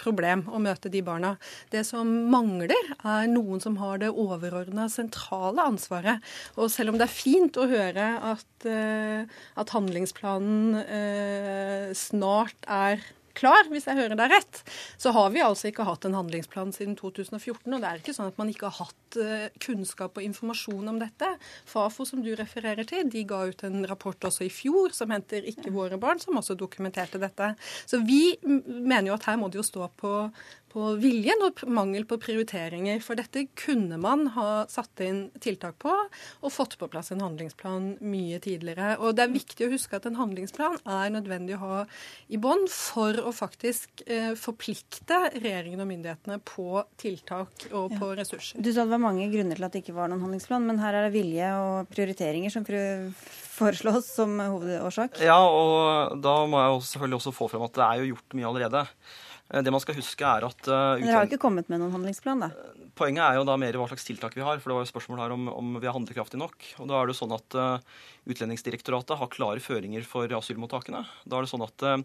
problem 0.00 0.44
å 0.54 0.60
møte 0.62 0.90
de 0.92 1.02
barna. 1.04 1.34
Det 1.72 1.82
som 1.86 2.08
mangler, 2.30 2.92
er 3.04 3.28
noen 3.30 3.62
som 3.62 3.76
har 3.80 3.83
har 3.84 4.02
det 4.02 4.12
overordna 4.12 4.88
sentrale 4.92 5.64
ansvaret. 5.64 6.24
Og 6.58 6.72
selv 6.72 6.92
om 6.92 7.00
det 7.00 7.08
er 7.08 7.14
fint 7.14 7.58
å 7.60 7.68
høre 7.70 8.08
at, 8.34 8.48
uh, 8.68 9.44
at 9.60 9.74
handlingsplanen 9.76 10.80
uh, 10.80 11.92
snart 11.98 12.58
er 12.70 13.04
klar, 13.34 13.66
hvis 13.70 13.88
jeg 13.88 13.98
hører 13.98 14.16
deg 14.18 14.32
rett, 14.32 14.60
så 15.00 15.12
har 15.14 15.32
vi 15.34 15.42
altså 15.44 15.68
ikke 15.70 15.86
hatt 15.88 16.06
en 16.06 16.16
handlingsplan 16.16 16.72
siden 16.74 16.96
2014. 16.98 17.66
Og 17.66 17.82
det 17.82 17.88
er 17.88 18.00
ikke 18.00 18.14
sånn 18.16 18.30
at 18.30 18.38
man 18.40 18.50
ikke 18.52 18.70
har 18.70 18.86
hatt 18.86 19.18
uh, 19.18 19.46
kunnskap 19.62 20.18
og 20.18 20.26
informasjon 20.26 20.92
om 20.92 21.00
dette. 21.02 21.30
Fafo, 21.68 22.06
som 22.08 22.22
du 22.24 22.32
refererer 22.38 22.86
til, 22.88 23.08
de 23.10 23.24
ga 23.28 23.44
ut 23.50 23.66
en 23.66 23.84
rapport 23.90 24.28
også 24.30 24.46
i 24.46 24.52
fjor 24.52 24.94
som 24.96 25.12
henter 25.14 25.42
'Ikke 25.44 25.74
våre 25.74 25.98
barn', 26.00 26.22
som 26.22 26.38
også 26.38 26.56
dokumenterte 26.58 27.20
dette. 27.20 27.54
Så 27.86 28.00
vi 28.06 28.36
mener 28.42 29.10
jo 29.10 29.18
at 29.18 29.26
her 29.28 29.40
må 29.40 29.50
det 29.50 29.60
jo 29.62 29.66
stå 29.66 29.90
på, 29.98 30.14
på 30.74 30.88
viljen 30.98 31.42
og 31.46 31.62
mangel 31.70 32.02
på 32.08 32.18
prioriteringer. 32.18 32.98
For 33.04 33.18
dette 33.18 33.46
kunne 33.58 33.98
man 34.00 34.26
ha 34.34 34.64
satt 34.70 35.00
inn 35.04 35.28
tiltak 35.42 35.78
på 35.82 35.92
og 35.94 36.52
fått 36.52 36.76
på 36.80 36.88
plass 36.90 37.12
en 37.14 37.22
handlingsplan 37.22 37.92
mye 38.02 38.40
tidligere. 38.42 38.96
Og 38.98 39.14
det 39.14 39.26
er 39.26 39.34
viktig 39.34 39.68
å 39.68 39.72
huske 39.74 40.00
at 40.00 40.08
en 40.10 40.18
handlingsplan 40.18 40.80
er 40.82 41.14
nødvendig 41.14 41.56
å 41.56 41.62
ha 41.62 41.80
i 42.26 42.40
bånn 42.42 42.66
for 42.72 43.20
å 43.22 43.32
faktisk 43.34 44.04
eh, 44.06 44.32
forplikte 44.38 45.20
regjeringen 45.36 45.84
og 45.84 45.90
myndighetene 45.92 46.40
på 46.42 46.82
tiltak 47.00 47.68
og 47.70 47.94
på 48.00 48.10
ressurser. 48.18 48.58
Du 48.58 48.72
sa 48.72 48.82
det 48.82 48.96
var 48.96 49.04
mange 49.04 49.30
grunner 49.32 49.58
til 49.58 49.68
at 49.68 49.76
det 49.76 49.84
ikke 49.84 49.96
var 49.96 50.10
noen 50.10 50.24
handlingsplan, 50.26 50.66
men 50.66 50.82
her 50.82 50.98
er 50.98 51.06
det 51.06 51.14
vilje 51.14 51.52
og 51.60 51.92
prioriteringer 51.94 52.50
som 52.50 52.66
foreslås 53.54 54.10
som 54.16 54.34
hovedårsak? 54.40 55.20
Ja, 55.22 55.38
og 55.38 56.18
da 56.24 56.40
må 56.50 56.62
jeg 56.64 56.82
selvfølgelig 56.90 57.20
også 57.20 57.36
få 57.36 57.48
frem 57.52 57.68
at 57.68 57.78
det 57.78 57.86
er 57.86 58.02
jo 58.02 58.10
gjort 58.14 58.36
mye 58.38 58.50
allerede. 58.50 58.84
Eh, 59.54 59.62
det 59.62 59.72
man 59.72 59.82
skal 59.82 59.96
huske 59.98 60.26
er 60.26 60.46
at 60.48 60.68
uh, 60.68 60.96
Dere 60.98 61.20
har 61.20 61.28
ikke 61.28 61.42
kommet 61.42 61.70
med 61.70 61.80
noen 61.82 61.94
handlingsplan, 61.94 62.42
da? 62.42 62.50
Poenget 62.98 63.24
er 63.26 63.38
jo 63.38 63.46
da 63.46 63.56
mer 63.58 63.76
hva 63.78 63.86
slags 63.90 64.06
tiltak 64.06 64.36
vi 64.38 64.44
har. 64.44 64.60
For 64.62 64.70
det 64.70 64.78
var 64.78 64.86
jo 64.86 64.90
spørsmål 64.90 65.22
her 65.22 65.34
om, 65.34 65.48
om 65.50 65.72
vi 65.78 65.88
er 65.88 65.94
handlekraftige 65.94 66.40
nok. 66.42 66.68
Og 66.82 66.90
da 66.90 66.98
er 66.98 67.06
det 67.06 67.14
jo 67.14 67.20
sånn 67.22 67.34
at 67.36 67.58
uh, 67.58 68.04
Utlendingsdirektoratet 68.30 69.18
har 69.20 69.32
klare 69.32 69.62
føringer 69.62 70.06
for 70.08 70.30
asylmottakene. 70.38 71.04
Da 71.26 71.38
er 71.38 71.46
det 71.46 71.52
sånn 71.52 71.66
at 71.66 71.86
uh, 71.86 71.98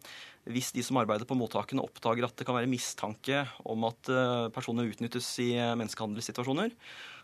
hvis 0.49 0.73
de 0.75 0.85
som 0.85 0.97
arbeider 1.01 1.29
på 1.29 1.37
mottakene 1.37 1.83
oppdager 1.85 2.27
at 2.27 2.35
det 2.39 2.47
kan 2.47 2.57
være 2.57 2.69
mistanke 2.69 3.43
om 3.69 3.83
at 3.85 4.09
personer 4.55 4.87
utnyttes 4.89 5.27
i 5.43 5.51
menneskehandelssituasjoner, 5.77 6.71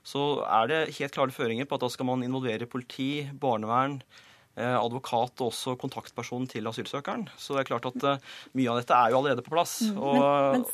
så 0.05 0.25
er 0.45 0.69
det 0.69 0.81
helt 0.99 1.15
klare 1.15 1.33
føringer 1.33 1.65
på 1.65 1.79
at 1.79 1.87
da 1.87 1.89
skal 1.89 2.05
man 2.11 2.21
involvere 2.27 2.67
politi, 2.69 3.25
barnevern, 3.41 3.97
Eh, 3.97 4.24
advokat 4.63 5.41
og 5.43 5.51
også 5.51 5.75
kontaktperson 5.79 6.47
til 6.51 6.67
asylsøkeren. 6.71 7.27
Så 7.37 7.55
det 7.55 7.65
er 7.65 7.71
klart 7.73 7.89
at 7.91 8.09
eh, 8.09 8.33
mye 8.55 8.71
av 8.71 8.81
dette 8.81 8.97
er 8.97 9.11
jo 9.11 9.21
allerede 9.21 9.45
på 9.45 9.53
plass. 9.55 9.81
Mm. 9.89 9.97
Og, 9.99 10.19
men, 10.55 10.65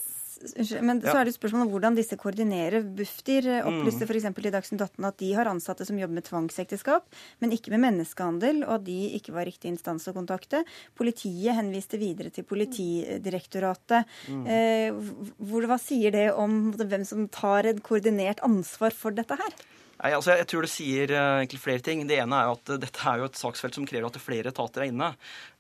men, 0.42 0.86
men 0.90 1.02
så 1.04 1.16
er 1.20 1.28
det 1.28 1.34
spørsmålet 1.36 1.68
om 1.68 1.72
hvordan 1.74 1.98
disse 1.98 2.18
koordinerer. 2.20 2.86
Bufdir 2.98 3.48
eh, 3.50 3.66
opplyste 3.68 4.06
mm. 4.06 4.12
f.eks. 4.12 4.28
i 4.30 4.54
Dagsnytt 4.54 4.86
18 4.86 5.10
at 5.10 5.18
de 5.22 5.32
har 5.38 5.50
ansatte 5.52 5.88
som 5.88 6.00
jobber 6.00 6.20
med 6.20 6.28
tvangsekteskap, 6.30 7.10
men 7.44 7.56
ikke 7.56 7.74
med 7.74 7.84
menneskehandel, 7.88 8.64
og 8.68 8.78
at 8.80 8.88
de 8.88 9.00
ikke 9.18 9.36
var 9.36 9.50
riktig 9.50 9.74
instans 9.74 10.08
å 10.10 10.16
kontakte. 10.18 10.64
Politiet 10.98 11.58
henviste 11.58 12.00
videre 12.02 12.34
til 12.34 12.48
Politidirektoratet. 12.50 14.10
Mm. 14.30 14.46
Eh, 14.46 15.14
hvor, 15.42 15.70
hva 15.70 15.82
sier 15.82 16.14
det 16.14 16.30
om 16.38 16.64
hvem 16.78 17.06
som 17.08 17.28
tar 17.34 17.70
et 17.70 17.84
koordinert 17.86 18.44
ansvar 18.46 18.94
for 18.96 19.16
dette 19.16 19.38
her? 19.42 19.62
Nei, 20.02 20.16
altså 20.18 20.34
jeg 20.34 20.48
tror 20.50 20.66
det 20.66 20.72
sier 20.74 21.12
uh, 21.14 21.44
egentlig 21.44 21.60
flere 21.62 21.84
ting. 21.86 22.00
Det 22.10 22.16
ene 22.18 22.34
er 22.34 22.48
jo 22.50 22.56
at 22.56 22.70
uh, 22.74 22.78
dette 22.82 23.04
er 23.06 23.20
jo 23.22 23.28
et 23.28 23.38
saksfelt 23.38 23.76
som 23.78 23.86
krever 23.86 24.08
at 24.08 24.16
flere 24.22 24.50
etater 24.50 24.82
er 24.82 24.90
inne. 24.90 25.10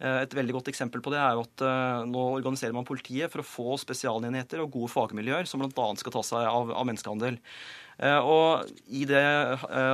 Uh, 0.01 0.23
et 0.23 0.34
veldig 0.34 0.56
godt 0.58 0.69
eksempel 0.71 1.01
på 1.06 1.13
det 1.13 1.19
er 1.21 1.34
jo 1.38 1.45
at 1.45 1.62
nå 2.10 2.21
organiserer 2.39 2.73
man 2.73 2.88
politiet 2.88 3.30
for 3.30 3.39
å 3.43 3.45
få 3.45 3.77
spesialenheter 3.82 4.62
og 4.63 4.73
gode 4.73 4.89
fagmiljøer 4.95 5.45
som 5.49 5.60
bl.a. 5.62 5.88
skal 5.99 6.13
ta 6.15 6.21
seg 6.25 6.41
av, 6.49 6.71
av 6.73 6.86
menneskehandel. 6.89 7.36
Og 8.01 8.65
i 8.89 9.06
det 9.06 9.21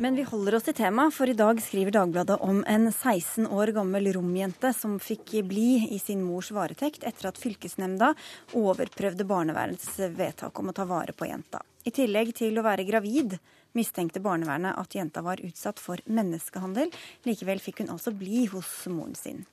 Men 0.00 0.16
vi 0.16 0.22
holder 0.24 0.54
oss 0.56 0.64
til 0.64 0.74
temaet, 0.78 1.12
for 1.12 1.28
i 1.28 1.36
dag 1.36 1.58
skriver 1.60 1.92
Dagbladet 1.92 2.38
om 2.40 2.62
en 2.64 2.86
16 2.88 3.44
år 3.52 3.74
gammel 3.76 4.08
romjente 4.16 4.70
som 4.72 4.94
fikk 4.96 5.34
bli 5.44 5.90
i 5.92 5.98
sin 6.00 6.22
mors 6.24 6.48
varetekt 6.56 7.04
etter 7.04 7.28
at 7.28 7.40
fylkesnemnda 7.40 8.14
overprøvde 8.56 9.26
barnevernets 9.28 9.98
vedtak 10.16 10.56
om 10.56 10.72
å 10.72 10.74
ta 10.78 10.88
vare 10.88 11.12
på 11.12 11.28
jenta. 11.28 11.60
I 11.84 11.92
tillegg 11.92 12.32
til 12.40 12.56
å 12.56 12.64
være 12.64 12.88
gravid 12.88 13.36
mistenkte 13.76 14.22
barnevernet 14.24 14.78
at 14.80 14.94
jenta 14.94 15.22
var 15.22 15.42
utsatt 15.44 15.80
for 15.82 16.02
menneskehandel. 16.06 16.92
Likevel 17.28 17.62
fikk 17.62 17.84
hun 17.84 17.94
altså 17.96 18.14
bli 18.16 18.46
hos 18.52 18.72
moren 18.90 19.16
sin. 19.18 19.44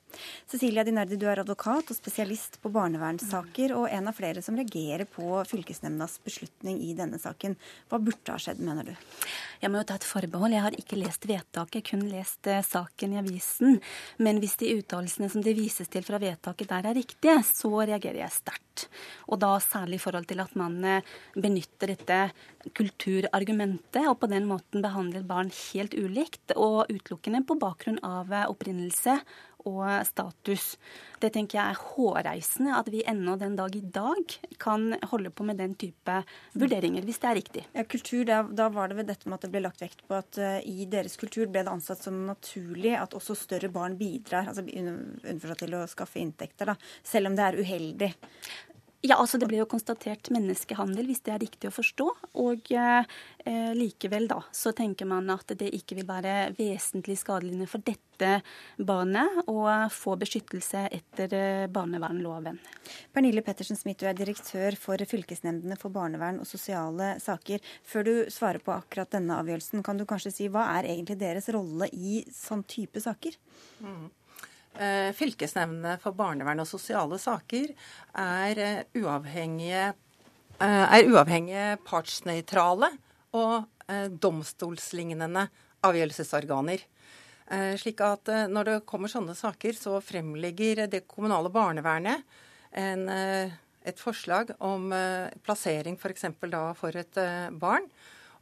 Cecilia 0.48 0.84
Dinardi, 0.84 1.18
du 1.20 1.26
er 1.28 1.42
advokat 1.42 1.90
og 1.92 1.96
spesialist 1.96 2.56
på 2.62 2.70
barnevernssaker, 2.72 3.74
og 3.76 3.90
en 3.92 4.08
av 4.08 4.16
flere 4.16 4.42
som 4.42 4.56
reagerer 4.56 5.04
på 5.10 5.42
fylkesnemndas 5.48 6.18
beslutning 6.24 6.80
i 6.86 6.94
denne 6.96 7.20
saken. 7.20 7.56
Hva 7.90 8.00
burde 8.02 8.32
ha 8.32 8.40
skjedd, 8.40 8.62
mener 8.64 8.88
du? 8.88 8.94
Jeg 9.60 9.70
må 9.70 9.82
jo 9.82 9.88
ta 9.90 9.98
et 9.98 10.06
forbehold. 10.08 10.54
Jeg 10.56 10.64
har 10.64 10.78
ikke 10.80 11.00
lest 11.00 11.28
vedtaket, 11.28 11.90
kun 11.90 12.06
lest 12.10 12.48
eh, 12.48 12.64
saken 12.64 13.14
i 13.14 13.20
avisen. 13.20 13.78
Men 14.22 14.40
hvis 14.42 14.56
de 14.62 14.72
uttalelsene 14.78 15.28
som 15.32 15.44
det 15.44 15.56
vises 15.58 15.90
til 15.92 16.06
fra 16.06 16.20
vedtaket 16.22 16.72
der 16.72 16.88
er 16.88 16.98
riktige, 16.98 17.36
så 17.44 17.72
reagerer 17.76 18.22
jeg 18.24 18.36
sterkt. 18.38 18.86
Og 19.28 19.40
da 19.42 19.56
særlig 19.62 19.98
i 19.98 20.04
forhold 20.06 20.28
til 20.30 20.40
at 20.42 20.54
man 20.58 20.78
eh, 20.86 21.16
benytter 21.36 21.92
dette 21.92 22.22
kulturargumentet 22.76 24.07
og 24.08 24.20
på 24.22 24.30
den 24.30 24.48
måten 24.48 24.84
behandler 24.84 25.26
barn 25.28 25.52
helt 25.52 25.94
ulikt 25.94 26.56
og 26.56 26.88
utelukkende 26.90 27.44
på 27.46 27.58
bakgrunn 27.60 28.00
av 28.06 28.32
opprinnelse 28.48 29.18
og 29.66 29.86
status. 30.06 30.76
Det 31.18 31.30
tenker 31.34 31.58
jeg 31.58 31.74
er 31.74 31.80
hårreisende 31.94 32.76
at 32.78 32.88
vi 32.92 33.02
ennå 33.08 33.34
den 33.40 33.56
dag 33.58 33.74
i 33.74 33.82
dag 33.82 34.36
kan 34.62 34.92
holde 35.10 35.32
på 35.34 35.46
med 35.46 35.58
den 35.58 35.74
type 35.78 36.20
vurderinger, 36.54 37.04
hvis 37.06 37.20
det 37.22 37.30
er 37.30 37.38
riktig. 37.40 37.64
Ja, 37.74 37.84
kultur, 37.84 38.22
da, 38.28 38.42
da 38.46 38.68
var 38.74 38.90
det 38.90 39.00
ved 39.00 39.10
dette 39.10 39.28
med 39.28 39.38
at 39.38 39.46
det 39.46 39.52
ble 39.54 39.64
lagt 39.64 39.82
vekt 39.82 40.04
på 40.06 40.18
at 40.18 40.38
uh, 40.40 40.58
i 40.62 40.86
deres 40.90 41.18
kultur 41.20 41.48
ble 41.50 41.64
det 41.66 41.74
ansatt 41.74 42.04
som 42.06 42.20
naturlig 42.28 42.94
at 42.98 43.16
også 43.18 43.36
større 43.38 43.70
barn 43.72 43.98
bidrar, 43.98 44.48
altså 44.48 44.64
underforstått 44.64 45.64
til 45.66 45.78
å 45.78 45.84
skaffe 45.90 46.22
inntekter, 46.22 46.72
da, 46.72 46.78
selv 47.02 47.32
om 47.32 47.38
det 47.38 47.48
er 47.48 47.58
uheldig. 47.58 48.12
Ja, 49.06 49.14
altså 49.14 49.38
Det 49.38 49.46
ble 49.46 49.60
jo 49.60 49.68
konstatert 49.70 50.26
menneskehandel, 50.34 51.06
hvis 51.06 51.20
det 51.22 51.30
er 51.30 51.42
riktig 51.44 51.68
å 51.70 51.74
forstå. 51.74 52.06
Og 52.42 52.72
eh, 52.74 53.18
likevel 53.78 54.26
da, 54.30 54.40
så 54.50 54.72
tenker 54.74 55.06
man 55.06 55.30
at 55.30 55.54
det 55.60 55.70
ikke 55.76 56.00
vil 56.00 56.08
være 56.08 56.50
vesentlig 56.58 57.14
skadelidende 57.20 57.68
for 57.70 57.84
dette 57.86 58.40
barnet 58.82 59.46
å 59.46 59.62
få 59.94 60.16
beskyttelse 60.18 60.88
etter 60.90 61.36
eh, 61.38 61.68
barnevernloven. 61.70 62.58
Pernille 63.14 63.44
Pettersen 63.46 63.78
Smith, 63.78 64.00
du 64.02 64.08
er 64.10 64.18
direktør 64.18 64.74
for 64.80 64.98
fylkesnemndene 64.98 65.78
for 65.78 65.94
barnevern 65.94 66.42
og 66.42 66.50
sosiale 66.50 67.14
saker. 67.22 67.62
Før 67.86 68.08
du 68.08 68.14
svarer 68.34 68.58
på 68.58 68.74
akkurat 68.74 69.14
denne 69.14 69.38
avgjørelsen, 69.38 69.86
kan 69.86 70.00
du 70.00 70.08
kanskje 70.10 70.34
si 70.34 70.50
hva 70.50 70.72
er 70.74 70.90
egentlig 70.90 71.20
deres 71.22 71.46
rolle 71.54 71.86
i 71.94 72.24
sånn 72.34 72.66
type 72.66 72.98
saker? 73.06 73.38
Mm. 73.78 74.08
Eh, 74.78 75.10
fylkesnemndene 75.10 75.96
for 75.98 76.14
barnevern 76.14 76.62
og 76.62 76.68
sosiale 76.70 77.16
saker 77.18 77.72
er 78.22 78.60
eh, 78.62 78.84
uavhengige, 79.00 79.88
eh, 80.62 80.84
er 80.86 81.08
uavhengige 81.10 81.72
partsnøytrale 81.86 82.92
og 83.38 83.66
domstolslignende 84.20 85.46
avgjørelsesorganer. 85.86 86.82
Slik 87.80 88.02
at 88.04 88.28
når 88.52 88.66
det 88.68 88.74
kommer 88.84 89.08
sånne 89.08 89.32
saker, 89.32 89.72
så 89.72 89.94
fremlegger 90.04 90.82
det 90.92 91.06
kommunale 91.08 91.48
barnevernet 91.48 92.20
en, 92.76 93.06
et 93.08 94.02
forslag 94.02 94.52
om 94.60 94.92
plassering 95.40 95.96
f.eks. 95.96 96.26
da 96.52 96.60
for 96.76 97.00
et 97.00 97.20
barn. 97.56 97.88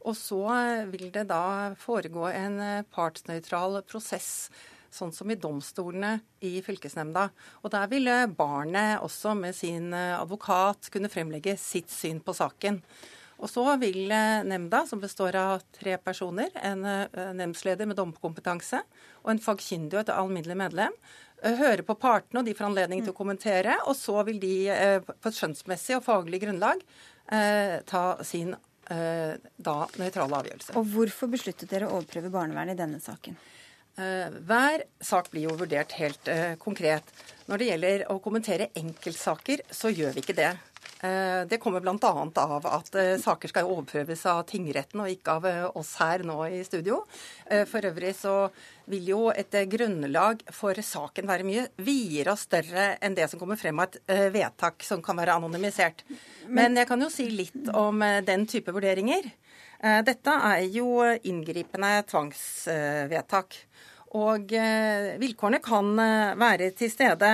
Og 0.03 0.19
så 0.19 0.43
vil 0.91 1.07
det 1.15 1.29
da 1.31 1.71
foregå 1.79 2.27
en 2.27 2.59
partsnøytral 2.91 3.79
prosess 3.87 4.49
sånn 4.93 5.13
som 5.15 5.29
i 5.31 5.37
domstolene 5.39 6.17
i 6.45 6.57
fylkesnemnda. 6.65 7.27
Og 7.63 7.71
Der 7.73 7.89
ville 7.91 8.15
barnet 8.37 9.03
også 9.03 9.35
med 9.37 9.55
sin 9.55 9.93
eh, 9.93 10.15
advokat 10.17 10.91
kunne 10.93 11.11
fremlegge 11.11 11.57
sitt 11.59 11.91
syn 11.93 12.21
på 12.23 12.35
saken. 12.37 12.81
Og 13.37 13.51
så 13.51 13.65
vil 13.81 14.09
eh, 14.11 14.43
nemnda, 14.47 14.85
som 14.89 15.01
består 15.01 15.37
av 15.39 15.65
tre 15.75 15.97
personer, 16.01 16.51
en 16.55 16.85
eh, 16.85 17.33
nemndsleder 17.37 17.89
med 17.89 17.99
dommerkompetanse 17.99 18.81
og 19.23 19.33
en 19.33 19.43
fagkyndig 19.43 19.97
og 19.97 20.05
et 20.05 20.15
alminnelig 20.15 20.57
medlem, 20.57 20.95
høre 21.37 21.83
på 21.85 21.93
partene, 22.01 22.41
og 22.41 22.47
de 22.47 22.55
får 22.57 22.65
anledning 22.65 23.03
til 23.03 23.13
å 23.13 23.17
kommentere. 23.17 23.75
Og 23.85 23.93
så 23.93 24.15
vil 24.25 24.39
de 24.41 24.55
på 25.05 25.29
et 25.29 25.37
skjønnsmessig 25.37 25.93
og 25.99 26.07
faglig 26.07 26.39
grunnlag 26.41 26.81
ta 27.85 28.01
sin 28.25 28.55
da 28.89 29.75
nøytrale 30.01 30.39
avgjørelse. 30.39 30.73
Og 30.81 30.89
Hvorfor 30.95 31.29
besluttet 31.29 31.69
dere 31.69 31.91
å 31.91 31.99
overprøve 31.99 32.31
barnevernet 32.33 32.73
i 32.73 32.81
denne 32.81 32.97
saken? 33.03 33.37
Eh, 33.97 34.29
hver 34.45 34.83
sak 35.01 35.31
blir 35.33 35.47
jo 35.47 35.55
vurdert 35.57 35.95
helt 35.97 36.29
uh, 36.29 36.53
konkret. 36.61 37.07
Når 37.49 37.57
det 37.57 37.67
gjelder 37.71 38.01
å 38.13 38.19
kommentere 38.21 38.69
enkeltsaker, 38.77 39.63
så 39.73 39.89
gjør 39.89 40.11
vi 40.13 40.21
ikke 40.21 40.35
det. 40.37 40.51
Uh, 41.01 41.41
det 41.49 41.57
kommer 41.61 41.81
bl.a. 41.81 42.11
av 42.43 42.67
at 42.69 42.91
saker 43.23 43.49
skal 43.49 43.69
overprøves 43.71 44.21
av 44.29 44.43
tingretten 44.51 45.01
og 45.01 45.09
ikke 45.09 45.37
av 45.39 45.47
oss 45.81 45.95
her 45.97 46.21
nå 46.29 46.35
i 46.45 46.61
studio. 46.67 46.99
For 47.71 47.89
øvrig 47.89 48.13
så 48.19 48.35
vil 48.85 49.09
jo 49.15 49.19
et 49.33 49.57
grunnlag 49.71 50.45
for 50.53 50.77
saken 50.77 51.29
være 51.29 51.47
mye 51.47 51.65
videre 51.81 52.35
og 52.35 52.41
større 52.41 52.91
enn 53.01 53.17
det 53.17 53.25
som 53.31 53.41
kommer 53.41 53.57
frem 53.57 53.81
av 53.81 53.89
et 53.89 54.31
vedtak 54.35 54.85
som 54.85 55.01
kan 55.05 55.17
være 55.17 55.39
anonymisert. 55.39 56.05
Men 56.49 56.77
jeg 56.77 56.89
kan 56.89 57.01
jo 57.01 57.09
si 57.13 57.29
litt 57.33 57.73
om 57.73 58.05
den 58.29 58.45
type 58.49 58.73
vurderinger. 58.75 59.25
Dette 59.77 60.33
er 60.49 60.63
jo 60.73 61.01
inngripende 61.29 61.91
tvangsvedtak. 62.09 63.57
Og 64.15 64.53
eh, 64.55 65.15
vilkårene 65.19 65.59
kan 65.63 65.91
eh, 65.99 66.37
være 66.39 66.71
til 66.77 66.91
stede 66.91 67.33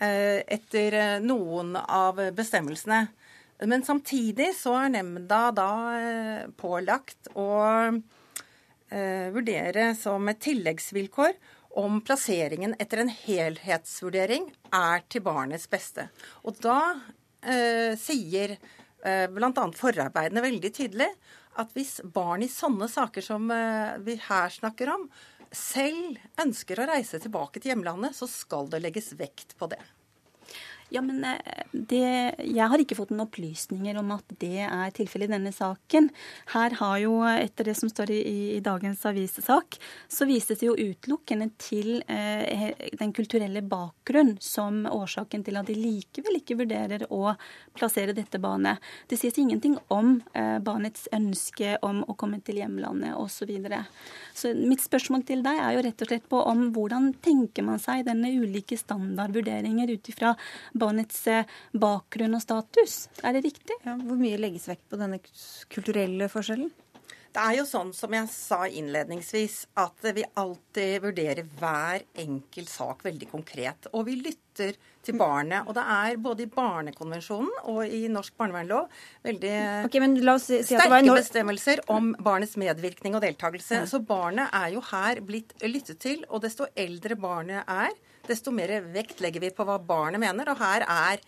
eh, 0.00 0.40
etter 0.42 1.20
noen 1.22 1.76
av 1.80 2.18
bestemmelsene. 2.34 3.04
Men 3.70 3.84
samtidig 3.84 4.54
så 4.56 4.74
er 4.80 4.94
nemnda 4.94 5.40
da 5.52 5.72
pålagt 6.56 7.28
å 7.36 7.50
vurdere 8.90 9.90
som 9.94 10.30
et 10.32 10.40
tilleggsvilkår 10.40 11.34
om 11.78 12.00
plasseringen 12.00 12.74
etter 12.82 13.02
en 13.02 13.12
helhetsvurdering 13.12 14.48
er 14.74 15.04
til 15.12 15.22
barnets 15.22 15.68
beste. 15.70 16.08
Og 16.42 16.58
da 16.62 16.78
eh, 17.44 17.94
sier 18.00 18.56
eh, 18.56 19.26
bl.a. 19.30 19.66
forarbeidene 19.76 20.44
veldig 20.44 20.72
tydelig 20.74 21.10
at 21.60 21.74
hvis 21.76 21.98
barn 22.14 22.44
i 22.46 22.50
sånne 22.50 22.88
saker 22.90 23.24
som 23.24 23.50
eh, 23.54 23.98
vi 24.06 24.18
her 24.26 24.50
snakker 24.54 24.90
om, 24.96 25.06
selv 25.54 26.18
ønsker 26.40 26.80
å 26.80 26.88
reise 26.90 27.20
tilbake 27.22 27.60
til 27.60 27.72
hjemlandet, 27.72 28.16
så 28.16 28.28
skal 28.30 28.70
det 28.70 28.82
legges 28.84 29.12
vekt 29.18 29.56
på 29.58 29.70
det. 29.72 29.80
Ja, 30.90 31.02
men 31.02 31.24
eh, 31.24 31.64
det, 31.72 32.34
Jeg 32.44 32.66
har 32.70 32.82
ikke 32.82 32.96
fått 32.98 33.12
noen 33.12 33.28
opplysninger 33.28 33.98
om 34.00 34.10
at 34.16 34.32
det 34.42 34.64
er 34.66 34.94
tilfellet 34.94 35.30
i 35.30 35.34
denne 35.36 35.52
saken. 35.54 36.08
Her 36.50 36.74
har 36.80 36.96
jo, 37.02 37.14
etter 37.30 37.70
det 37.70 37.76
som 37.78 37.90
står 37.90 38.10
i, 38.14 38.20
i 38.56 38.60
dagens 38.64 39.04
avissak, 39.06 39.78
så 40.10 40.26
vises 40.26 40.58
det 40.58 40.66
jo 40.66 40.74
utelukkende 40.74 41.50
til 41.62 42.02
eh, 42.10 42.72
den 42.98 43.14
kulturelle 43.16 43.62
bakgrunn 43.62 44.34
som 44.42 44.82
årsaken 44.90 45.46
til 45.46 45.60
at 45.60 45.70
de 45.70 45.78
likevel 45.78 46.40
ikke 46.40 46.58
vurderer 46.58 47.06
å 47.14 47.36
plassere 47.78 48.16
dette 48.16 48.42
barnet. 48.42 48.82
Det 49.06 49.18
sies 49.20 49.38
ingenting 49.38 49.78
om 49.94 50.16
eh, 50.34 50.58
barnets 50.58 51.06
ønske 51.14 51.76
om 51.86 52.02
å 52.02 52.18
komme 52.18 52.42
til 52.44 52.60
hjemlandet 52.62 53.14
osv. 53.14 53.38
Så, 53.40 53.46
videre. 53.48 53.78
så 54.36 54.50
mitt 54.52 54.82
spørsmål 54.84 55.22
til 55.24 55.40
deg 55.40 55.56
er 55.64 55.72
jo 55.72 55.84
rett 55.86 56.02
og 56.04 56.10
slett 56.10 56.26
på 56.28 56.42
om 56.44 56.66
hvordan 56.74 57.06
tenker 57.24 57.64
man 57.64 57.80
seg 57.80 58.02
denne 58.04 58.28
ulike 58.36 58.76
standardvurderinger 58.76 59.94
ut 59.94 60.10
ifra 60.12 60.34
barnets 60.80 61.22
eh, 61.30 61.56
bakgrunn 61.72 62.38
og 62.38 62.44
status. 62.44 63.02
Er 63.22 63.36
det 63.36 63.44
riktig? 63.48 63.76
Ja, 63.86 63.96
hvor 63.96 64.20
mye 64.20 64.40
legges 64.40 64.68
vekt 64.70 64.88
på 64.90 65.00
denne 65.00 65.20
kulturelle 65.72 66.30
forskjellen? 66.32 66.72
Det 67.30 67.38
er 67.38 67.60
jo 67.60 67.64
sånn 67.68 67.92
som 67.94 68.10
jeg 68.14 68.26
sa 68.32 68.64
innledningsvis, 68.66 69.60
at 69.78 70.06
vi 70.16 70.24
alltid 70.40 71.04
vurderer 71.04 71.46
hver 71.60 72.02
enkelt 72.18 72.70
sak 72.70 73.04
veldig 73.06 73.28
konkret. 73.30 73.86
Og 73.94 74.08
vi 74.08 74.16
lytter 74.18 74.74
til 75.06 75.16
barnet. 75.20 75.68
Og 75.70 75.76
det 75.78 75.84
er 75.94 76.18
både 76.20 76.44
i 76.44 76.50
Barnekonvensjonen 76.50 77.52
og 77.70 77.84
i 77.86 78.02
norsk 78.10 78.34
barnevernlov 78.40 78.90
veldig 79.24 79.54
okay, 79.86 80.02
si, 80.42 80.58
si 80.66 80.74
sterke 80.74 81.00
no 81.06 81.14
bestemmelser 81.16 81.84
om 81.94 82.10
barnets 82.18 82.58
medvirkning 82.60 83.14
og 83.14 83.22
deltakelse. 83.24 83.84
Ja. 83.84 83.88
Så 83.88 84.02
barnet 84.02 84.50
er 84.50 84.74
jo 84.74 84.82
her 84.90 85.22
blitt 85.22 85.54
lyttet 85.62 86.02
til. 86.02 86.26
Og 86.28 86.42
desto 86.42 86.66
eldre 86.74 87.14
barnet 87.20 87.62
er, 87.70 87.94
desto 88.30 88.54
mer 88.54 88.72
vekt 88.94 89.20
legger 89.24 89.42
vi 89.42 89.52
på 89.54 89.66
hva 89.66 89.78
barnet 89.82 90.22
mener. 90.22 90.52
Og 90.52 90.60
her 90.60 90.86
er 90.86 91.22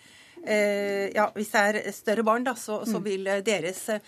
eh, 0.46 1.12
ja, 1.14 1.28
Hvis 1.34 1.52
det 1.52 1.62
er 1.62 1.94
større 1.94 2.24
barn, 2.26 2.46
da, 2.46 2.54
så, 2.58 2.82
så 2.86 2.98
mm. 3.00 3.06
vil 3.06 3.30
deres 3.46 3.84
eh, 3.92 4.00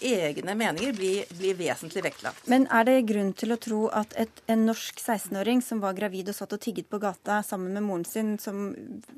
egne 0.00 0.56
meninger 0.58 0.94
blir, 0.96 1.30
blir, 1.38 1.56
vesentlig 1.58 2.04
vektlagt. 2.06 2.46
Men 2.50 2.68
er 2.72 2.86
det 2.88 2.96
grunn 3.10 3.32
til 3.36 3.54
å 3.54 3.60
tro 3.60 3.80
at 3.94 4.14
et, 4.20 4.42
en 4.52 4.66
norsk 4.68 5.00
16-åring 5.02 5.62
som 5.64 5.82
var 5.84 5.96
gravid 5.98 6.30
og 6.32 6.38
satt 6.38 6.56
og 6.56 6.62
tigget 6.62 6.90
på 6.90 7.00
gata 7.02 7.42
sammen 7.46 7.74
med 7.76 7.86
moren 7.86 8.06
sin, 8.08 8.36
som 8.42 8.70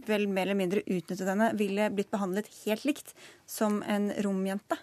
vel 0.09 0.29
mer 0.29 0.49
eller 0.49 0.61
mindre 0.61 0.85
utnyttet 0.87 1.27
henne, 1.29 1.53
ville 1.59 1.91
blitt 1.95 2.13
behandlet 2.15 2.51
helt 2.65 2.87
likt 2.89 3.15
som 3.49 3.83
en 3.87 4.11
romjente? 4.25 4.81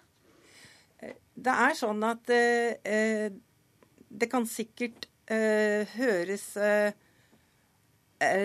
Det 1.35 1.51
er 1.51 1.75
sånn 1.75 1.99
at 2.07 2.31
eh, 2.31 3.27
det 4.15 4.29
kan 4.31 4.45
sikkert 4.47 5.09
eh, 5.27 5.83
høres 5.97 6.53
eh, 6.55 6.93
Eh, 6.95 7.04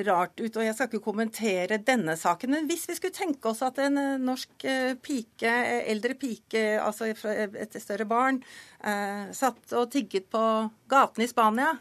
rart 0.07 0.41
ut. 0.41 0.57
Og 0.57 0.65
jeg 0.65 0.75
skal 0.75 0.89
ikke 0.89 1.05
kommentere 1.05 1.81
denne 1.87 2.17
saken, 2.19 2.55
men 2.55 2.71
hvis 2.71 2.89
vi 2.91 2.97
skulle 2.99 3.17
tenke 3.17 3.53
oss 3.53 3.63
at 3.67 3.79
en 3.83 3.99
eh, 4.01 4.17
norsk 4.21 4.67
eh, 4.67 4.95
pike, 5.03 5.53
eldre 5.91 6.17
pike, 6.19 6.65
altså 6.83 7.11
et 7.11 7.79
større 7.81 8.09
barn, 8.09 8.43
satt 9.37 9.73
og 9.77 9.91
tigget 9.93 10.31
på 10.33 10.41
gaten 10.89 11.25
i 11.25 11.29
Spania, 11.29 11.75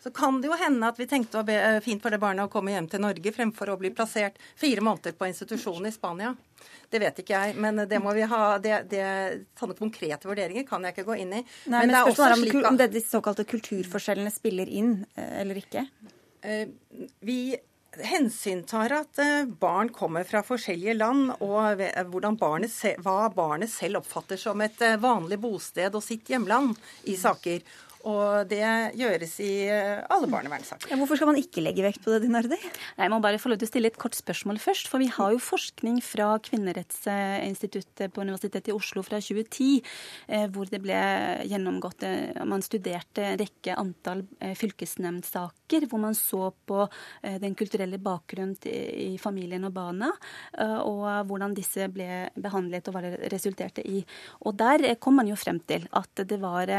så 0.00 0.08
kan 0.16 0.38
det 0.40 0.48
jo 0.48 0.56
hende 0.56 0.88
at 0.88 0.96
vi 0.96 1.04
tenkte 1.04 1.42
det 1.44 1.58
var 1.58 1.82
fint 1.84 2.00
for 2.00 2.12
det 2.12 2.20
barnet 2.22 2.48
å 2.48 2.52
komme 2.52 2.72
hjem 2.72 2.86
til 2.88 3.02
Norge 3.04 3.32
fremfor 3.36 3.74
å 3.74 3.76
bli 3.76 3.90
plassert 3.92 4.38
fire 4.56 4.80
måneder 4.80 5.12
på 5.18 5.28
institusjon 5.28 5.84
i 5.84 5.92
Spania. 5.92 6.30
Det 6.88 7.02
vet 7.02 7.20
ikke 7.20 7.36
jeg, 7.36 7.58
men 7.60 7.82
det 7.90 8.00
må 8.00 8.14
vi 8.16 8.24
ha, 8.30 8.44
det, 8.62 8.78
det, 8.88 9.04
sånne 9.60 9.76
konkrete 9.76 10.30
vurderinger 10.30 10.64
kan 10.68 10.88
jeg 10.88 10.96
ikke 10.96 11.04
gå 11.10 11.18
inn 11.20 11.34
i. 11.42 11.42
Nei, 11.42 11.74
men, 11.74 11.76
men 11.82 11.92
det 11.92 12.00
er 12.00 12.14
også 12.14 12.30
slik 12.32 12.56
at... 12.62 12.70
om 12.72 12.80
de 12.80 13.04
såkalte 13.04 13.46
kulturforskjellene 13.52 14.32
spiller 14.32 14.72
inn 14.80 14.96
eller 15.20 15.60
ikke? 15.60 15.84
Eh, 16.42 16.68
vi 17.20 17.56
hensyntar 17.98 18.92
at 18.92 19.18
eh, 19.18 19.44
barn 19.44 19.88
kommer 19.92 20.24
fra 20.24 20.42
forskjellige 20.46 20.94
land, 20.94 21.32
og 21.42 21.82
barnet, 22.40 22.76
hva 23.02 23.28
barnet 23.34 23.72
selv 23.72 24.00
oppfatter 24.00 24.40
som 24.40 24.60
et 24.64 24.80
eh, 24.84 24.98
vanlig 25.00 25.40
bosted 25.42 25.94
og 25.94 26.04
sitt 26.04 26.30
hjemland 26.30 26.76
i 27.10 27.16
saker. 27.18 27.64
Og 28.08 28.48
det 28.48 28.62
gjøres 28.96 29.34
i 29.44 29.50
eh, 29.68 30.00
alle 30.08 30.28
barnevernssaker. 30.30 30.88
Ja, 30.88 30.96
hvorfor 30.96 31.18
skal 31.18 31.28
man 31.28 31.40
ikke 31.40 31.60
legge 31.60 31.84
vekt 31.84 32.00
på 32.04 32.14
det, 32.14 32.22
Dinardi? 32.24 32.56
Jeg 32.96 33.12
må 33.12 33.18
bare 33.20 33.40
få 33.40 33.50
lov 33.52 33.60
til 33.60 33.68
å 33.68 33.72
stille 33.74 33.90
et 33.92 33.98
kort 34.00 34.16
spørsmål 34.16 34.60
først. 34.62 34.88
For 34.88 35.02
vi 35.02 35.10
har 35.12 35.34
jo 35.34 35.42
forskning 35.42 35.98
fra 36.04 36.30
Kvinnerettsinstituttet 36.46 38.14
på 38.14 38.24
Universitetet 38.24 38.70
i 38.72 38.76
Oslo 38.76 39.04
fra 39.04 39.20
2010, 39.20 39.82
eh, 40.32 40.46
hvor 40.54 40.70
det 40.72 40.80
ble 40.80 41.00
gjennomgått 41.50 42.06
eh, 42.08 42.40
Man 42.48 42.64
studerte 42.64 43.26
en 43.26 43.38
rekke 43.40 43.76
antall 43.76 44.22
fylkesnemndsaker, 44.56 45.84
hvor 45.90 46.00
man 46.02 46.16
så 46.16 46.50
på 46.66 46.86
den 47.22 47.54
kulturelle 47.58 47.98
bakgrunnen 48.02 48.56
i 48.64 49.18
familien 49.20 49.64
og 49.68 49.74
barna, 49.76 50.08
og 50.84 51.04
hvordan 51.28 51.54
disse 51.56 51.86
ble 51.92 52.30
behandlet 52.34 52.88
og 52.88 52.96
hva 52.96 53.02
det 53.04 53.30
resulterte 53.32 53.84
i. 53.86 54.00
Og 54.48 54.56
der 54.58 54.86
kom 55.02 55.18
man 55.20 55.30
jo 55.30 55.38
frem 55.38 55.60
til 55.68 55.86
at 55.96 56.24
det 56.30 56.40
var 56.42 56.72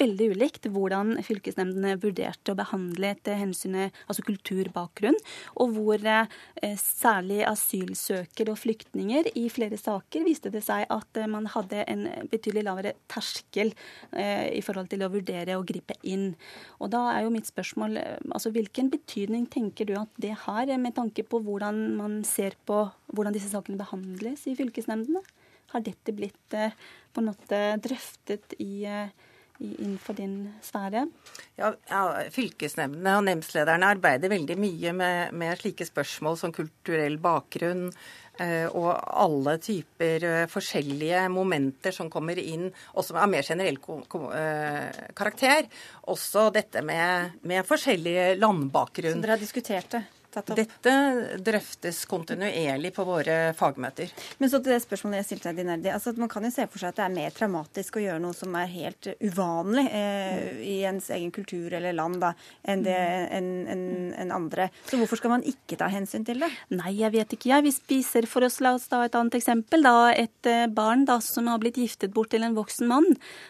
veldig 0.00 0.30
ulikt 0.34 0.39
ulikt 0.40 0.66
hvordan 0.72 1.18
fylkesnemndene 1.24 1.98
vurderte 2.00 2.52
å 2.52 2.58
behandle 2.58 3.12
etter 3.12 3.36
hensynet, 3.38 3.94
altså 4.08 4.24
kulturbakgrunn, 4.24 5.18
og 5.60 5.74
hvor 5.76 6.00
eh, 6.08 6.76
særlig 6.80 7.42
asylsøkere 7.48 8.54
og 8.54 8.60
flyktninger 8.60 9.30
i 9.36 9.46
flere 9.52 9.78
saker 9.80 10.24
viste 10.24 10.52
det 10.52 10.62
seg 10.64 10.86
at 10.88 11.20
eh, 11.20 11.28
man 11.30 11.48
hadde 11.52 11.84
en 11.84 12.06
betydelig 12.30 12.64
lavere 12.66 12.94
terskel 13.10 13.74
eh, 14.12 14.48
i 14.56 14.62
forhold 14.64 14.90
til 14.92 15.04
å 15.04 15.10
vurdere 15.12 15.58
og 15.58 15.68
gripe 15.68 15.98
inn. 16.02 16.32
Og 16.80 16.92
da 16.94 17.06
er 17.14 17.26
jo 17.26 17.34
mitt 17.34 17.50
spørsmål 17.50 17.98
altså 18.30 18.52
hvilken 18.54 18.90
betydning 18.92 19.46
tenker 19.52 19.88
du 19.88 19.96
at 20.00 20.12
det 20.20 20.34
har, 20.46 20.70
med 20.80 20.96
tanke 20.96 21.24
på 21.26 21.42
hvordan 21.44 21.82
man 21.98 22.20
ser 22.24 22.56
på 22.68 22.86
hvordan 23.12 23.34
disse 23.34 23.50
sakene 23.52 23.80
behandles 23.80 24.46
i 24.48 24.56
fylkesnemndene? 24.58 25.22
Har 25.70 25.84
dette 25.86 26.10
blitt 26.14 26.50
på 26.50 27.22
en 27.22 27.28
måte 27.28 27.58
drøftet 27.82 28.56
i 28.58 28.88
innenfor 29.60 30.16
din 30.18 30.36
sfære? 30.64 31.04
Ja, 31.58 31.72
ja 31.90 32.02
Fylkesnemndene 32.32 33.16
og 33.18 33.26
nemndslederne 33.28 33.92
arbeider 33.94 34.32
veldig 34.32 34.56
mye 34.60 34.94
med, 34.96 35.36
med, 35.36 35.58
slike 35.60 35.86
spørsmål 35.88 36.38
som 36.40 36.54
kulturell 36.56 37.18
bakgrunn 37.22 37.88
eh, 38.40 38.66
og 38.66 38.90
alle 38.92 39.56
typer 39.62 40.26
eh, 40.28 40.46
forskjellige 40.50 41.26
momenter 41.32 41.94
som 41.94 42.10
kommer 42.12 42.40
inn, 42.40 42.70
også 42.96 43.18
av 43.20 43.30
mer 43.32 43.46
generell 43.46 43.80
eh, 43.80 45.02
karakter. 45.16 45.68
Også 46.12 46.48
dette 46.54 46.84
med, 46.86 47.36
med 47.42 47.68
forskjellige 47.68 48.32
landbakgrunn. 48.40 49.20
Så 49.20 49.26
dere 49.26 49.38
har 49.38 49.44
diskutert 49.44 49.92
det? 49.98 50.06
Dette 50.30 50.92
drøftes 51.42 52.04
kontinuerlig 52.10 52.92
på 52.94 53.04
våre 53.06 53.38
fagmøter. 53.58 54.12
Men 54.38 54.50
så 54.52 54.60
til 54.62 54.74
det 54.76 54.82
spørsmålet 54.84 55.20
jeg 55.20 55.28
stilte 55.30 55.50
deg, 55.50 55.60
Dinardi. 55.60 55.90
Altså, 55.90 56.12
man 56.20 56.30
kan 56.30 56.46
jo 56.46 56.52
se 56.54 56.66
for 56.70 56.82
seg 56.82 56.92
at 56.92 57.00
det 57.00 57.06
er 57.06 57.16
mer 57.16 57.34
traumatisk 57.34 57.98
å 57.98 58.04
gjøre 58.04 58.22
noe 58.22 58.36
som 58.36 58.54
er 58.58 58.70
helt 58.70 59.10
uvanlig 59.18 59.86
eh, 59.90 60.60
i 60.70 60.76
ens 60.86 61.10
egen 61.16 61.32
kultur 61.34 61.74
eller 61.76 61.96
land 61.96 62.20
da, 62.22 62.32
enn 62.62 62.84
det 62.86 62.96
en, 62.96 63.50
en, 63.74 63.84
en 64.22 64.34
andre. 64.36 64.68
Så 64.86 65.00
hvorfor 65.00 65.20
skal 65.20 65.34
man 65.34 65.46
ikke 65.46 65.78
ta 65.80 65.90
hensyn 65.90 66.26
til 66.28 66.44
det? 66.44 66.50
Nei, 66.74 66.94
jeg 67.00 67.14
vet 67.16 67.34
ikke. 67.36 67.50
Jeg. 67.50 67.66
Vi 67.66 67.74
spiser 67.74 68.28
for 68.30 68.46
oss, 68.46 68.60
la 68.62 68.76
oss 68.78 68.86
ta 68.90 69.02
et 69.06 69.18
annet 69.18 69.38
eksempel. 69.40 69.82
Da, 69.86 70.12
et 70.14 70.50
eh, 70.50 70.68
barn 70.70 71.06
da, 71.08 71.18
som 71.24 71.50
har 71.50 71.60
blitt 71.62 71.80
giftet 71.80 72.14
bort 72.14 72.30
til 72.34 72.46
en 72.46 72.56
voksen 72.58 72.90
mann. 72.90 73.08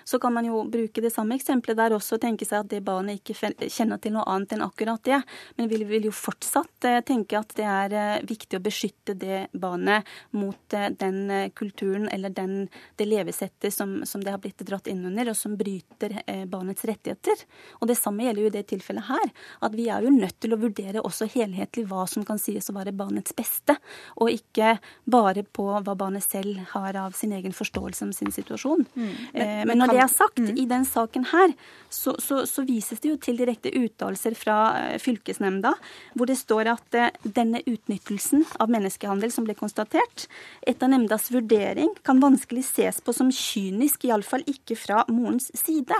Så 0.09 0.21
kan 0.23 0.35
man 0.37 0.49
jo 0.49 0.65
bruke 0.71 1.05
det 1.05 1.13
samme 1.15 1.37
eksempelet 1.37 1.79
der 1.81 1.97
også 1.97 2.17
og 2.17 2.25
tenke 2.25 2.49
seg 2.49 2.65
at 2.65 2.73
det 2.73 2.83
barnet 2.87 3.21
ikke 3.21 3.53
kjenner 3.69 4.01
til 4.01 4.17
noe 4.17 4.25
annet 4.31 4.57
enn 4.57 4.65
akkurat 4.65 5.05
det. 5.07 5.21
Men 5.59 5.71
vi 5.71 5.85
vil 5.85 6.09
jo 6.09 6.15
fortsatt 6.15 6.80
tenker 6.81 7.41
at 7.41 7.53
det 7.59 7.67
er 7.67 7.95
eh, 7.97 8.23
viktig 8.27 8.59
å 8.59 8.63
beskytte 8.63 9.15
det 9.19 9.41
barnet 9.53 10.07
mot 10.37 10.77
eh, 10.77 10.89
den 11.01 11.31
eh, 11.31 11.51
kulturen 11.57 12.09
eller 12.09 12.33
den, 12.35 12.69
det 12.97 13.07
levesettet 13.09 13.75
som, 13.75 14.01
som, 14.09 14.23
det 14.25 14.33
har 14.33 14.41
blitt 14.43 14.63
dratt 14.67 14.89
inn 14.91 15.05
under, 15.07 15.31
og 15.31 15.37
som 15.37 15.57
bryter 15.59 16.17
barnets 16.51 16.85
rettigheter. 16.89 17.45
Og 17.81 17.89
Det 17.91 17.97
samme 17.99 18.25
gjelder 18.25 18.43
jo 18.43 18.51
i 18.51 18.55
det 18.55 18.65
tilfellet 18.71 19.09
her. 19.09 19.33
At 19.67 19.77
vi 19.77 19.89
er 19.93 20.05
jo 20.05 20.13
nødt 20.15 20.39
til 20.41 20.55
å 20.55 20.61
vurdere 20.61 21.03
også 21.05 21.29
helhetlig 21.33 21.87
hva 21.91 22.07
som 22.11 22.25
kan 22.27 22.41
sies 22.41 22.71
å 22.71 22.77
være 22.77 22.95
barnets 22.97 23.35
beste, 23.37 23.77
og 24.21 24.33
ikke 24.33 24.77
bare 25.11 25.45
på 25.45 25.67
hva 25.71 25.95
barnet 25.99 26.25
selv 26.25 26.61
har 26.73 26.97
av 27.01 27.17
sin 27.19 27.35
egen 27.37 27.55
forståelse 27.57 28.07
om 28.09 28.15
sin 28.17 28.33
situasjon. 28.35 28.87
Mm. 28.95 29.13
Men, 29.35 29.69
men, 29.69 29.81
når 29.83 29.95
det 29.95 30.03
er 30.05 30.13
sagt, 30.13 30.41
mm. 30.41 30.53
i 30.61 30.67
den 30.71 30.87
saken 30.89 31.27
her, 31.33 31.55
så, 31.89 32.15
så, 32.23 32.43
så 32.49 32.65
vises 32.69 33.03
det 33.03 33.13
jo 33.13 33.19
til 33.21 33.41
direkte 33.41 33.73
uttalelser 33.75 34.37
fra 34.39 34.59
fylkesnemnda, 35.03 35.75
hvor 36.15 36.31
det 36.31 36.39
står 36.41 36.70
at 36.73 36.97
eh, 36.99 37.11
denne 37.23 37.63
utnyttelsen 37.67 38.45
av 38.63 38.71
menneskehandel 38.73 39.33
som 39.35 39.47
ble 39.47 39.57
konstatert, 39.59 40.27
etter 40.67 40.91
nemndas 40.91 41.31
vurdering 41.35 41.93
kan 42.07 42.23
vanskelig 42.23 42.65
ses 42.69 43.01
på 43.05 43.15
som 43.17 43.33
kynisk, 43.35 44.07
iallfall 44.09 44.47
ikke 44.51 44.79
fra 44.79 45.05
morens 45.11 45.51
side. 45.59 45.97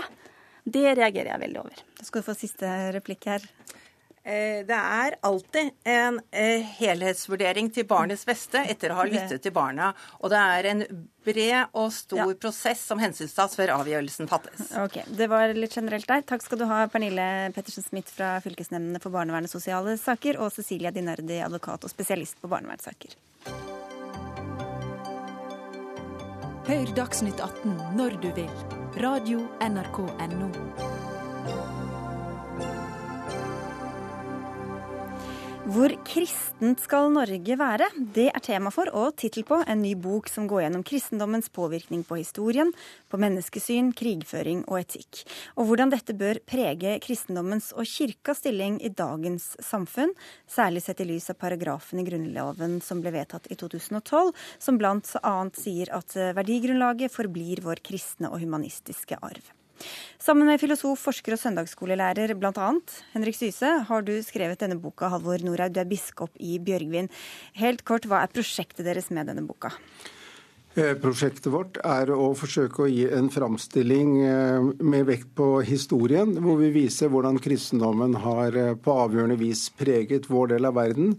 Det 0.63 0.85
reagerer 0.97 1.33
jeg 1.33 1.43
veldig 1.45 1.61
over. 1.63 1.85
Da 1.97 2.07
skal 2.07 2.21
du 2.21 2.27
få 2.27 2.37
siste 2.37 2.73
replikk 2.95 3.29
her. 3.31 3.45
Eh, 4.23 4.61
det 4.65 4.77
er 4.77 5.15
alltid 5.25 5.71
en 5.89 6.19
eh, 6.29 6.61
helhetsvurdering 6.77 7.71
til 7.73 7.87
barnets 7.89 8.25
beste 8.27 8.61
etter 8.69 8.93
å 8.93 8.99
ha 8.99 9.05
lyttet 9.09 9.41
til 9.41 9.53
barna. 9.55 9.91
Og 10.21 10.29
det 10.33 10.41
er 10.41 10.69
en 10.71 10.83
bred 11.25 11.73
og 11.77 11.89
stor 11.93 12.21
ja. 12.21 12.27
prosess 12.43 12.83
som 12.85 13.01
hensynstas 13.01 13.57
før 13.57 13.73
avgjørelsen 13.79 14.29
fattes. 14.29 14.69
Ok, 14.77 15.01
Det 15.09 15.29
var 15.31 15.55
litt 15.57 15.73
generelt 15.77 16.05
der. 16.09 16.21
Takk 16.27 16.45
skal 16.45 16.61
du 16.61 16.67
ha, 16.69 16.83
Pernille 16.93 17.49
Pettersen 17.55 17.85
Smith 17.85 18.13
fra 18.13 18.35
fylkesnemndene 18.45 19.01
for 19.01 19.13
barnevern 19.13 19.49
og 19.49 19.53
sosiale 19.53 19.97
saker, 20.01 20.37
og 20.41 20.53
Cecilia 20.53 20.93
Dinardi, 20.93 21.41
advokat 21.41 21.89
og 21.89 21.93
spesialist 21.93 22.37
på 22.41 22.51
barnevernssaker. 22.51 23.17
Hør 26.69 26.93
Dagsnytt 26.95 27.41
18 27.41 27.73
når 27.97 28.21
du 28.21 28.29
vil. 28.37 28.57
Radio 29.01 29.47
NRK 29.65 30.03
Radio.nrk.no. 30.05 31.00
Hvor 35.61 35.93
kristent 36.01 36.81
skal 36.81 37.11
Norge 37.13 37.55
være? 37.59 37.85
Det 38.15 38.31
er 38.31 38.41
tema 38.41 38.71
for 38.73 38.89
og 38.97 39.13
tittel 39.21 39.43
på 39.45 39.59
en 39.61 39.83
ny 39.83 39.91
bok 39.93 40.25
som 40.31 40.47
går 40.49 40.63
gjennom 40.63 40.81
kristendommens 40.87 41.51
påvirkning 41.53 42.01
på 42.07 42.17
historien, 42.17 42.71
på 43.13 43.19
menneskesyn, 43.21 43.91
krigføring 43.93 44.63
og 44.65 44.79
etikk. 44.79 45.21
Og 45.61 45.69
hvordan 45.69 45.93
dette 45.93 46.17
bør 46.17 46.41
prege 46.49 46.95
kristendommens 47.05 47.69
og 47.77 47.85
kirkas 47.85 48.41
stilling 48.41 48.81
i 48.81 48.89
dagens 48.89 49.51
samfunn, 49.61 50.17
særlig 50.49 50.81
sett 50.87 51.05
i 51.05 51.09
lys 51.13 51.29
av 51.29 51.37
paragrafen 51.45 52.01
i 52.01 52.09
Grunnloven 52.09 52.79
som 52.81 53.05
ble 53.05 53.13
vedtatt 53.19 53.45
i 53.53 53.61
2012, 53.61 54.33
som 54.57 54.81
blant 54.81 55.13
annet 55.21 55.61
sier 55.61 55.93
at 55.93 56.17
verdigrunnlaget 56.41 57.13
forblir 57.13 57.61
vår 57.61 57.85
kristne 57.85 58.33
og 58.33 58.41
humanistiske 58.41 59.21
arv. 59.21 59.53
Sammen 60.21 60.49
med 60.49 60.61
filosof, 60.61 61.01
forsker 61.07 61.35
og 61.35 61.41
søndagsskolelærer 61.41 62.35
bl.a. 62.37 62.71
Henrik 63.15 63.37
Syse 63.39 63.73
har 63.89 64.05
du 64.05 64.13
skrevet 64.25 64.61
denne 64.61 64.77
boka. 64.81 65.09
Halvor 65.09 65.41
Norhaug, 65.45 65.73
du 65.73 65.81
er 65.81 65.89
biskop 65.89 66.33
i 66.39 66.59
Bjørgvin. 66.61 67.09
Helt 67.57 67.85
kort, 67.87 68.05
hva 68.05 68.21
er 68.21 68.33
prosjektet 68.33 68.85
deres 68.85 69.09
med 69.13 69.31
denne 69.31 69.45
boka? 69.47 69.73
Eh, 70.71 70.93
prosjektet 70.95 71.49
vårt 71.51 71.81
er 71.83 72.13
å 72.15 72.29
forsøke 72.37 72.85
å 72.85 72.87
gi 72.87 73.03
en 73.11 73.27
framstilling 73.33 74.11
eh, 74.23 74.67
med 74.79 75.03
vekt 75.09 75.33
på 75.35 75.47
historien, 75.67 76.31
hvor 76.39 76.61
vi 76.61 76.69
viser 76.71 77.11
hvordan 77.11 77.41
kristendommen 77.43 78.15
har 78.23 78.55
eh, 78.55 78.77
på 78.79 78.95
avgjørende 79.03 79.35
vis 79.41 79.65
preget 79.75 80.29
vår 80.31 80.53
del 80.53 80.69
av 80.69 80.77
verden 80.79 81.17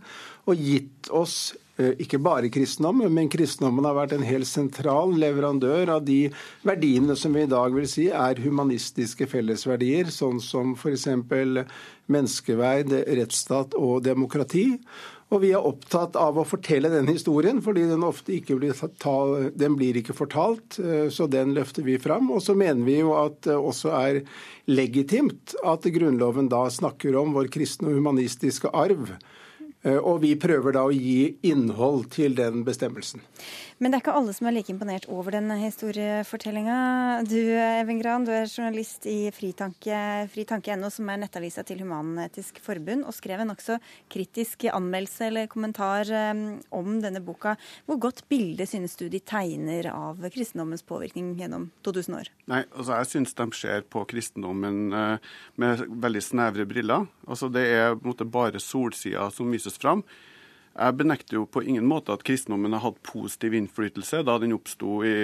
og 0.49 0.57
gitt 0.57 1.13
oss 1.13 1.53
ikke 1.81 2.21
bare 2.21 2.51
kristendom, 2.53 3.01
men 3.09 3.31
kristendommen 3.33 3.87
har 3.89 3.97
vært 3.97 4.13
en 4.17 4.27
helt 4.27 4.47
sentral 4.47 5.15
leverandør 5.17 5.95
av 5.95 6.03
de 6.05 6.27
verdiene 6.69 7.17
som 7.17 7.33
vi 7.33 7.47
i 7.47 7.51
dag 7.51 7.73
vil 7.73 7.89
si 7.89 8.11
er 8.13 8.43
humanistiske 8.45 9.27
fellesverdier, 9.31 10.13
sånn 10.13 10.43
som 10.45 10.75
f.eks. 10.77 11.09
menneskeverd, 12.13 12.93
rettsstat 13.23 13.79
og 13.81 14.05
demokrati. 14.05 14.67
Og 15.33 15.41
vi 15.41 15.55
er 15.57 15.65
opptatt 15.65 16.17
av 16.21 16.37
å 16.37 16.45
fortelle 16.45 16.91
den 16.93 17.09
historien, 17.09 17.63
fordi 17.65 17.87
den 17.89 18.05
ofte 18.05 18.35
ikke 18.37 18.59
blir, 18.61 18.77
den 19.57 19.77
blir 19.79 19.97
ikke 19.97 20.17
fortalt. 20.17 20.77
Eh, 20.77 21.07
så 21.09 21.29
den 21.31 21.55
løfter 21.57 21.87
vi 21.87 21.97
fram. 22.03 22.29
Og 22.35 22.43
så 22.45 22.57
mener 22.59 22.85
vi 22.85 22.99
jo 22.99 23.15
at 23.17 23.41
det 23.49 23.57
også 23.57 23.95
er 23.97 24.21
legitimt 24.69 25.57
at 25.65 25.89
Grunnloven 25.95 26.53
da 26.53 26.67
snakker 26.69 27.17
om 27.21 27.33
vår 27.37 27.49
kristne 27.55 27.89
og 27.89 28.03
humanistiske 28.03 28.69
arv. 28.77 29.15
Eh, 29.83 29.99
og 29.99 30.21
vi 30.23 30.35
prøver 30.39 30.77
da 30.77 30.85
å 30.87 30.95
gi 30.95 31.35
innhold 31.49 32.09
til 32.15 32.37
den 32.39 32.63
bestemmelsen. 32.67 33.23
Men 33.83 33.91
det 33.91 33.97
er 33.97 34.03
ikke 34.05 34.13
alle 34.15 34.31
som 34.31 34.47
er 34.47 34.55
like 34.55 34.71
imponert 34.71 35.09
over 35.11 35.35
den 35.35 35.49
historiefortellinga. 35.59 36.75
Du 37.27 37.35
Even 37.35 37.99
Gran, 37.99 38.23
du 38.23 38.31
er 38.31 38.47
journalist 38.47 39.09
i 39.11 39.27
Fritanke.no, 39.35 40.29
Fritanke 40.31 40.77
som 40.95 41.11
er 41.11 41.19
nettavisa 41.19 41.65
til 41.67 41.83
Human-Etisk 41.83 42.61
Forbund, 42.63 43.03
og 43.03 43.17
skrev 43.17 43.43
en 43.43 43.51
nokså 43.51 43.81
kritisk 44.13 44.69
anmeldelse 44.71 45.27
eller 45.27 45.51
kommentar 45.51 46.07
um, 46.31 46.61
om 46.71 47.01
denne 47.03 47.25
boka. 47.27 47.57
Hvor 47.91 47.99
godt 48.07 48.23
bilde 48.31 48.69
synes 48.71 48.95
du 49.01 49.09
de 49.11 49.19
tegner 49.19 49.91
av 49.91 50.23
kristendommens 50.31 50.87
påvirkning 50.87 51.35
gjennom 51.43 51.73
2000 51.83 52.21
år? 52.21 52.31
Nei, 52.55 52.63
altså 52.71 53.01
Jeg 53.01 53.13
synes 53.17 53.35
de 53.35 53.49
ser 53.65 53.83
på 53.91 54.07
kristendommen 54.07 54.95
uh, 54.95 55.33
med 55.59 55.89
veldig 55.91 56.23
snevre 56.23 56.71
briller. 56.71 57.11
Altså 57.27 57.51
Det 57.51 57.67
er 57.67 57.97
på 57.97 58.07
en 58.07 58.15
måte 58.15 58.31
bare 58.31 58.63
solsida 58.63 59.27
som 59.35 59.51
vises 59.51 59.75
fram. 59.83 60.07
Jeg 60.73 60.97
benekter 60.97 61.37
jo 61.37 61.47
på 61.47 61.61
ingen 61.69 61.85
måte 61.85 62.15
at 62.15 62.23
kristendommen 62.25 62.73
har 62.73 62.87
hatt 62.87 63.03
positiv 63.05 63.53
innflytelse 63.59 64.23
da 64.25 64.39
den 64.41 64.55
oppsto 64.57 65.03
i, 65.05 65.17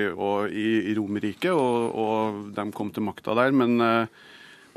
i, 0.53 0.67
i 0.91 0.97
Romerriket 0.99 1.55
og, 1.55 1.95
og, 1.97 2.43
de 2.57 2.67
kom 2.77 2.93
til 2.93 3.07
makta 3.07 3.37
der. 3.39 3.55
Men 3.57 3.81
uh, 3.81 4.27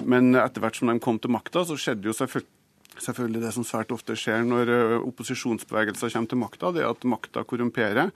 men 0.08 0.36
etter 0.38 0.64
hvert 0.64 0.78
som 0.78 0.92
de 0.92 1.00
kom 1.04 1.20
til 1.22 1.34
makta, 1.34 1.64
så 1.68 1.78
skjedde 1.80 2.10
jo 2.10 2.16
selvfølgelig 2.16 3.44
det 3.44 3.54
som 3.56 3.66
svært 3.68 3.94
ofte 3.94 4.16
skjer 4.18 4.46
når 4.48 4.72
opposisjonsbevegelser 5.02 6.14
kommer 6.14 6.32
til 6.32 6.42
makta, 6.42 6.72
det 6.76 6.88
at 6.88 7.08
makta 7.10 7.44
korrumperer. 7.48 8.14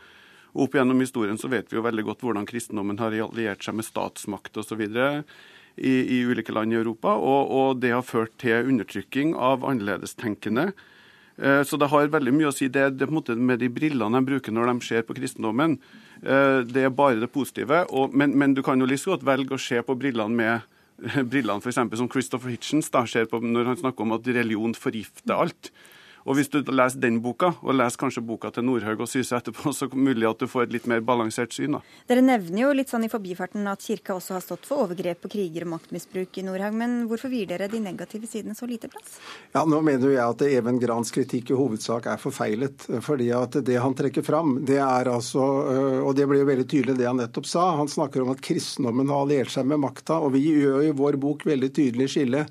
Og 0.56 0.68
opp 0.68 0.78
gjennom 0.78 1.02
historien 1.04 1.40
så 1.40 1.52
vet 1.52 1.70
vi 1.72 1.80
jo 1.80 1.86
veldig 1.86 2.06
godt 2.08 2.24
hvordan 2.24 2.48
kristendommen 2.48 3.00
har 3.02 3.16
alliert 3.26 3.66
seg 3.66 3.78
med 3.78 3.88
statsmakt 3.88 4.56
osv. 4.62 4.86
I, 5.76 5.92
i 5.92 6.22
ulike 6.24 6.54
land 6.56 6.72
i 6.72 6.78
Europa, 6.80 7.18
og, 7.20 7.50
og 7.52 7.80
det 7.84 7.92
har 7.92 8.06
ført 8.08 8.32
til 8.40 8.70
undertrykking 8.72 9.34
av 9.36 9.66
annerledestenkende. 9.68 10.70
Så 11.36 11.76
det 11.76 11.90
har 11.92 12.08
veldig 12.14 12.32
mye 12.32 12.48
å 12.48 12.54
si. 12.56 12.70
Det, 12.72 12.86
det 12.96 13.10
med 13.36 13.60
de 13.60 13.68
brillene 13.68 14.22
de 14.22 14.28
bruker 14.30 14.54
når 14.56 14.70
de 14.70 14.86
ser 14.88 15.02
på 15.04 15.18
kristendommen. 15.18 15.74
Det 16.22 16.86
er 16.88 16.94
bare 16.96 17.20
det 17.20 17.28
positive. 17.34 17.82
Og, 17.92 18.16
men, 18.16 18.38
men, 18.40 18.54
du 18.56 18.62
kan 18.64 18.80
jo 18.80 18.88
like 18.88 19.04
godt 19.04 19.26
velge 19.28 19.58
å 19.58 19.60
se 19.60 19.82
på 19.84 19.98
brillene 20.00 20.32
med 20.32 20.64
brillene 21.32 21.60
f.eks. 21.60 21.82
som 22.00 22.10
Christopher 22.12 22.54
Hitchens 22.54 22.88
da, 22.94 23.04
ser 23.10 23.28
på 23.28 23.42
når 23.44 23.74
han 23.74 23.82
snakker 23.82 24.08
om 24.08 24.16
at 24.16 24.32
religion 24.32 24.76
forgifter 24.80 25.36
alt. 25.36 25.72
Og 26.26 26.40
Hvis 26.40 26.50
du 26.50 26.58
leser 26.74 26.98
den 27.04 27.20
boka, 27.22 27.52
og 27.62 27.76
leser 27.78 28.02
kanskje 28.02 28.24
boka 28.26 28.50
til 28.54 28.66
Nordhaug 28.66 29.04
og 29.06 29.10
Syse 29.10 29.38
etterpå, 29.38 29.70
så 29.70 29.86
er 29.86 29.92
det 29.92 30.06
mulig 30.08 30.26
at 30.26 30.40
du 30.42 30.48
får 30.50 30.66
et 30.66 30.72
litt 30.74 30.88
mer 30.90 31.04
balansert 31.06 31.54
syn. 31.54 31.78
da. 31.78 31.82
Dere 32.10 32.24
nevner 32.26 32.64
jo 32.64 32.72
litt 32.74 32.90
sånn 32.90 33.06
i 33.06 33.10
forbifarten 33.12 33.68
at 33.70 33.84
kirka 33.86 34.16
også 34.16 34.34
har 34.34 34.42
stått 34.42 34.66
for 34.66 34.88
overgrep 34.88 35.22
på 35.22 35.30
kriger 35.36 35.68
og 35.68 35.76
maktmisbruk 35.76 36.40
i 36.42 36.46
Nordhaug. 36.48 36.74
Men 36.82 36.96
hvorfor 37.12 37.30
vier 37.30 37.52
dere 37.52 37.70
de 37.70 37.82
negative 37.84 38.26
sidene 38.30 38.58
så 38.58 38.66
lite 38.66 38.90
plass? 38.90 39.20
Ja, 39.54 39.62
Nå 39.70 39.84
mener 39.86 40.10
jo 40.10 40.16
jeg 40.16 40.26
at 40.26 40.42
Even 40.50 40.80
Grans 40.82 41.14
kritikk 41.14 41.52
i 41.54 41.60
hovedsak 41.60 42.10
er 42.10 42.22
forfeilet. 42.22 42.88
fordi 43.06 43.30
at 43.32 43.60
det 43.66 43.78
han 43.82 43.94
trekker 43.94 44.26
fram, 44.26 44.58
det 44.66 44.80
er 44.82 45.12
altså 45.12 45.46
Og 46.06 46.16
det 46.18 46.26
blir 46.28 46.42
jo 46.42 46.50
veldig 46.50 46.66
tydelig 46.68 46.98
det 46.98 47.06
han 47.06 47.22
nettopp 47.22 47.46
sa. 47.46 47.76
Han 47.78 47.92
snakker 47.92 48.26
om 48.26 48.34
at 48.34 48.42
kristendommen 48.42 49.14
har 49.14 49.22
alliert 49.28 49.54
seg 49.54 49.70
med 49.70 49.84
makta. 49.84 50.18
Og 50.26 50.34
vi 50.34 50.42
gjør 50.50 50.90
i 50.90 50.96
vår 50.96 51.20
bok 51.22 51.46
veldig 51.46 51.70
tydelig 51.70 52.10
skille 52.16 52.48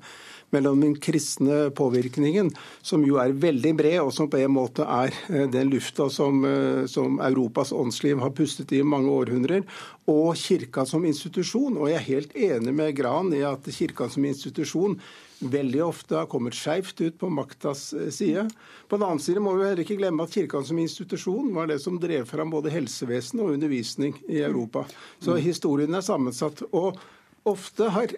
mellom 0.53 0.81
den 0.81 0.95
kristne 1.01 1.69
påvirkningen, 1.75 2.51
som 2.85 3.03
jo 3.07 3.19
er 3.21 3.35
veldig 3.35 3.73
bred, 3.77 3.99
og 4.03 4.13
som 4.15 4.29
på 4.31 4.39
en 4.43 4.53
måte 4.55 4.85
er 4.85 5.15
eh, 5.29 5.45
den 5.51 5.71
lufta 5.73 6.09
som, 6.13 6.43
eh, 6.45 6.85
som 6.91 7.19
Europas 7.23 7.73
åndsliv 7.75 8.21
har 8.23 8.33
pustet 8.35 8.73
i 8.75 8.83
mange 8.85 9.11
århundrer, 9.11 9.65
og 10.11 10.35
kirka 10.37 10.85
som 10.85 11.05
institusjon. 11.07 11.79
Og 11.79 11.89
jeg 11.89 11.99
er 11.99 12.09
helt 12.09 12.35
enig 12.37 12.73
med 12.77 12.97
Gran 12.97 13.33
i 13.33 13.41
at 13.45 13.65
kirka 13.73 14.09
som 14.11 14.25
institusjon 14.25 14.99
veldig 15.39 15.81
ofte 15.83 16.15
har 16.15 16.29
kommet 16.31 16.55
skeivt 16.55 17.01
ut 17.01 17.17
på 17.19 17.29
maktas 17.29 17.89
eh, 17.93 18.11
side. 18.13 18.45
På 18.89 18.99
den 18.99 19.07
annen 19.07 19.23
side 19.23 19.43
må 19.43 19.55
vi 19.57 19.65
heller 19.67 19.83
ikke 19.83 19.99
glemme 19.99 20.25
at 20.25 20.35
kirka 20.35 20.61
som 20.65 20.79
institusjon 20.79 21.51
var 21.55 21.69
det 21.71 21.81
som 21.83 21.99
drev 22.01 22.27
fram 22.29 22.53
både 22.53 22.73
helsevesen 22.73 23.43
og 23.43 23.55
undervisning 23.57 24.15
i 24.29 24.41
Europa. 24.45 24.85
Så 25.19 25.37
historien 25.41 25.95
er 25.95 26.05
sammensatt. 26.05 26.63
Og 26.71 26.99
ofte 27.45 27.89
har 27.93 28.15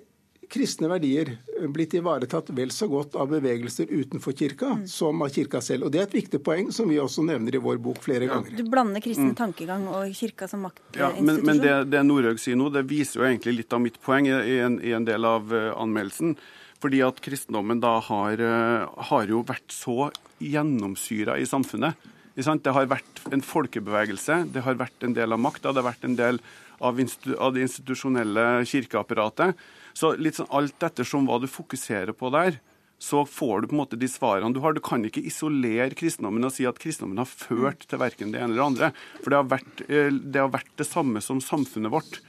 kristne 0.52 0.88
verdier 0.90 1.34
blitt 1.74 1.94
ivaretatt 1.98 2.50
vel 2.56 2.72
så 2.72 2.88
godt 2.88 3.16
av 3.20 3.30
bevegelser 3.32 3.90
utenfor 3.90 4.36
kirka 4.38 4.74
mm. 4.80 4.84
som 4.92 5.22
av 5.22 5.32
kirka 5.34 5.62
selv. 5.62 5.88
Og 5.88 5.94
Det 5.94 6.02
er 6.02 6.08
et 6.08 6.18
viktig 6.18 6.42
poeng 6.44 6.70
som 6.76 6.90
vi 6.90 7.00
også 7.02 7.26
nevner 7.28 7.58
i 7.58 7.62
vår 7.62 7.80
bok 7.84 8.00
flere 8.04 8.30
ganger. 8.30 8.54
Du 8.58 8.68
blander 8.70 9.04
kristen 9.04 9.32
mm. 9.34 9.38
tankegang 9.40 9.88
og 9.92 10.14
kirka 10.16 10.48
som 10.50 10.64
maktinstitusjon. 10.68 11.18
Ja, 11.18 11.24
men, 11.24 11.42
men 11.48 11.64
det, 11.64 11.74
det 11.92 12.04
Norhaug 12.08 12.40
sier 12.42 12.60
nå, 12.60 12.70
det 12.74 12.86
viser 12.90 13.22
jo 13.22 13.28
egentlig 13.30 13.58
litt 13.62 13.76
av 13.76 13.84
mitt 13.84 14.00
poeng 14.04 14.30
i, 14.30 14.36
i, 14.36 14.60
en, 14.64 14.78
i 14.84 14.94
en, 14.96 15.08
del 15.08 15.28
av 15.28 15.52
uh, 15.54 15.72
anmeldelsen. 15.76 16.38
Fordi 16.84 17.02
at 17.06 17.20
kristendommen 17.26 17.82
da 17.84 17.98
har, 18.06 18.44
uh, 18.44 19.02
har 19.10 19.34
jo 19.34 19.42
vært 19.48 19.74
så 19.74 20.12
gjennomsyra 20.44 21.40
i 21.42 21.50
samfunnet. 21.50 22.08
Det 22.38 22.70
har 22.70 22.86
vært 22.86 23.24
en 23.34 23.42
folkebevegelse, 23.42 24.44
det 24.54 24.62
har 24.62 24.78
vært 24.78 25.04
en 25.04 25.16
del 25.18 25.34
av 25.34 25.42
makta, 25.42 25.72
det 25.74 25.82
har 25.82 25.88
vært 25.90 26.06
en 26.06 26.18
del 26.20 26.38
av, 26.86 27.00
institu 27.02 27.34
av 27.42 27.56
det 27.56 27.64
institusjonelle 27.66 28.44
kirkeapparatet. 28.70 29.58
Så 29.98 30.14
litt 30.22 30.38
sånn 30.38 30.52
alt 30.54 30.84
ettersom 30.86 31.26
hva 31.26 31.40
du 31.42 31.48
fokuserer 31.50 32.14
på 32.14 32.30
der, 32.36 32.60
så 33.02 33.24
får 33.30 33.62
du 33.62 33.68
på 33.70 33.76
en 33.76 33.82
måte 33.82 34.00
de 34.00 34.10
svarene 34.10 34.54
du 34.54 34.62
har. 34.64 34.74
Du 34.74 34.82
kan 34.84 35.04
ikke 35.06 35.24
isolere 35.26 35.94
kristendommen 35.98 36.46
og 36.46 36.54
si 36.54 36.66
at 36.70 36.80
kristendommen 36.82 37.22
har 37.22 37.30
ført 37.30 37.86
til 37.90 38.02
verken 38.02 38.34
det 38.34 38.42
ene 38.42 38.54
eller 38.54 38.62
det 38.62 38.68
andre. 38.68 38.90
For 39.22 39.34
det 39.34 39.40
har 39.40 39.52
vært 39.54 39.84
eh, 39.88 40.10
det, 40.14 40.42
har 40.42 40.54
vært 40.54 40.74
det 40.82 40.88
samme 40.90 41.22
som 41.26 41.42
samfunnet 41.44 41.94
vårt. 41.94 42.22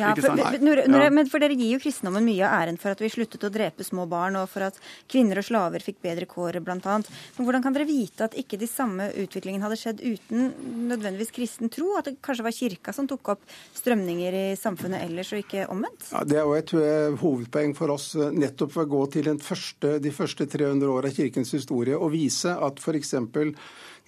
Ja, 0.00 0.12
for, 0.16 0.36
når, 0.62 0.84
når, 0.88 1.06
men 1.12 1.28
for 1.28 1.42
Dere 1.42 1.56
gir 1.58 1.74
jo 1.74 1.80
kristendommen 1.82 2.24
mye 2.24 2.46
av 2.46 2.62
æren 2.62 2.78
for 2.80 2.94
at 2.94 3.02
vi 3.02 3.10
sluttet 3.12 3.44
å 3.44 3.50
drepe 3.52 3.84
små 3.84 4.06
barn, 4.10 4.38
og 4.40 4.48
for 4.50 4.64
at 4.68 4.78
kvinner 5.10 5.40
og 5.40 5.46
slaver 5.46 5.84
fikk 5.84 6.00
bedre 6.04 6.28
kår, 6.30 6.60
bl.a. 6.64 6.78
Men 7.02 7.48
hvordan 7.48 7.64
kan 7.64 7.76
dere 7.76 7.88
vite 7.88 8.28
at 8.28 8.36
ikke 8.38 8.60
de 8.60 8.68
samme 8.70 9.10
utviklingen 9.20 9.64
hadde 9.64 9.78
skjedd 9.80 10.02
uten 10.04 10.48
nødvendigvis 10.90 11.34
kristen 11.36 11.72
tro? 11.72 11.92
At 11.98 12.08
det 12.08 12.16
kanskje 12.24 12.46
var 12.46 12.56
kirka 12.56 12.96
som 12.96 13.08
tok 13.10 13.34
opp 13.34 13.44
strømninger 13.78 14.38
i 14.38 14.44
samfunnet 14.58 15.04
ellers, 15.04 15.32
og 15.34 15.44
ikke 15.44 15.68
omvendt? 15.72 16.08
Ja, 16.12 16.24
det 16.28 16.40
er 16.40 16.48
jo 16.48 16.56
et 16.58 16.74
uh, 16.76 17.20
hovedpoeng 17.22 17.76
for 17.78 17.92
oss 17.94 18.12
uh, 18.18 18.30
nettopp 18.32 18.76
ved 18.78 18.86
å 18.86 18.92
gå 18.96 19.06
til 19.18 19.32
første, 19.42 19.96
de 20.02 20.14
første 20.14 20.48
300 20.48 20.92
år 20.92 21.10
av 21.10 21.16
kirkens 21.16 21.52
historie 21.56 21.98
og 21.98 22.14
vise 22.14 22.52
at 22.52 22.80
f.eks. 22.80 23.16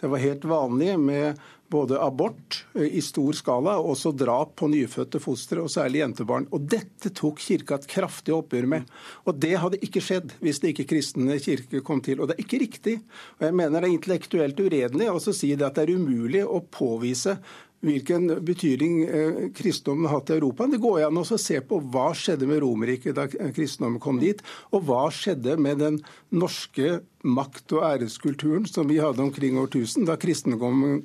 det 0.00 0.10
var 0.10 0.22
helt 0.22 0.44
vanlig 0.44 0.94
med 0.98 1.38
både 1.74 1.98
abort 2.02 2.66
eh, 2.74 2.96
i 2.98 3.02
stor 3.02 3.34
skala 3.36 3.76
og 3.80 3.94
også 3.94 4.12
drap 4.16 4.54
på 4.60 4.68
nyfødte 4.70 5.20
fostre, 5.22 5.62
og 5.64 5.72
særlig 5.72 6.02
jentebarn. 6.02 6.46
Og 6.54 6.66
Dette 6.70 7.12
tok 7.14 7.40
kirka 7.42 7.78
et 7.80 7.88
kraftig 7.90 8.34
oppgjør 8.36 8.68
med. 8.76 8.88
Og 9.24 9.38
Det 9.42 9.54
hadde 9.62 9.80
ikke 9.86 10.02
skjedd 10.04 10.36
hvis 10.44 10.60
det 10.62 10.74
ikke 10.74 10.88
kristne 10.94 11.38
kirke 11.42 11.82
kom 11.86 12.02
til. 12.04 12.20
Og 12.20 12.30
det 12.30 12.36
er 12.36 12.44
ikke 12.44 12.62
riktig. 12.62 12.96
Og 13.38 13.48
jeg 13.48 13.58
mener 13.60 13.80
det 13.80 13.90
er 13.90 13.96
intellektuelt 13.96 14.60
uredelig 14.60 15.10
å 15.10 15.20
si 15.24 15.54
det 15.54 15.66
at 15.66 15.78
det 15.78 15.86
er 15.86 15.96
umulig 15.98 16.44
å 16.44 16.62
påvise 16.62 17.38
hvilken 17.84 18.28
betydning 18.44 19.00
eh, 19.04 19.40
kristendommen 19.56 20.08
har 20.08 20.20
hatt 20.20 20.32
i 20.32 20.38
Europa. 20.38 20.68
Det 20.70 20.82
går 20.82 21.06
an 21.06 21.20
å 21.20 21.24
se 21.24 21.60
på 21.60 21.80
hva 21.92 22.10
skjedde 22.16 22.48
med 22.50 22.62
Romerriket 22.64 23.18
da 23.18 23.28
kristendommen 23.28 24.02
kom 24.02 24.20
dit, 24.22 24.40
og 24.72 24.86
hva 24.88 25.06
skjedde 25.14 25.58
med 25.60 25.82
den 25.84 26.00
norske 26.34 27.00
makt- 27.24 27.72
og 27.72 27.84
æreskulturen 27.88 28.66
som 28.68 28.88
vi 28.88 29.00
hadde 29.00 29.22
omkring 29.24 29.58
årtusen 29.60 30.08
da 30.08 30.16
kristendommen 30.20 31.04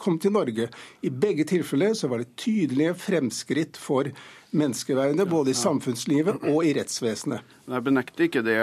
kom 0.00 0.18
til 0.20 0.34
Norge. 0.34 0.68
I 1.04 1.10
begge 1.12 1.46
tilfeller 1.48 1.94
så 1.98 2.10
var 2.10 2.22
det 2.22 2.34
tydelige 2.40 2.96
fremskritt 2.98 3.78
for 3.80 4.10
menneskeverdet, 4.50 5.28
både 5.30 5.52
i 5.52 5.58
samfunnslivet 5.58 6.42
og 6.50 6.64
i 6.66 6.72
rettsvesenet. 6.74 7.56
Jeg 7.70 7.86
benekter 7.86 8.26
ikke 8.26 8.42
det, 8.42 8.58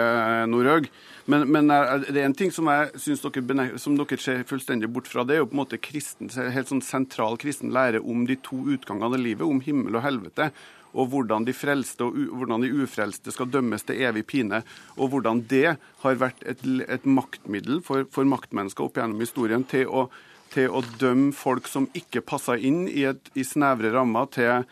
Norhaug. 0.50 0.88
Men, 1.28 1.46
men, 1.52 1.70
det 2.08 2.20
er 2.20 2.26
en 2.26 2.36
ting 2.36 2.52
som 2.52 2.68
jeg 2.72 2.90
synes 3.00 3.24
dere, 3.24 3.44
benekter, 3.44 3.80
som 3.80 3.96
dere 3.96 4.20
ser 4.20 4.44
fullstendig 4.48 4.90
bort 4.92 5.08
fra. 5.08 5.24
Det 5.24 5.36
er 5.36 5.42
jo 5.42 5.48
på 5.48 5.56
en 5.56 5.62
måte 5.62 5.80
kristen, 5.80 6.32
helt 6.32 6.70
sånn 6.70 6.84
sentral 6.84 7.40
kristen 7.40 7.72
lære 7.74 8.02
om 8.04 8.26
de 8.28 8.36
to 8.44 8.60
utgangene 8.74 9.08
av 9.08 9.22
livet, 9.22 9.46
om 9.46 9.62
himmel 9.64 9.98
og 9.98 10.04
helvete. 10.04 10.50
Og 10.98 11.10
hvordan 11.12 11.44
de 11.44 11.52
frelste 11.52 12.06
og 12.06 12.16
hvordan 12.16 12.64
de 12.64 12.72
ufrelste 12.82 13.32
skal 13.32 13.50
dømmes 13.52 13.84
til 13.84 14.00
evig 14.08 14.24
pine. 14.28 14.62
Og 14.96 15.12
hvordan 15.12 15.44
det 15.50 15.76
har 16.02 16.20
vært 16.20 16.40
et, 16.48 16.64
et 16.88 17.04
maktmiddel 17.04 17.82
for, 17.84 18.08
for 18.12 18.28
maktmennesker 18.28 18.88
opp 18.88 18.96
gjennom 19.00 19.20
historien 19.24 19.66
til 19.68 19.88
å 19.88 20.08
til 20.52 20.72
å 20.72 20.82
dømme 21.00 21.32
folk 21.36 21.68
som 21.70 21.88
ikke 21.96 22.24
passer 22.26 22.60
inn 22.64 22.86
i, 22.88 23.04
et, 23.10 23.32
i 23.38 23.44
snevre 23.46 23.92
rammer, 23.94 24.28
til, 24.34 24.68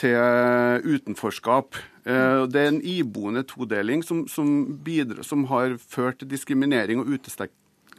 til 0.00 0.86
utenforskap. 0.96 1.78
Eh, 2.02 2.44
det 2.50 2.62
er 2.62 2.72
en 2.72 2.82
iboende 2.82 3.44
todeling 3.46 4.02
som, 4.06 4.24
som, 4.30 4.48
bidrar, 4.84 5.22
som 5.26 5.46
har 5.52 5.76
ført 5.78 6.22
til 6.22 6.30
diskriminering 6.32 7.02
og 7.02 7.12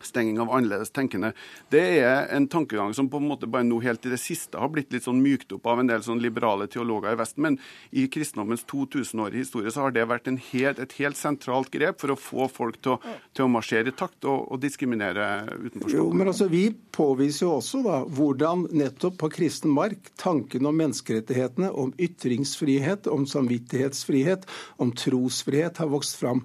stenging 0.08 0.40
av 0.44 0.52
annerledes 0.54 0.94
tenkende. 0.94 1.34
Det 1.74 1.84
er 2.02 2.28
en 2.36 2.48
tankegang 2.52 2.94
som 2.94 3.10
på 3.12 3.22
en 3.22 3.28
måte 3.30 3.50
bare 3.50 3.68
nå 3.68 3.80
helt 3.84 4.06
i 4.06 4.14
det 4.14 4.22
siste 4.22 4.60
har 4.60 4.72
blitt 4.74 4.94
litt 4.94 5.06
sånn 5.08 5.22
mykt 5.24 5.56
opp 5.56 5.68
av 5.70 5.82
en 5.82 5.90
del 5.90 6.04
sånn 6.06 6.22
liberale 6.24 6.68
teologer 6.72 7.16
i 7.16 7.20
Vesten. 7.20 7.44
Men 7.48 7.60
i 7.92 8.08
kristendommens 8.12 8.66
2000-årige 8.70 9.46
historie 9.46 9.74
så 9.74 9.86
har 9.86 9.96
det 9.96 10.08
vært 10.10 10.30
helt, 10.52 10.80
et 10.80 10.98
helt 11.00 11.20
sentralt 11.20 11.72
grep 11.74 12.02
for 12.02 12.14
å 12.14 12.20
få 12.20 12.50
folk 12.52 12.80
til 12.84 12.96
å, 12.96 13.16
til 13.34 13.48
å 13.48 13.52
marsjere 13.52 13.94
i 13.94 13.98
takt 13.98 14.28
og, 14.30 14.48
og 14.52 14.62
diskriminere 14.64 15.28
utenforstående. 15.54 15.98
Jo, 15.98 16.10
men 16.14 16.32
altså, 16.32 16.50
Vi 16.54 16.68
påviser 16.94 17.48
jo 17.48 17.56
også 17.58 17.82
da, 17.86 18.02
hvordan 18.06 18.68
nettopp 18.76 19.18
på 19.24 19.32
kristen 19.34 19.74
mark 19.74 20.12
tanken 20.22 20.68
om 20.70 20.78
menneskerettighetene, 20.78 21.72
om 21.72 21.94
ytringsfrihet, 21.98 23.10
om 23.12 23.26
samvittighetsfrihet, 23.30 24.48
om 24.84 24.94
trosfrihet 24.98 25.82
har 25.82 25.92
vokst 25.94 26.20
fram. 26.20 26.44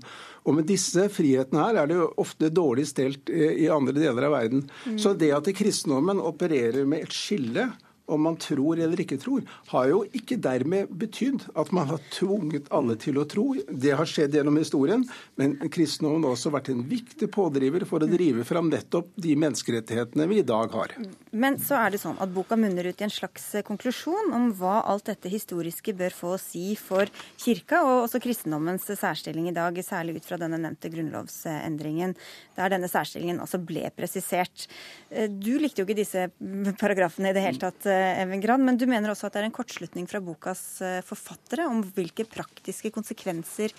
Og 0.49 0.55
med 0.57 0.69
disse 0.69 1.05
frihetene 1.13 1.61
her 1.67 1.83
er 1.83 1.89
det 1.91 1.99
jo 1.99 2.07
ofte 2.23 2.49
dårlig 2.55 2.87
stelt 2.89 3.29
eh, 3.33 3.48
i 3.55 3.69
andre 3.73 3.97
deler 3.97 4.29
av 4.29 4.37
verden. 4.37 4.65
Mm. 4.85 4.99
Så 4.99 5.15
det 5.19 5.33
at 5.37 5.51
kristendommen 5.57 6.21
opererer 6.21 6.89
med 6.89 7.07
et 7.07 7.15
skille 7.15 7.71
om 8.09 8.23
man 8.25 8.37
tror 8.41 8.81
eller 8.81 9.01
ikke 9.03 9.19
tror, 9.21 9.45
har 9.73 9.89
jo 9.91 10.03
ikke 10.17 10.39
dermed 10.43 10.91
betydd 11.01 11.45
at 11.59 11.73
man 11.77 11.91
har 11.93 12.03
tvunget 12.15 12.71
alle 12.75 12.97
til 13.01 13.21
å 13.21 13.27
tro. 13.29 13.51
Det 13.69 13.95
har 13.99 14.09
skjedd 14.09 14.37
gjennom 14.39 14.59
historien, 14.61 15.05
men 15.41 15.57
kristendommen 15.69 16.25
har 16.27 16.37
også 16.37 16.53
vært 16.55 16.71
en 16.73 16.85
viktig 16.89 17.29
pådriver 17.35 17.85
for 17.89 18.05
å 18.05 18.11
drive 18.11 18.47
fram 18.49 18.71
nettopp 18.73 19.11
de 19.21 19.35
menneskerettighetene 19.39 20.29
vi 20.31 20.41
i 20.43 20.47
dag 20.47 20.73
har. 20.75 20.95
Men 21.31 21.59
så 21.63 21.79
er 21.83 21.95
det 21.95 22.03
sånn 22.03 22.19
at 22.23 22.33
boka 22.33 22.57
munner 22.59 22.89
ut 22.89 23.03
i 23.03 23.07
en 23.07 23.13
slags 23.13 23.51
konklusjon 23.69 24.33
om 24.37 24.51
hva 24.59 24.81
alt 24.89 25.09
dette 25.11 25.31
historiske 25.33 25.95
bør 25.99 26.17
få 26.17 26.35
å 26.37 26.41
si 26.41 26.73
for 26.81 27.11
kirka, 27.41 27.83
og 27.85 28.07
også 28.07 28.23
kristendommens 28.25 28.89
særstilling 28.89 29.51
i 29.51 29.57
dag, 29.57 29.77
særlig 29.85 30.19
ut 30.19 30.29
fra 30.29 30.41
denne 30.41 30.61
nevnte 30.61 30.91
grunnlovsendringen, 30.93 32.17
der 32.59 32.73
denne 32.73 32.91
særstillingen 32.91 33.41
altså 33.45 33.61
ble 33.63 33.89
presisert. 33.97 34.67
Du 35.09 35.55
likte 35.61 35.83
jo 35.83 35.89
ikke 35.89 36.01
disse 36.01 36.29
paragrafene 36.81 37.33
i 37.33 37.37
det 37.37 37.45
hele 37.45 37.63
tatt. 37.63 37.87
Even 38.23 38.43
Gran, 38.43 38.65
men 38.65 38.79
du 38.81 38.87
mener 38.91 39.13
også 39.13 39.29
at 39.29 39.37
det 39.37 39.45
er 39.45 39.49
en 39.51 39.55
kortslutning 39.55 40.09
fra 40.11 40.21
bokas 40.25 40.65
eh, 40.85 40.99
forfattere 41.07 41.69
om 41.69 41.83
hvilke 41.97 42.27
praktiske 42.29 42.93
konsekvenser 42.95 43.75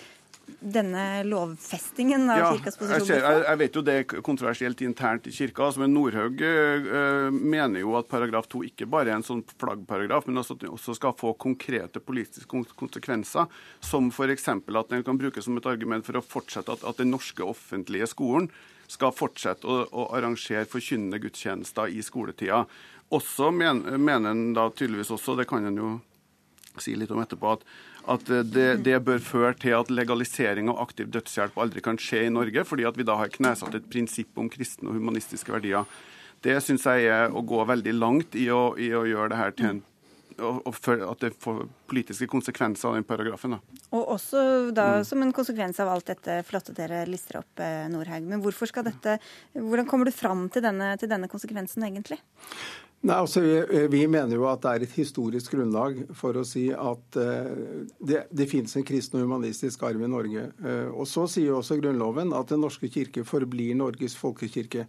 denne 0.58 1.22
lovfestingen 1.24 2.24
av 2.30 2.38
Ja, 2.40 2.48
kirkas 2.54 2.76
jeg, 2.76 2.80
posisjon? 2.80 3.06
ser, 3.06 3.22
jeg, 3.22 3.42
jeg 3.46 3.60
vet 3.60 3.76
jo 3.76 3.82
det 3.86 3.94
er 3.94 4.22
kontroversielt 4.26 4.82
internt 4.84 5.28
i 5.30 5.34
kirka, 5.34 5.66
altså, 5.68 5.82
men 5.84 5.94
Nordhaug 5.94 6.42
øh, 6.42 7.28
mener 7.30 7.84
jo 7.84 7.94
at 7.98 8.10
paragraf 8.10 8.48
2 8.50 8.64
ikke 8.70 8.88
bare 8.90 9.12
er 9.12 9.20
en 9.20 9.26
sånn 9.26 9.44
flaggparagraf, 9.60 10.26
men 10.28 10.42
også 10.42 10.56
at 10.58 10.64
den 10.64 10.74
også 10.74 10.96
skal 10.98 11.14
få 11.20 11.32
konkrete 11.40 12.02
politiske 12.02 12.64
konsekvenser, 12.80 13.46
som 13.84 14.10
f.eks. 14.10 14.48
at 14.50 14.92
den 14.92 15.06
kan 15.06 15.20
brukes 15.20 15.46
som 15.46 15.60
et 15.60 15.70
argument 15.70 16.06
for 16.06 16.18
å 16.18 16.24
fortsette 16.24 16.74
at, 16.74 16.84
at 16.86 17.00
den 17.00 17.12
norske 17.14 17.46
offentlige 17.46 18.10
skolen 18.10 18.50
skal 18.90 19.14
fortsette 19.14 19.68
å, 19.70 19.84
å 19.86 20.08
arrangere 20.16 20.66
forkynnende 20.66 21.20
gudstjenester 21.22 21.92
i 21.94 22.02
skoletida. 22.02 22.64
Også 23.10 23.50
men, 23.54 23.82
mener 23.98 24.30
en 24.30 24.52
da 24.54 24.68
tydeligvis 24.70 25.10
også, 25.10 25.36
det 25.38 25.48
kan 25.50 25.66
en 25.66 25.80
jo 25.80 25.90
si 26.78 26.94
litt 26.94 27.10
om 27.10 27.18
etterpå, 27.20 27.56
at, 27.56 27.64
at 28.14 28.30
det, 28.54 28.68
det 28.86 29.00
bør 29.04 29.18
føre 29.18 29.56
til 29.58 29.74
at 29.76 29.90
legalisering 29.90 30.70
av 30.70 30.78
aktiv 30.86 31.10
dødshjelp 31.10 31.58
aldri 31.58 31.82
kan 31.84 31.98
skje 32.00 32.28
i 32.28 32.32
Norge, 32.32 32.64
fordi 32.64 32.86
at 32.88 32.96
vi 32.96 33.06
da 33.08 33.18
har 33.18 33.32
knesatt 33.34 33.74
et 33.74 33.90
prinsipp 33.90 34.38
om 34.38 34.48
kristne 34.52 34.88
og 34.88 34.96
humanistiske 35.00 35.52
verdier. 35.52 35.88
Det 36.40 36.54
syns 36.64 36.86
jeg 36.86 37.10
er 37.10 37.34
å 37.34 37.42
gå 37.44 37.58
veldig 37.68 37.96
langt 37.98 38.38
i 38.38 38.46
å, 38.54 38.70
i 38.78 38.92
å 38.96 39.04
gjøre 39.04 39.32
det 39.34 39.40
her 39.42 39.56
til 39.58 39.72
en 39.74 39.86
og 40.40 40.72
for 40.72 41.02
at 41.04 41.20
det 41.20 41.34
får 41.42 41.64
politiske 41.90 42.24
konsekvenser 42.30 42.88
av 42.88 42.94
den 42.96 43.04
paragrafen. 43.04 43.56
Da. 43.56 43.80
Og 43.92 44.14
også 44.16 44.70
da 44.72 44.86
Mm. 44.98 45.04
som 45.04 45.22
en 45.22 45.32
konsekvens 45.32 45.80
av 45.80 45.88
alt 45.88 46.06
dette 46.06 46.42
flotte 46.44 46.72
dere 46.72 47.06
lister 47.06 47.38
opp, 47.38 47.60
eh, 47.60 47.88
Nordhaug. 47.88 48.22
Men 48.22 48.40
hvorfor 48.40 48.66
skal 48.66 48.84
dette, 48.84 49.18
hvordan 49.54 49.86
kommer 49.86 50.06
du 50.06 50.12
fram 50.12 50.48
til 50.48 50.62
denne, 50.62 50.96
til 50.98 51.08
denne 51.08 51.28
konsekvensen, 51.28 51.82
egentlig? 51.84 52.18
Nei, 53.00 53.16
altså 53.16 53.40
vi, 53.40 53.54
vi 53.88 54.02
mener 54.12 54.36
jo 54.36 54.44
at 54.50 54.60
det 54.60 54.70
er 54.70 54.82
et 54.84 54.96
historisk 54.98 55.54
grunnlag 55.54 56.02
for 56.16 56.36
å 56.36 56.42
si 56.44 56.66
at 56.68 57.16
uh, 57.16 57.86
det, 57.96 58.26
det 58.28 58.46
finnes 58.50 58.76
en 58.76 58.84
kristen 58.84 59.16
og 59.16 59.24
humanistisk 59.24 59.86
arv 59.88 60.04
i 60.04 60.10
Norge. 60.10 60.50
Uh, 60.60 60.92
og 60.92 61.08
Så 61.08 61.24
sier 61.32 61.48
jo 61.48 61.62
også 61.62 61.78
Grunnloven 61.80 62.34
at 62.36 62.52
Den 62.52 62.60
norske 62.60 62.90
kirke 62.92 63.24
forblir 63.24 63.72
Norges 63.78 64.18
folkekirke. 64.20 64.84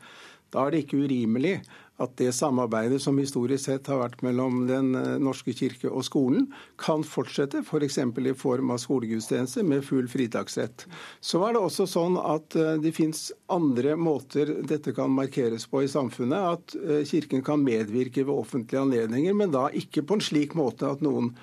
Da 0.51 0.65
er 0.65 0.73
det 0.73 0.83
ikke 0.83 0.99
urimelig 1.05 1.61
at 2.01 2.15
det 2.19 2.31
samarbeidet 2.35 3.01
som 3.03 3.19
historisk 3.21 3.67
sett 3.67 3.89
har 3.91 4.01
vært 4.01 4.23
mellom 4.25 4.65
Den 4.69 4.93
eh, 4.97 5.17
norske 5.21 5.53
kirke 5.57 5.89
og 5.89 6.05
skolen, 6.07 6.47
kan 6.81 7.05
fortsette, 7.07 7.61
f.eks. 7.65 7.99
For 8.11 8.27
i 8.27 8.33
form 8.37 8.71
av 8.73 8.81
skolegudstjeneste 8.81 9.63
med 9.67 9.85
full 9.85 10.09
fritaksrett. 10.11 10.85
Så 11.21 11.43
er 11.45 11.55
det 11.55 11.63
også 11.63 11.87
sånn 11.89 12.17
at 12.21 12.57
eh, 12.57 12.75
det 12.81 12.93
fins 12.97 13.29
andre 13.51 13.95
måter 13.99 14.53
dette 14.67 14.95
kan 14.97 15.13
markeres 15.13 15.67
på 15.69 15.83
i 15.85 15.91
samfunnet. 15.91 16.57
At 16.57 16.77
eh, 16.81 17.03
Kirken 17.07 17.45
kan 17.45 17.63
medvirke 17.65 18.25
ved 18.25 18.35
offentlige 18.35 18.81
anledninger, 18.81 19.37
men 19.37 19.53
da 19.53 19.67
ikke 19.69 20.05
på 20.07 20.17
en 20.17 20.25
slik 20.25 20.57
måte 20.57 20.89
at 20.89 21.03
noen 21.05 21.33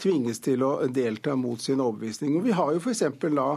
tvinges 0.00 0.40
til 0.42 0.64
å 0.66 0.76
delta 0.90 1.36
mot 1.38 1.60
sin 1.62 1.80
overbevisning. 1.82 2.40
Vi 2.42 2.54
har 2.54 2.74
jo 2.74 2.82
for 2.82 3.30
da 3.38 3.48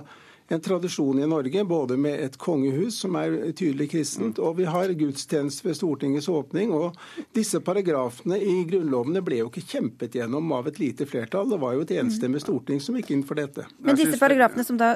en 0.47 0.61
tradisjon 0.61 1.19
i 1.19 1.27
Norge 1.27 1.63
både 1.63 1.97
med 1.97 2.19
et 2.23 2.37
kongehus 2.39 3.01
som 3.03 3.15
er 3.19 3.35
tydelig 3.51 3.89
kristent, 3.91 4.39
og 4.39 4.57
vi 4.61 4.67
har 4.69 4.93
gudstjeneste 4.95 5.67
ved 5.67 5.75
Stortingets 5.75 6.29
åpning. 6.31 6.71
og 6.71 6.95
Disse 7.35 7.59
paragrafene 7.59 8.39
i 8.39 8.61
Grunnlovene 8.69 9.21
ble 9.25 9.41
jo 9.41 9.49
ikke 9.51 9.65
kjempet 9.67 10.15
gjennom 10.15 10.51
av 10.55 10.69
et 10.71 10.79
lite 10.79 11.07
flertall. 11.09 11.49
Det 11.51 11.59
var 11.59 11.75
jo 11.75 11.83
et 11.83 11.91
enstemmig 11.99 12.41
storting 12.43 12.79
som 12.83 12.95
gikk 12.99 13.11
inn 13.15 13.25
for 13.27 13.39
dette. 13.39 13.65
Men 13.83 13.99
disse 13.99 14.19
paragrafene 14.21 14.63
som 14.67 14.79
da 14.79 14.93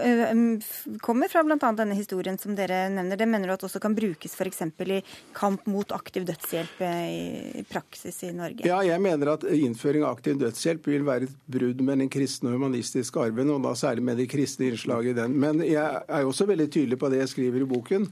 kommer 1.03 1.31
fra 1.31 1.43
bl.a. 1.43 1.59
denne 1.59 1.99
historien 1.99 2.39
som 2.39 2.55
dere 2.55 2.85
nevner, 2.93 3.19
det 3.19 3.27
mener 3.27 3.51
du 3.51 3.55
at 3.57 3.67
også 3.67 3.81
kan 3.83 3.95
brukes 3.97 4.37
f.eks. 4.37 4.63
i 4.87 5.01
kamp 5.35 5.67
mot 5.67 5.91
aktiv 5.91 6.25
dødshjelp 6.29 6.81
i 6.87 7.65
praksis 7.67 8.23
i 8.23 8.31
Norge? 8.35 8.63
Ja, 8.67 8.79
jeg 8.87 9.03
mener 9.03 9.35
at 9.35 9.43
innføring 9.51 10.07
av 10.07 10.15
aktiv 10.15 10.39
dødshjelp 10.39 10.87
vil 10.93 11.05
være 11.07 11.27
et 11.27 11.37
brudd 11.51 11.83
med 11.83 12.05
den 12.05 12.11
kristne 12.11 12.53
og 12.53 12.59
humanistiske 12.59 13.19
arven, 13.19 13.51
og 13.51 13.63
da 13.67 13.75
særlig 13.77 14.07
med 14.07 14.19
det 14.21 14.29
kristne 14.31 14.71
innslaget 14.71 15.11
i 15.11 15.19
den. 15.21 15.40
Men 15.41 15.63
jeg 15.65 16.03
er 16.05 16.27
også 16.29 16.47
veldig 16.51 16.69
tydelig 16.73 16.99
på 17.01 17.09
det 17.13 17.23
jeg 17.25 17.33
skriver 17.35 17.65
i 17.65 17.71
boken, 17.73 18.07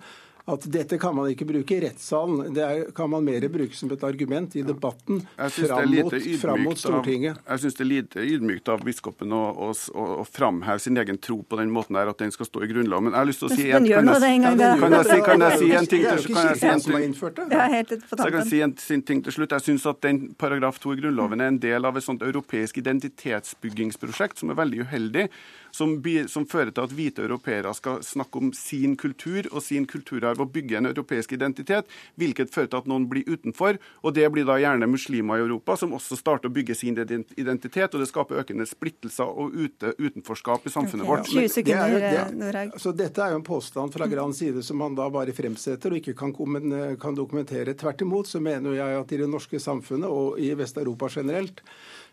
at 0.49 0.63
dette 0.73 0.97
kan 0.97 1.13
man 1.13 1.27
ikke 1.29 1.45
bruke 1.45 1.75
i 1.75 1.81
rettssalen. 1.83 2.53
Det 2.55 2.63
er, 2.65 2.79
kan 2.97 3.09
man 3.11 3.21
mer 3.21 3.43
bruke 3.53 3.75
som 3.77 3.91
et 3.93 4.01
argument 4.07 4.55
i 4.57 4.63
debatten 4.65 5.19
Jeg 5.37 5.51
synes 5.53 5.67
det 5.67 5.75
er 5.75 5.75
fram 5.77 5.91
mot, 5.93 6.15
fram 6.41 6.63
mot 6.65 6.79
Stortinget. 6.81 7.37
av, 7.37 7.51
jeg 7.53 7.61
synes 7.63 7.77
det 7.77 7.83
er 7.83 7.89
lite 7.91 8.23
ydmykt 8.33 8.71
av 8.73 8.81
biskopen 8.87 9.35
å, 9.35 9.41
å, 9.53 9.67
å, 9.93 10.05
å 10.23 10.25
framheve 10.25 10.81
sin 10.81 10.97
egen 10.97 11.19
tro 11.21 11.37
på 11.45 11.59
den 11.59 11.69
måten 11.75 11.99
der, 11.99 12.09
at 12.09 12.23
den 12.23 12.33
skal 12.33 12.49
stå 12.49 12.63
i 12.65 12.71
Grunnloven. 12.71 13.11
Men 13.11 13.13
jeg 13.13 13.21
har 13.21 13.29
lyst 13.29 13.43
til 13.43 13.49
å 13.51 13.59
si 13.59 13.67
en, 13.69 13.85
kan 13.85 14.09
jeg- 14.09 14.79
Kan 14.79 14.97
jeg 14.97 15.23
kan 15.29 15.45
jeg 15.45 15.59
si 15.61 15.69
en 15.69 15.91
ting 15.93 16.03
til 16.07 16.17
jo 16.17 16.33
kan 16.33 18.25
jeg 18.25 18.33
kan 18.39 18.49
si 18.49 18.61
en 18.65 18.75
sin 18.87 19.05
ting 19.05 19.21
til 19.27 19.37
slutt. 19.37 19.53
Jeg 19.59 19.67
syns 19.69 19.85
at 19.93 20.01
den 20.01 20.33
paragraf 20.33 20.81
2 20.81 20.97
i 20.97 21.01
Grunnloven 21.03 21.45
er 21.45 21.53
en 21.53 21.61
del 21.61 21.85
av 21.85 21.93
et 22.01 22.03
sånt 22.09 22.25
europeisk 22.25 22.81
identitetsbyggingsprosjekt 22.81 24.41
som 24.41 24.49
er 24.49 24.57
veldig 24.63 24.81
uheldig. 24.87 25.29
Som, 25.71 25.97
som 26.27 26.45
fører 26.49 26.71
til 26.73 26.83
at 26.83 26.93
hvite 26.95 27.23
europeere 27.23 27.73
skal 27.77 28.01
snakke 28.05 28.41
om 28.41 28.51
sin 28.55 28.95
kultur 28.99 29.47
og 29.51 29.61
sin 29.63 29.85
kulturarv 29.89 30.41
og 30.41 30.51
bygge 30.53 30.79
en 30.79 30.89
europeisk 30.89 31.33
identitet, 31.37 31.89
hvilket 32.19 32.53
fører 32.53 32.71
til 32.71 32.81
at 32.81 32.89
noen 32.89 33.07
blir 33.11 33.27
utenfor. 33.29 33.77
Og 34.03 34.15
det 34.15 34.25
blir 34.33 34.47
da 34.47 34.57
gjerne 34.61 34.89
muslimer 34.89 35.39
i 35.39 35.45
Europa 35.45 35.77
som 35.79 35.93
også 35.97 36.17
starter 36.19 36.49
å 36.49 36.55
bygge 36.55 36.75
sin 36.77 36.97
identitet, 36.97 37.93
og 37.93 38.01
det 38.01 38.09
skaper 38.09 38.41
økende 38.43 38.67
splittelser 38.69 39.29
og 39.29 39.55
ute, 39.55 39.93
utenforskap 39.99 40.65
i 40.65 40.73
samfunnet 40.73 41.05
okay, 41.05 41.15
vårt. 41.15 41.33
20 41.33 41.53
sekunder, 41.59 41.95
Det 41.99 42.03
er 42.03 42.25
det- 42.25 42.39
Norhaug. 42.39 42.79
Så 42.79 42.95
Dette 42.95 43.21
er 43.21 43.31
jo 43.31 43.39
en 43.39 43.43
påstand 43.43 43.93
fra 43.93 44.07
Grans 44.07 44.37
side 44.37 44.63
som 44.63 44.81
han 44.81 44.95
da 44.95 45.09
bare 45.09 45.31
fremsetter 45.31 45.91
og 45.91 46.01
ikke 46.01 46.15
kan, 46.17 46.33
kommen- 46.33 46.97
kan 46.99 47.15
dokumentere. 47.15 47.73
Tvert 47.73 48.01
imot 48.01 48.27
så 48.27 48.41
mener 48.41 48.73
jeg 48.73 48.99
at 48.99 49.11
i 49.11 49.17
det 49.17 49.29
norske 49.29 49.59
samfunnet 49.59 50.09
og 50.09 50.39
i 50.39 50.53
Vest-Europa 50.53 51.07
generelt 51.09 51.61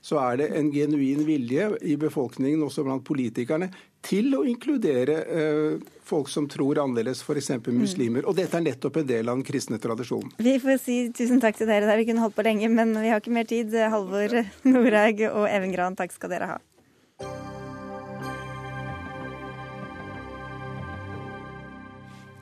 så 0.07 0.21
er 0.23 0.39
det 0.39 0.47
en 0.55 0.69
genuin 0.71 1.25
vilje 1.27 1.71
i 1.83 1.97
befolkningen, 1.99 2.63
også 2.63 2.85
blant 2.87 3.03
politikerne, 3.07 3.71
til 4.07 4.31
å 4.39 4.45
inkludere 4.47 5.17
eh, 5.27 5.81
folk 6.07 6.31
som 6.31 6.47
tror 6.51 6.79
annerledes, 6.85 7.25
f.eks. 7.27 7.51
muslimer. 7.75 8.29
Og 8.29 8.37
dette 8.39 8.55
er 8.55 8.69
nettopp 8.69 9.01
en 9.01 9.09
del 9.09 9.27
av 9.27 9.41
den 9.41 9.47
kristne 9.49 9.81
tradisjonen. 9.83 10.37
Vi 10.39 10.55
får 10.63 10.79
si 10.85 11.01
tusen 11.17 11.43
takk 11.43 11.59
til 11.59 11.67
dere 11.67 11.89
der. 11.91 11.99
Vi 11.99 12.07
kunne 12.13 12.23
holdt 12.23 12.39
på 12.39 12.47
lenge, 12.47 12.71
men 12.71 12.95
vi 13.01 13.11
har 13.11 13.23
ikke 13.23 13.35
mer 13.35 13.51
tid. 13.51 13.75
Halvor 13.75 14.39
Norhaug 14.69 15.27
og 15.33 15.51
Even 15.51 15.75
Gran, 15.75 15.99
takk 15.99 16.15
skal 16.15 16.37
dere 16.37 16.55
ha. 16.55 16.63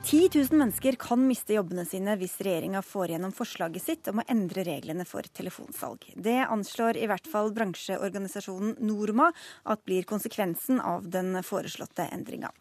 10 0.05 0.29
000 0.35 0.47
mennesker 0.51 0.95
kan 1.01 1.23
miste 1.27 1.55
jobbene 1.55 1.81
sine 1.89 2.13
hvis 2.19 2.35
regjeringa 2.45 2.83
får 2.85 3.15
gjennom 3.15 3.31
forslaget 3.33 3.81
sitt 3.81 4.09
om 4.11 4.19
å 4.21 4.25
endre 4.29 4.61
reglene 4.67 5.01
for 5.09 5.25
telefonsalg. 5.33 6.05
Det 6.13 6.43
anslår 6.45 6.99
i 7.01 7.07
hvert 7.09 7.25
fall 7.25 7.49
bransjeorganisasjonen 7.55 8.75
Norma 8.85 9.31
at 9.65 9.81
blir 9.89 10.05
konsekvensen 10.05 10.77
av 10.77 11.09
den 11.09 11.41
foreslåtte 11.41 12.05
endringa. 12.05 12.53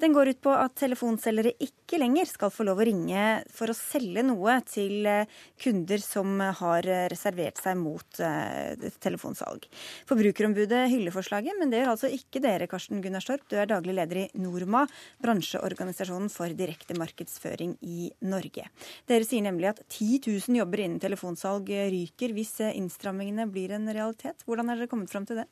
Den 0.00 0.14
går 0.16 0.32
ut 0.32 0.40
på 0.44 0.54
at 0.54 0.76
telefonselgere 0.78 1.54
ikke 1.64 2.00
lenger 2.00 2.28
skal 2.30 2.52
få 2.52 2.66
lov 2.68 2.82
å 2.82 2.86
ringe 2.88 3.24
for 3.54 3.70
å 3.72 3.76
selge 3.76 4.24
noe 4.26 4.58
til 4.68 5.08
eh, 5.08 5.38
kunder 5.60 6.02
som 6.04 6.38
har 6.60 6.86
reservert 7.12 7.60
seg 7.62 7.78
mot 7.80 8.20
eh, 8.24 8.88
telefonsalg. 9.02 9.66
Forbrukerombudet 10.08 10.84
hyller 10.92 11.14
forslaget, 11.14 11.56
men 11.58 11.72
det 11.72 11.82
gjør 11.82 11.92
altså 11.94 12.10
ikke 12.12 12.42
dere, 12.44 12.68
Karsten 12.70 13.02
Gunnar 13.04 13.24
Storp. 13.24 13.46
Du 13.50 13.56
er 13.58 13.70
daglig 13.70 13.96
leder 13.98 14.22
i 14.24 14.26
Norma, 14.40 14.84
bransjeorganisasjonen 15.24 16.30
for 16.32 16.52
direkte 16.56 16.96
markedsføring 16.98 17.76
i 17.82 18.10
Norge. 18.28 18.68
Dere 19.08 19.26
sier 19.26 19.44
nemlig 19.44 19.72
at 19.72 19.84
10 19.86 20.22
000 20.26 20.60
jobber 20.60 20.84
innen 20.84 21.02
telefonsalg 21.02 21.70
ryker 21.92 22.34
hvis 22.36 22.58
eh, 22.64 22.76
innstrammingene 22.78 23.48
blir 23.50 23.74
en 23.76 23.88
realitet. 23.90 24.44
Hvordan 24.46 24.72
er 24.72 24.82
dere 24.82 24.90
kommet 24.90 25.12
fram 25.12 25.28
til 25.28 25.42
det? 25.42 25.48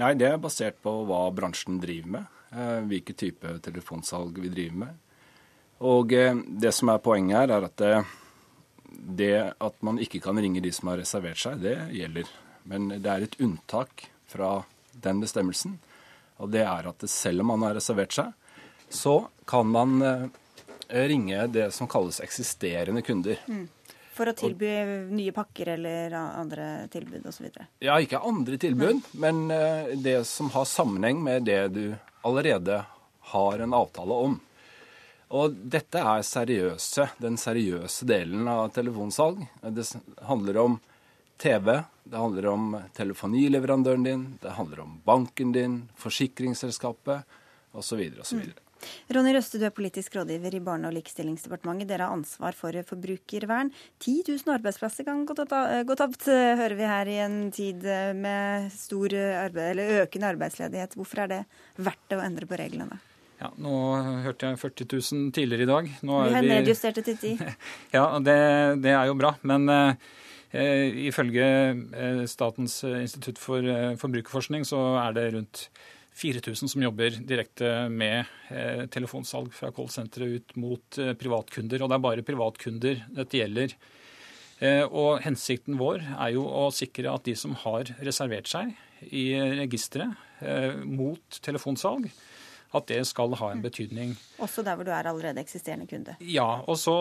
Nei, 0.00 0.14
det 0.16 0.28
er 0.30 0.40
basert 0.40 0.78
på 0.82 0.92
hva 1.08 1.26
bransjen 1.36 1.80
driver 1.82 2.14
med. 2.16 2.26
eh, 2.56 2.80
Hvilke 2.88 3.14
type 3.18 3.58
telefonsalg 3.64 4.38
vi 4.40 4.48
driver 4.48 4.78
med. 4.86 4.98
Og 5.80 6.12
eh, 6.16 6.34
det 6.48 6.72
som 6.72 6.88
er 6.92 7.02
poenget 7.04 7.38
her, 7.42 7.50
er 7.58 7.66
at 7.68 7.76
det, 7.76 8.04
det 9.20 9.32
at 9.60 9.82
man 9.84 9.98
ikke 10.00 10.20
kan 10.24 10.38
ringe 10.40 10.62
de 10.64 10.72
som 10.72 10.88
har 10.92 11.00
reservert 11.02 11.40
seg, 11.42 11.60
det 11.60 11.76
gjelder. 11.92 12.28
Men 12.64 12.88
det 12.94 13.10
er 13.10 13.26
et 13.26 13.40
unntak 13.42 14.06
fra 14.30 14.62
den 14.92 15.20
bestemmelsen. 15.20 15.78
Og 16.40 16.50
det 16.54 16.62
er 16.64 16.88
at 16.88 17.04
selv 17.10 17.42
om 17.44 17.52
man 17.52 17.66
har 17.68 17.76
reservert 17.76 18.14
seg, 18.16 18.32
så 18.92 19.26
kan 19.48 19.68
man 19.72 19.98
eh, 20.02 20.24
ringe 21.08 21.46
det 21.52 21.68
som 21.74 21.88
kalles 21.88 22.20
eksisterende 22.24 23.02
kunder. 23.04 23.38
For 24.12 24.28
å 24.28 24.34
tilby 24.36 24.70
nye 25.08 25.32
pakker 25.32 25.72
eller 25.74 26.12
andre 26.12 26.88
tilbud 26.92 27.24
osv. 27.30 27.48
Ja, 27.80 27.96
ikke 27.96 28.20
andre 28.20 28.58
tilbud, 28.60 29.00
men 29.16 29.46
eh, 29.50 29.94
det 29.96 30.18
som 30.28 30.50
har 30.52 30.68
sammenheng 30.68 31.22
med 31.24 31.46
det 31.48 31.62
du 31.72 31.84
allerede 32.28 32.82
har 33.32 33.58
en 33.58 33.74
avtale 33.74 34.18
om. 34.28 34.40
Og 35.32 35.54
dette 35.56 36.00
er 36.04 36.24
seriøse, 36.28 37.06
den 37.24 37.38
seriøse 37.40 38.04
delen 38.08 38.48
av 38.52 38.66
telefonsalg. 38.76 39.46
Det 39.64 39.86
handler 40.28 40.58
om 40.60 40.76
TV, 41.40 41.70
det 42.04 42.20
handler 42.20 42.48
om 42.50 42.66
telefonileverandøren 42.92 44.04
din, 44.04 44.26
det 44.42 44.58
handler 44.58 44.84
om 44.84 44.98
banken 45.06 45.54
din, 45.56 45.78
forsikringsselskapet 45.96 47.24
osv. 47.72 48.04
osv. 48.20 48.44
Ronny 49.12 49.34
Røste, 49.36 49.60
du 49.60 49.66
er 49.68 49.74
politisk 49.74 50.16
rådgiver 50.18 50.56
i 50.58 50.62
Barne- 50.64 50.90
og 50.90 50.96
likestillingsdepartementet. 50.96 51.90
Dere 51.90 52.08
har 52.08 52.16
ansvar 52.16 52.56
for 52.56 52.76
forbrukervern. 52.88 53.72
10 54.00 54.16
000 54.30 54.56
arbeidsplasser 54.56 55.06
kan 55.08 55.24
gå 55.26 55.36
tapt, 55.36 56.28
hører 56.28 56.76
vi 56.78 56.90
her 56.94 57.12
i 57.12 57.20
en 57.24 57.38
tid 57.54 57.86
med 58.18 58.72
stor 58.74 59.14
arbeid, 59.44 59.72
eller 59.72 60.04
økende 60.04 60.34
arbeidsledighet. 60.34 60.98
Hvorfor 60.98 61.24
er 61.24 61.32
det 61.32 61.40
verdt 61.78 62.16
å 62.16 62.22
endre 62.24 62.48
på 62.50 62.60
reglene? 62.60 63.00
Ja, 63.42 63.50
Nå 63.58 63.76
hørte 64.22 64.52
jeg 64.52 64.60
40 64.60 64.88
000 64.92 65.30
tidligere 65.34 65.66
i 65.66 65.70
dag. 65.70 65.88
Nå 66.06 66.18
vi 66.28 66.34
har 66.36 66.44
vi... 66.44 66.50
nedjustert 66.52 67.00
det 67.00 67.06
til 67.10 67.38
10 67.38 67.48
Ja, 67.96 68.04
det, 68.22 68.36
det, 68.84 68.92
er 68.94 69.08
jo 69.10 69.16
bra. 69.18 69.32
Men 69.48 69.66
eh, 69.72 71.00
ifølge 71.08 71.48
eh, 71.72 72.22
Statens 72.30 72.78
institutt 72.86 73.40
for 73.42 73.66
eh, 73.66 73.96
forbrukerforskning 73.98 74.66
så 74.68 74.84
er 75.02 75.18
det 75.18 75.26
rundt 75.34 75.64
4000 76.14 76.68
som 76.68 76.82
jobber 76.84 77.16
direkte 77.24 77.88
med 77.88 78.28
eh, 78.52 78.84
telefonsalg 78.92 79.52
fra 79.56 79.72
callsenteret 79.74 80.36
ut 80.36 80.56
mot 80.60 80.98
eh, 81.00 81.14
privatkunder. 81.18 81.82
Og 81.82 81.90
det 81.90 81.96
er 81.96 82.04
bare 82.06 82.26
privatkunder 82.26 83.04
dette 83.16 83.40
gjelder. 83.40 83.74
Eh, 84.62 84.84
og 84.84 85.22
hensikten 85.24 85.78
vår 85.80 86.04
er 86.12 86.34
jo 86.36 86.44
å 86.46 86.68
sikre 86.74 87.14
at 87.14 87.24
de 87.28 87.36
som 87.38 87.56
har 87.64 87.94
reservert 88.04 88.50
seg 88.50 88.74
i 89.08 89.32
registeret 89.58 90.28
mot 90.86 91.38
telefonsalg, 91.42 92.06
at 92.74 92.86
det 92.90 93.00
skal 93.06 93.34
ha 93.38 93.48
en 93.52 93.62
betydning. 93.62 94.14
Også 94.42 94.62
der 94.66 94.78
hvor 94.78 94.86
du 94.86 94.92
er 94.94 95.06
allerede 95.10 95.42
eksisterende 95.42 95.86
kunde? 95.90 96.14
Ja. 96.22 96.62
Og 96.70 96.78
så 96.78 96.94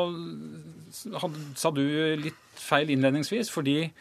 sa 0.94 1.72
du 1.74 1.84
litt 2.22 2.42
feil 2.58 2.90
innledningsvis, 2.94 3.50
fordi 3.54 3.92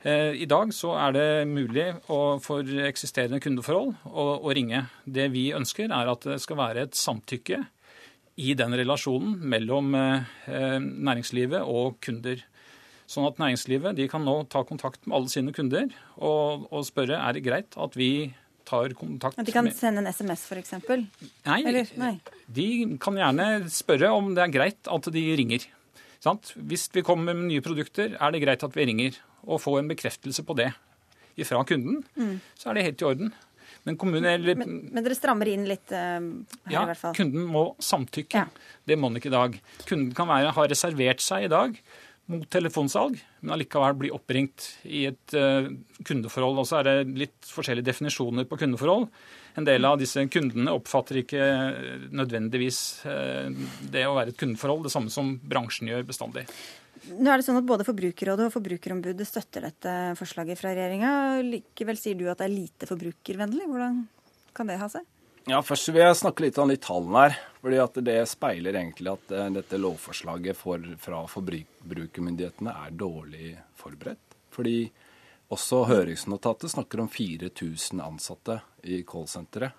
I 0.00 0.46
dag 0.48 0.70
så 0.72 0.94
er 0.96 1.12
det 1.12 1.26
mulig 1.50 1.86
å, 2.08 2.38
for 2.40 2.64
eksisterende 2.86 3.40
kundeforhold 3.44 3.90
å, 4.08 4.24
å, 4.40 4.52
ringe. 4.56 4.86
Det 5.04 5.26
vi 5.34 5.50
ønsker, 5.52 5.92
er 5.92 6.08
at 6.08 6.24
det 6.24 6.38
skal 6.40 6.56
være 6.56 6.86
et 6.86 6.96
samtykke 6.96 7.58
i 8.40 8.54
den 8.56 8.76
relasjonen 8.80 9.36
mellom 9.52 9.94
eh, 9.98 10.78
næringslivet 10.80 11.66
og 11.68 11.98
kunder. 12.04 12.40
Sånn 13.10 13.26
at 13.26 13.40
næringslivet 13.42 13.98
de 13.98 14.06
kan 14.10 14.22
nå 14.24 14.36
ta 14.50 14.62
kontakt 14.66 15.02
med 15.04 15.18
alle 15.18 15.32
sine 15.32 15.52
kunder 15.54 15.90
og, 16.16 16.68
og 16.70 16.86
spørre 16.86 17.18
er 17.18 17.36
det 17.36 17.42
greit 17.44 17.74
at 17.74 17.96
vi 17.98 18.30
tar 18.68 18.94
kontakt 18.94 19.36
med 19.36 19.48
De 19.48 19.54
kan 19.54 19.66
sende 19.74 20.04
en 20.04 20.12
SMS 20.12 20.44
f.eks.? 20.46 20.76
Nei, 20.86 21.58
Eller, 21.66 21.90
nei, 21.98 22.14
de 22.46 22.68
kan 23.02 23.18
gjerne 23.18 23.66
spørre 23.72 24.12
om 24.14 24.30
det 24.36 24.46
er 24.46 24.54
greit 24.54 24.92
at 24.94 25.10
de 25.10 25.24
ringer. 25.40 25.66
Sant? 26.22 26.52
Hvis 26.54 26.86
vi 26.94 27.02
kommer 27.04 27.34
med 27.34 27.50
nye 27.50 27.64
produkter, 27.64 28.14
er 28.14 28.32
det 28.32 28.44
greit 28.44 28.62
at 28.62 28.78
vi 28.78 28.86
ringer 28.86 29.18
og 29.46 29.62
få 29.62 29.78
en 29.80 29.90
bekreftelse 29.90 30.44
på 30.46 30.56
det 30.58 30.72
fra 31.46 31.62
kunden, 31.64 32.02
mm. 32.16 32.34
så 32.58 32.70
er 32.70 32.76
det 32.76 32.82
helt 32.84 33.00
i 33.00 33.06
orden. 33.08 33.30
Men, 33.86 33.96
kommunen, 33.96 34.28
eller, 34.28 34.58
men, 34.60 34.76
men, 34.92 35.04
dere 35.04 35.16
strammer 35.16 35.48
inn 35.48 35.64
litt 35.68 35.88
uh, 35.94 36.20
her 36.20 36.74
ja, 36.74 36.82
i 36.82 36.90
hvert 36.90 37.00
fall? 37.00 37.14
Ja, 37.14 37.16
kunden 37.22 37.46
må 37.48 37.64
samtykke. 37.80 38.42
Ja. 38.42 38.76
Det 38.84 38.98
må 39.00 39.08
den 39.08 39.22
ikke 39.22 39.30
i 39.30 39.36
dag. 39.38 39.56
Kunden 39.88 40.12
kan 40.16 40.28
være, 40.28 40.52
ha 40.56 40.66
reservert 40.68 41.24
seg 41.24 41.46
i 41.46 41.52
dag 41.52 41.78
mot 42.30 42.44
telefonsalg, 42.52 43.16
men 43.40 43.54
allikevel 43.56 43.96
bli 43.98 44.10
oppringt 44.14 44.66
i 44.86 45.06
et 45.08 45.34
uh, 45.34 45.70
kundeforhold. 46.06 46.60
Og 46.60 46.68
så 46.68 46.80
er 46.80 46.90
det 46.90 47.22
litt 47.24 47.48
forskjellige 47.48 47.88
definisjoner 47.88 48.46
på 48.50 48.60
kundeforhold. 48.60 49.08
En 49.58 49.66
del 49.66 49.88
av 49.88 49.96
disse 49.98 50.22
kundene 50.30 50.76
oppfatter 50.76 51.22
ikke 51.24 51.48
nødvendigvis 52.14 52.82
uh, 53.08 53.48
det 53.90 54.04
å 54.06 54.14
være 54.18 54.34
et 54.34 54.40
kundeforhold, 54.44 54.84
det 54.86 54.94
samme 54.94 55.14
som 55.14 55.38
bransjen 55.40 55.90
gjør 55.90 56.06
bestandig. 56.12 56.46
Nå 57.08 57.30
er 57.30 57.40
det 57.40 57.46
sånn 57.46 57.58
at 57.60 57.68
Både 57.68 57.86
Forbrukerrådet 57.88 58.48
og 58.48 58.54
Forbrukerombudet 58.54 59.26
støtter 59.28 59.64
dette 59.68 59.94
forslaget 60.18 60.60
fra 60.60 60.74
regjeringa. 60.74 61.12
Likevel 61.46 61.98
sier 61.98 62.18
du 62.18 62.26
at 62.28 62.42
det 62.42 62.48
er 62.50 62.52
lite 62.52 62.88
forbrukervennlig. 62.90 63.68
Hvordan 63.70 64.02
kan 64.56 64.68
det 64.68 64.78
ha 64.80 64.88
seg? 64.92 65.06
Ja, 65.48 65.62
Først 65.64 65.88
vil 65.88 66.02
jeg 66.02 66.18
snakke 66.20 66.44
litt 66.44 66.58
om 66.60 66.68
de 66.68 66.76
tallene 66.76 67.22
her. 67.24 67.38
fordi 67.60 68.04
Det 68.04 68.18
speiler 68.28 68.76
egentlig 68.76 69.12
at 69.12 69.32
eh, 69.32 69.50
dette 69.56 69.80
lovforslaget 69.80 70.56
for, 70.56 70.84
fra 70.98 71.24
forbrukermyndighetene 71.26 72.74
er 72.84 72.90
dårlig 72.90 73.54
forberedt. 73.74 74.36
Fordi 74.50 74.90
også 75.50 75.84
høringsnotatet 75.88 76.70
snakker 76.70 77.00
om 77.00 77.08
4000 77.08 78.00
ansatte 78.04 78.60
i 78.84 79.02
callsenteret. 79.02 79.72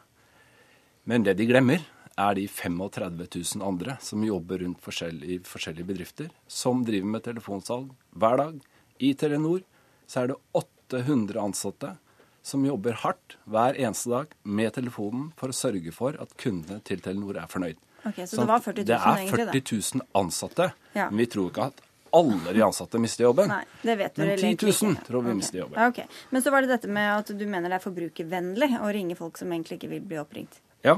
Men 1.05 1.23
det 1.23 1.37
de 1.37 1.47
glemmer, 1.49 1.81
er 2.19 2.35
de 2.35 2.47
35 2.47 3.27
000 3.57 3.65
andre 3.65 3.97
som 4.03 4.23
jobber 4.23 4.63
rundt 4.63 4.81
forskjell, 4.83 5.23
i 5.23 5.39
forskjellige 5.45 5.87
bedrifter, 5.87 6.31
som 6.47 6.85
driver 6.87 7.13
med 7.15 7.25
telefonsalg 7.27 7.91
hver 8.11 8.41
dag. 8.41 8.57
I 8.99 9.13
Telenor 9.17 9.63
så 10.07 10.23
er 10.23 10.33
det 10.33 10.39
800 10.57 11.39
ansatte 11.41 11.95
som 12.41 12.65
jobber 12.65 12.97
hardt 13.03 13.37
hver 13.45 13.77
eneste 13.77 14.09
dag 14.11 14.33
med 14.43 14.73
telefonen 14.73 15.29
for 15.37 15.53
å 15.53 15.55
sørge 15.55 15.93
for 15.95 16.17
at 16.21 16.33
kundene 16.41 16.81
til 16.85 17.01
Telenor 17.03 17.37
er 17.43 17.49
fornøyd. 17.51 17.79
Okay, 18.01 18.25
så, 18.25 18.35
så 18.35 18.41
det 18.41 18.49
var 18.49 18.65
40 18.65 18.81
000 18.81 18.89
Det 18.89 18.97
er 18.97 19.23
40 19.29 19.63
000 20.01 20.05
ansatte. 20.17 20.71
Ja. 20.97 21.07
Men 21.11 21.21
vi 21.21 21.29
tror 21.29 21.51
ikke 21.51 21.69
at 21.69 21.83
alle 22.11 22.53
de 22.53 22.63
ansatte 22.65 22.99
mister 22.99 23.23
jobben. 23.23 23.51
Nei, 23.51 23.61
det 23.85 23.95
vet 23.99 24.17
du 24.17 24.23
Men 24.25 24.33
10 24.37 24.57
000 24.83 24.97
tror 25.07 25.21
vi 25.21 25.29
okay. 25.29 25.37
mister 25.37 25.61
jobben. 25.61 25.77
Okay. 25.91 26.17
Men 26.29 26.43
så 26.43 26.51
var 26.51 26.65
det 26.65 26.73
dette 26.73 26.89
med 26.91 27.13
at 27.13 27.31
du 27.31 27.45
mener 27.45 27.71
det 27.71 27.77
er 27.77 27.85
forbrukervennlig 27.85 28.71
å 28.81 28.89
ringe 28.91 29.15
folk 29.19 29.39
som 29.39 29.53
egentlig 29.53 29.79
ikke 29.79 29.91
vil 29.93 30.03
bli 30.09 30.19
oppringt. 30.19 30.59
Ja, 30.83 30.97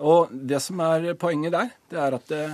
og 0.00 0.30
det 0.32 0.60
som 0.64 0.80
er 0.80 1.12
poenget 1.20 1.52
der, 1.52 1.72
det 1.92 1.98
er 2.00 2.16
at 2.16 2.30
det, 2.32 2.44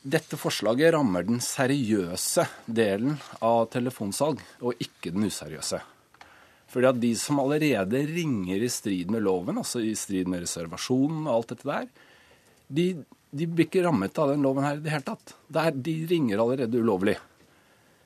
dette 0.00 0.36
forslaget 0.40 0.94
rammer 0.94 1.24
den 1.24 1.40
seriøse 1.44 2.46
delen 2.66 3.16
av 3.44 3.66
telefonsalg, 3.72 4.40
og 4.60 4.76
ikke 4.80 5.12
den 5.14 5.26
useriøse. 5.28 5.80
Fordi 6.70 6.88
at 6.90 7.00
de 7.02 7.10
som 7.18 7.40
allerede 7.42 8.04
ringer 8.06 8.62
i 8.62 8.70
strid 8.70 9.10
med 9.10 9.24
loven, 9.26 9.58
altså 9.58 9.82
i 9.82 9.94
strid 9.98 10.28
med 10.30 10.44
reservasjonen 10.44 11.24
og 11.26 11.34
alt 11.34 11.54
dette 11.54 11.68
der, 11.68 11.88
de, 12.70 12.86
de 13.34 13.48
blir 13.50 13.66
ikke 13.66 13.82
rammet 13.84 14.20
av 14.22 14.30
den 14.30 14.44
loven 14.46 14.64
her 14.64 14.78
i 14.78 14.84
det 14.84 14.92
hele 14.92 15.08
tatt. 15.08 15.34
Der, 15.50 15.72
de 15.74 15.96
ringer 16.10 16.38
allerede 16.38 16.78
ulovlig. 16.78 17.16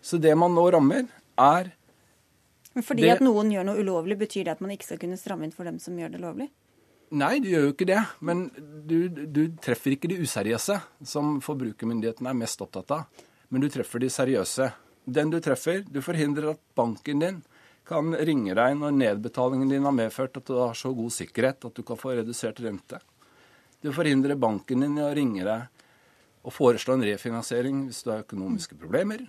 Så 0.04 0.18
det 0.22 0.32
man 0.38 0.54
nå 0.56 0.64
rammer, 0.72 1.06
er 1.40 1.72
Men 2.74 2.82
Fordi 2.82 3.04
det, 3.04 3.10
at 3.18 3.22
noen 3.22 3.52
gjør 3.52 3.66
noe 3.68 3.82
ulovlig, 3.84 4.16
betyr 4.18 4.48
det 4.48 4.54
at 4.56 4.62
man 4.64 4.72
ikke 4.74 4.88
skal 4.88 4.98
kunne 5.02 5.18
stramme 5.18 5.46
inn 5.46 5.54
for 5.54 5.68
dem 5.68 5.76
som 5.78 5.98
gjør 5.98 6.16
det 6.16 6.22
lovlig? 6.22 6.48
Nei, 7.14 7.38
du 7.42 7.50
gjør 7.50 7.68
jo 7.68 7.74
ikke 7.74 7.88
det. 7.88 8.00
Men 8.24 8.46
du, 8.88 9.08
du 9.08 9.42
treffer 9.62 9.94
ikke 9.94 10.10
de 10.10 10.20
useriøse, 10.24 10.78
som 11.06 11.36
forbrukermyndighetene 11.44 12.32
er 12.32 12.38
mest 12.38 12.62
opptatt 12.64 12.94
av. 12.96 13.26
Men 13.52 13.64
du 13.64 13.68
treffer 13.70 14.02
de 14.02 14.10
seriøse. 14.10 14.70
Den 15.04 15.30
du 15.30 15.38
treffer, 15.44 15.84
du 15.84 16.00
forhindrer 16.02 16.54
at 16.54 16.62
banken 16.76 17.20
din 17.20 17.42
kan 17.84 18.14
ringe 18.16 18.54
deg 18.56 18.78
når 18.80 18.96
nedbetalingen 18.96 19.68
din 19.68 19.84
har 19.84 19.92
medført 19.92 20.38
at 20.40 20.48
du 20.48 20.56
har 20.56 20.76
så 20.78 20.94
god 20.96 21.12
sikkerhet 21.12 21.66
at 21.68 21.76
du 21.76 21.84
kan 21.84 22.00
få 22.00 22.14
redusert 22.16 22.62
rente. 22.64 23.00
Du 23.84 23.90
forhindrer 23.92 24.40
banken 24.40 24.80
din 24.80 24.96
i 24.96 25.04
å 25.04 25.12
ringe 25.12 25.44
deg 25.44 25.84
og 26.44 26.52
foreslå 26.52 26.96
en 26.96 27.04
refinansiering 27.04 27.84
hvis 27.88 28.00
du 28.04 28.12
har 28.14 28.24
økonomiske 28.24 28.78
problemer. 28.80 29.26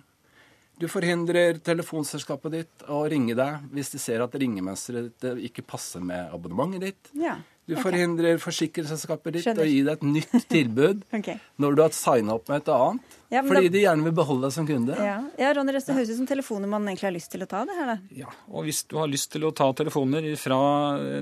Du 0.80 0.88
forhindrer 0.92 1.60
telefonselskapet 1.64 2.52
ditt 2.52 2.86
å 2.92 3.02
ringe 3.08 3.36
deg 3.36 3.68
hvis 3.72 3.92
de 3.94 4.00
ser 4.00 4.24
at 4.24 4.34
ringemønsteret 4.36 5.12
ditt 5.12 5.44
ikke 5.50 5.64
passer 5.64 6.04
med 6.04 6.32
abonnementet 6.32 6.84
ditt. 6.84 7.12
Ja. 7.16 7.38
Du 7.66 7.74
okay. 7.74 7.82
forhindrer 7.82 8.36
forsikringsselskapet 8.38 9.34
ditt 9.34 9.42
Skjønner. 9.42 9.66
å 9.66 9.66
gi 9.66 9.78
deg 9.82 9.96
et 9.96 10.02
nytt 10.06 10.44
tilbud 10.52 11.00
okay. 11.18 11.40
når 11.58 11.74
du 11.74 11.80
har 11.82 11.94
signa 11.96 12.36
opp 12.38 12.46
med 12.46 12.60
et 12.62 12.68
annet. 12.70 13.16
Ja, 13.34 13.40
fordi 13.42 13.66
da... 13.66 13.72
de 13.74 13.80
gjerne 13.82 14.06
vil 14.06 14.12
beholde 14.14 14.46
deg 14.46 14.54
som 14.54 14.68
kunde. 14.68 14.94
Ja, 15.02 15.16
ja 15.34 15.48
Ronny 15.56 15.74
Røste, 15.74 15.90
det 15.90 15.96
høres 15.98 16.12
ut 16.12 16.20
som 16.20 16.28
telefoner 16.30 16.70
man 16.70 16.86
egentlig 16.86 17.08
har 17.08 17.14
lyst 17.16 17.32
til 17.32 17.42
å 17.42 17.48
ta. 17.50 17.64
det 17.66 17.74
her 17.74 17.90
da. 17.90 17.96
Ja, 18.14 18.30
og 18.46 18.68
Hvis 18.68 18.84
du 18.86 18.94
har 19.00 19.10
lyst 19.10 19.32
til 19.34 19.48
å 19.48 19.50
ta 19.50 19.66
telefoner 19.80 20.28
fra 20.38 20.58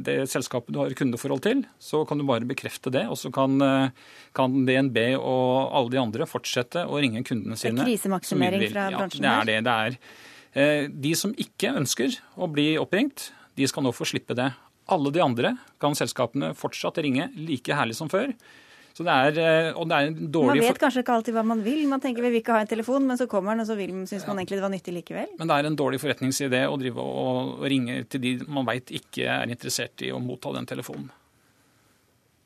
det 0.05 0.19
selskapet 0.35 0.77
du 0.77 0.83
har 0.83 0.93
kundeforhold 0.99 1.41
til, 1.47 1.65
så 1.81 2.03
kan 2.09 2.21
du 2.21 2.27
bare 2.29 2.45
bekrefte 2.51 2.93
det. 2.93 3.07
Og 3.09 3.17
så 3.17 3.33
kan, 3.33 3.57
eh, 3.65 4.13
kan 4.37 4.61
DNB 4.69 5.01
og 5.17 5.73
alle 5.73 5.95
de 5.97 6.03
andre 6.03 6.29
fortsette 6.29 6.85
å 6.85 7.01
ringe 7.01 7.25
kundene 7.25 7.57
sine. 7.57 7.81
Det 7.81 7.89
er 7.89 7.93
krisemaksimering 7.95 8.67
fra 8.69 8.91
bransjen? 8.93 9.25
Ja, 9.25 9.41
det 9.49 9.57
er 9.63 9.65
det. 9.65 9.65
det 9.65 9.79
er. 9.89 9.99
Eh, 10.55 10.93
de 10.93 11.17
som 11.17 11.33
ikke 11.33 11.73
ønsker 11.73 12.21
å 12.37 12.53
bli 12.53 12.75
oppringt, 12.77 13.31
de 13.57 13.67
skal 13.71 13.87
nå 13.87 13.97
få 13.97 14.05
slippe 14.13 14.37
det. 14.37 14.53
Alle 14.93 15.13
de 15.15 15.23
andre 15.25 15.55
kan 15.81 15.97
selskapene 15.97 16.53
fortsatt 16.59 17.01
ringe 17.05 17.31
like 17.39 17.77
herlig 17.77 17.97
som 17.97 18.11
før. 18.13 18.35
Så 18.95 19.03
det 19.03 19.11
er, 19.11 19.39
eh, 19.43 19.69
og 19.75 19.89
det 19.91 19.97
er 19.97 20.09
en 20.09 20.19
dårlig... 20.31 20.61
Man 20.61 20.69
vet 20.69 20.79
kanskje 20.79 21.03
ikke 21.03 21.15
alltid 21.17 21.35
hva 21.35 21.43
man 21.43 21.65
vil. 21.65 21.81
Man 21.91 22.03
tenker 22.03 22.23
vi 22.23 22.31
vil 22.31 22.43
ikke 22.45 22.55
ha 22.55 22.63
en 22.63 22.71
telefon, 22.71 23.09
men 23.09 23.19
så 23.19 23.27
kommer 23.31 23.51
den, 23.57 23.65
og 23.65 23.67
så 23.67 23.75
syns 24.07 24.27
man 24.29 24.39
egentlig 24.39 24.61
det 24.61 24.63
var 24.63 24.71
nyttig 24.71 24.95
likevel. 24.95 25.33
Men 25.41 25.51
det 25.51 25.57
er 25.57 25.69
en 25.69 25.79
dårlig 25.81 25.99
forretningsidé 26.03 26.63
å 26.71 26.79
drive 26.79 27.03
og 27.03 27.65
ringe 27.67 28.05
til 28.07 28.23
de 28.23 28.37
man 28.47 28.69
veit 28.69 28.95
ikke 28.95 29.27
er 29.27 29.51
interessert 29.51 30.07
i 30.07 30.13
å 30.15 30.23
motta 30.23 30.55
den 30.55 30.71
telefonen. 30.71 31.11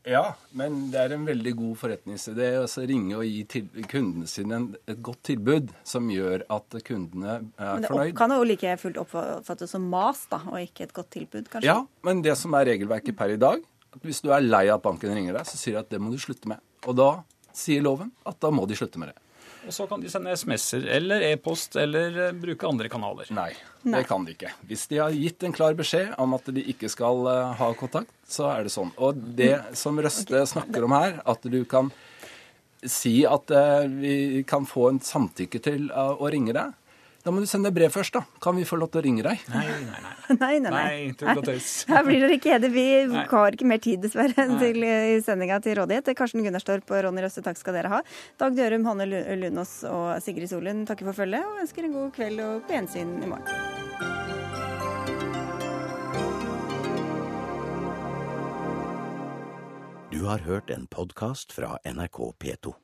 Ja, 0.06 0.22
men 0.56 0.76
det 0.92 1.00
er 1.02 1.14
en 1.16 1.24
veldig 1.26 1.52
god 1.58 1.78
forretningsidé 1.80 2.50
å 2.60 2.66
ringe 2.88 3.16
og 3.18 3.24
gi 3.26 3.42
til, 3.50 3.66
kundene 3.90 4.28
sine 4.30 4.60
et 4.88 5.00
godt 5.04 5.20
tilbud 5.28 5.72
som 5.86 6.06
gjør 6.12 6.44
at 6.54 6.78
kundene 6.86 7.34
er 7.58 7.82
fornøyd. 7.82 7.88
Men 7.90 8.04
det 8.06 8.18
kan 8.20 8.34
jo 8.36 8.46
like 8.46 8.76
fullt 8.80 9.00
oppfattes 9.02 9.74
som 9.74 9.88
mas, 9.90 10.24
da, 10.30 10.40
og 10.48 10.62
ikke 10.62 10.86
et 10.88 10.94
godt 10.96 11.10
tilbud, 11.16 11.50
kanskje? 11.52 11.68
Ja, 11.68 11.82
men 12.06 12.22
det 12.24 12.38
som 12.40 12.56
er 12.56 12.70
regelverket 12.70 13.18
per 13.18 13.34
i 13.34 13.40
dag, 13.40 13.64
at 13.94 14.04
hvis 14.04 14.22
du 14.24 14.30
er 14.32 14.44
lei 14.44 14.66
av 14.68 14.78
at 14.78 14.86
banken 14.86 15.12
ringer 15.12 15.36
deg, 15.36 15.48
så 15.48 15.60
sier 15.60 15.78
de 15.78 15.82
at 15.82 15.92
det 15.92 16.00
må 16.02 16.12
du 16.14 16.20
slutte 16.22 16.50
med. 16.50 16.62
Og 16.86 16.96
da 16.96 17.10
sier 17.56 17.82
loven 17.84 18.12
at 18.28 18.38
da 18.40 18.52
må 18.54 18.68
de 18.70 18.78
slutte 18.78 19.00
med 19.02 19.12
det. 19.12 19.27
Og 19.68 19.74
så 19.76 19.84
kan 19.84 20.00
de 20.00 20.08
sende 20.08 20.32
SMS-er 20.32 20.86
eller 20.96 21.22
e-post 21.26 21.76
eller 21.76 22.14
eh, 22.28 22.36
bruke 22.40 22.64
andre 22.64 22.88
kanaler. 22.88 23.28
Nei, 23.36 23.50
det 23.84 24.06
kan 24.08 24.24
de 24.24 24.32
ikke. 24.32 24.54
Hvis 24.70 24.86
de 24.88 25.02
har 25.02 25.12
gitt 25.12 25.44
en 25.44 25.52
klar 25.52 25.76
beskjed 25.76 26.14
om 26.16 26.36
at 26.38 26.48
de 26.56 26.64
ikke 26.72 26.88
skal 26.88 27.28
eh, 27.28 27.52
ha 27.60 27.68
kontakt, 27.76 28.14
så 28.24 28.48
er 28.54 28.64
det 28.64 28.72
sånn. 28.72 28.94
Og 28.96 29.20
det 29.36 29.52
som 29.76 30.00
Røste 30.00 30.40
snakker 30.48 30.88
om 30.88 30.96
her, 30.96 31.18
at 31.28 31.44
du 31.44 31.60
kan 31.68 31.92
si 32.80 33.20
at 33.28 33.52
eh, 33.52 33.84
vi 33.92 34.16
kan 34.48 34.64
få 34.68 34.88
en 34.94 35.02
samtykke 35.04 35.60
til 35.60 35.90
å 35.92 36.32
ringe 36.32 36.56
deg, 36.56 36.72
da 37.28 37.32
må 37.36 37.42
du 37.44 37.48
sende 37.50 37.68
brev 37.76 37.92
først, 37.92 38.14
da. 38.16 38.22
Kan 38.40 38.56
vi 38.56 38.62
få 38.64 38.78
lov 38.80 38.88
til 38.88 39.02
å 39.02 39.04
ringe 39.04 39.20
deg? 39.26 39.42
Nei, 39.52 39.66
nei, 39.68 39.98
nei. 40.00 40.12
Nei, 40.38 40.54
nei, 40.64 40.70
nei. 40.72 41.12
Nei. 41.20 41.56
Her 41.90 42.06
blir 42.06 42.22
dere 42.24 42.36
ikke 42.38 42.54
hede. 42.54 42.70
Vi 42.72 42.84
Nei. 43.08 43.24
har 43.28 43.56
ikke 43.56 43.68
mer 43.68 43.82
tid, 43.84 44.00
dessverre, 44.00 44.46
til, 44.62 44.80
i 44.84 45.18
sendinga 45.24 45.58
til 45.64 45.76
rådighet. 45.76 46.08
Karsten 46.16 46.40
Gunnarstorp 46.44 46.88
og 46.88 47.04
Ronny 47.04 47.24
Røste, 47.24 47.44
takk 47.44 47.60
skal 47.60 47.76
dere 47.76 47.92
ha. 47.92 48.00
Dag 48.40 48.56
Dørum, 48.56 48.88
Hanne 48.88 49.04
Lunås 49.42 49.82
og 49.88 50.14
Sigrid 50.24 50.48
Solund 50.48 50.88
takker 50.88 51.10
for 51.10 51.20
følget 51.20 51.44
og 51.44 51.60
ønsker 51.66 51.84
en 51.84 51.96
god 52.00 52.16
kveld 52.16 52.40
og 52.46 52.64
på 52.64 52.76
gjensyn 52.78 53.14
i 53.20 53.28
morgen. 53.28 53.52
Du 60.16 60.24
har 60.24 60.48
hørt 60.48 60.72
en 60.72 60.88
podkast 60.88 61.52
fra 61.52 61.76
NRK 61.84 62.32
P2. 62.40 62.78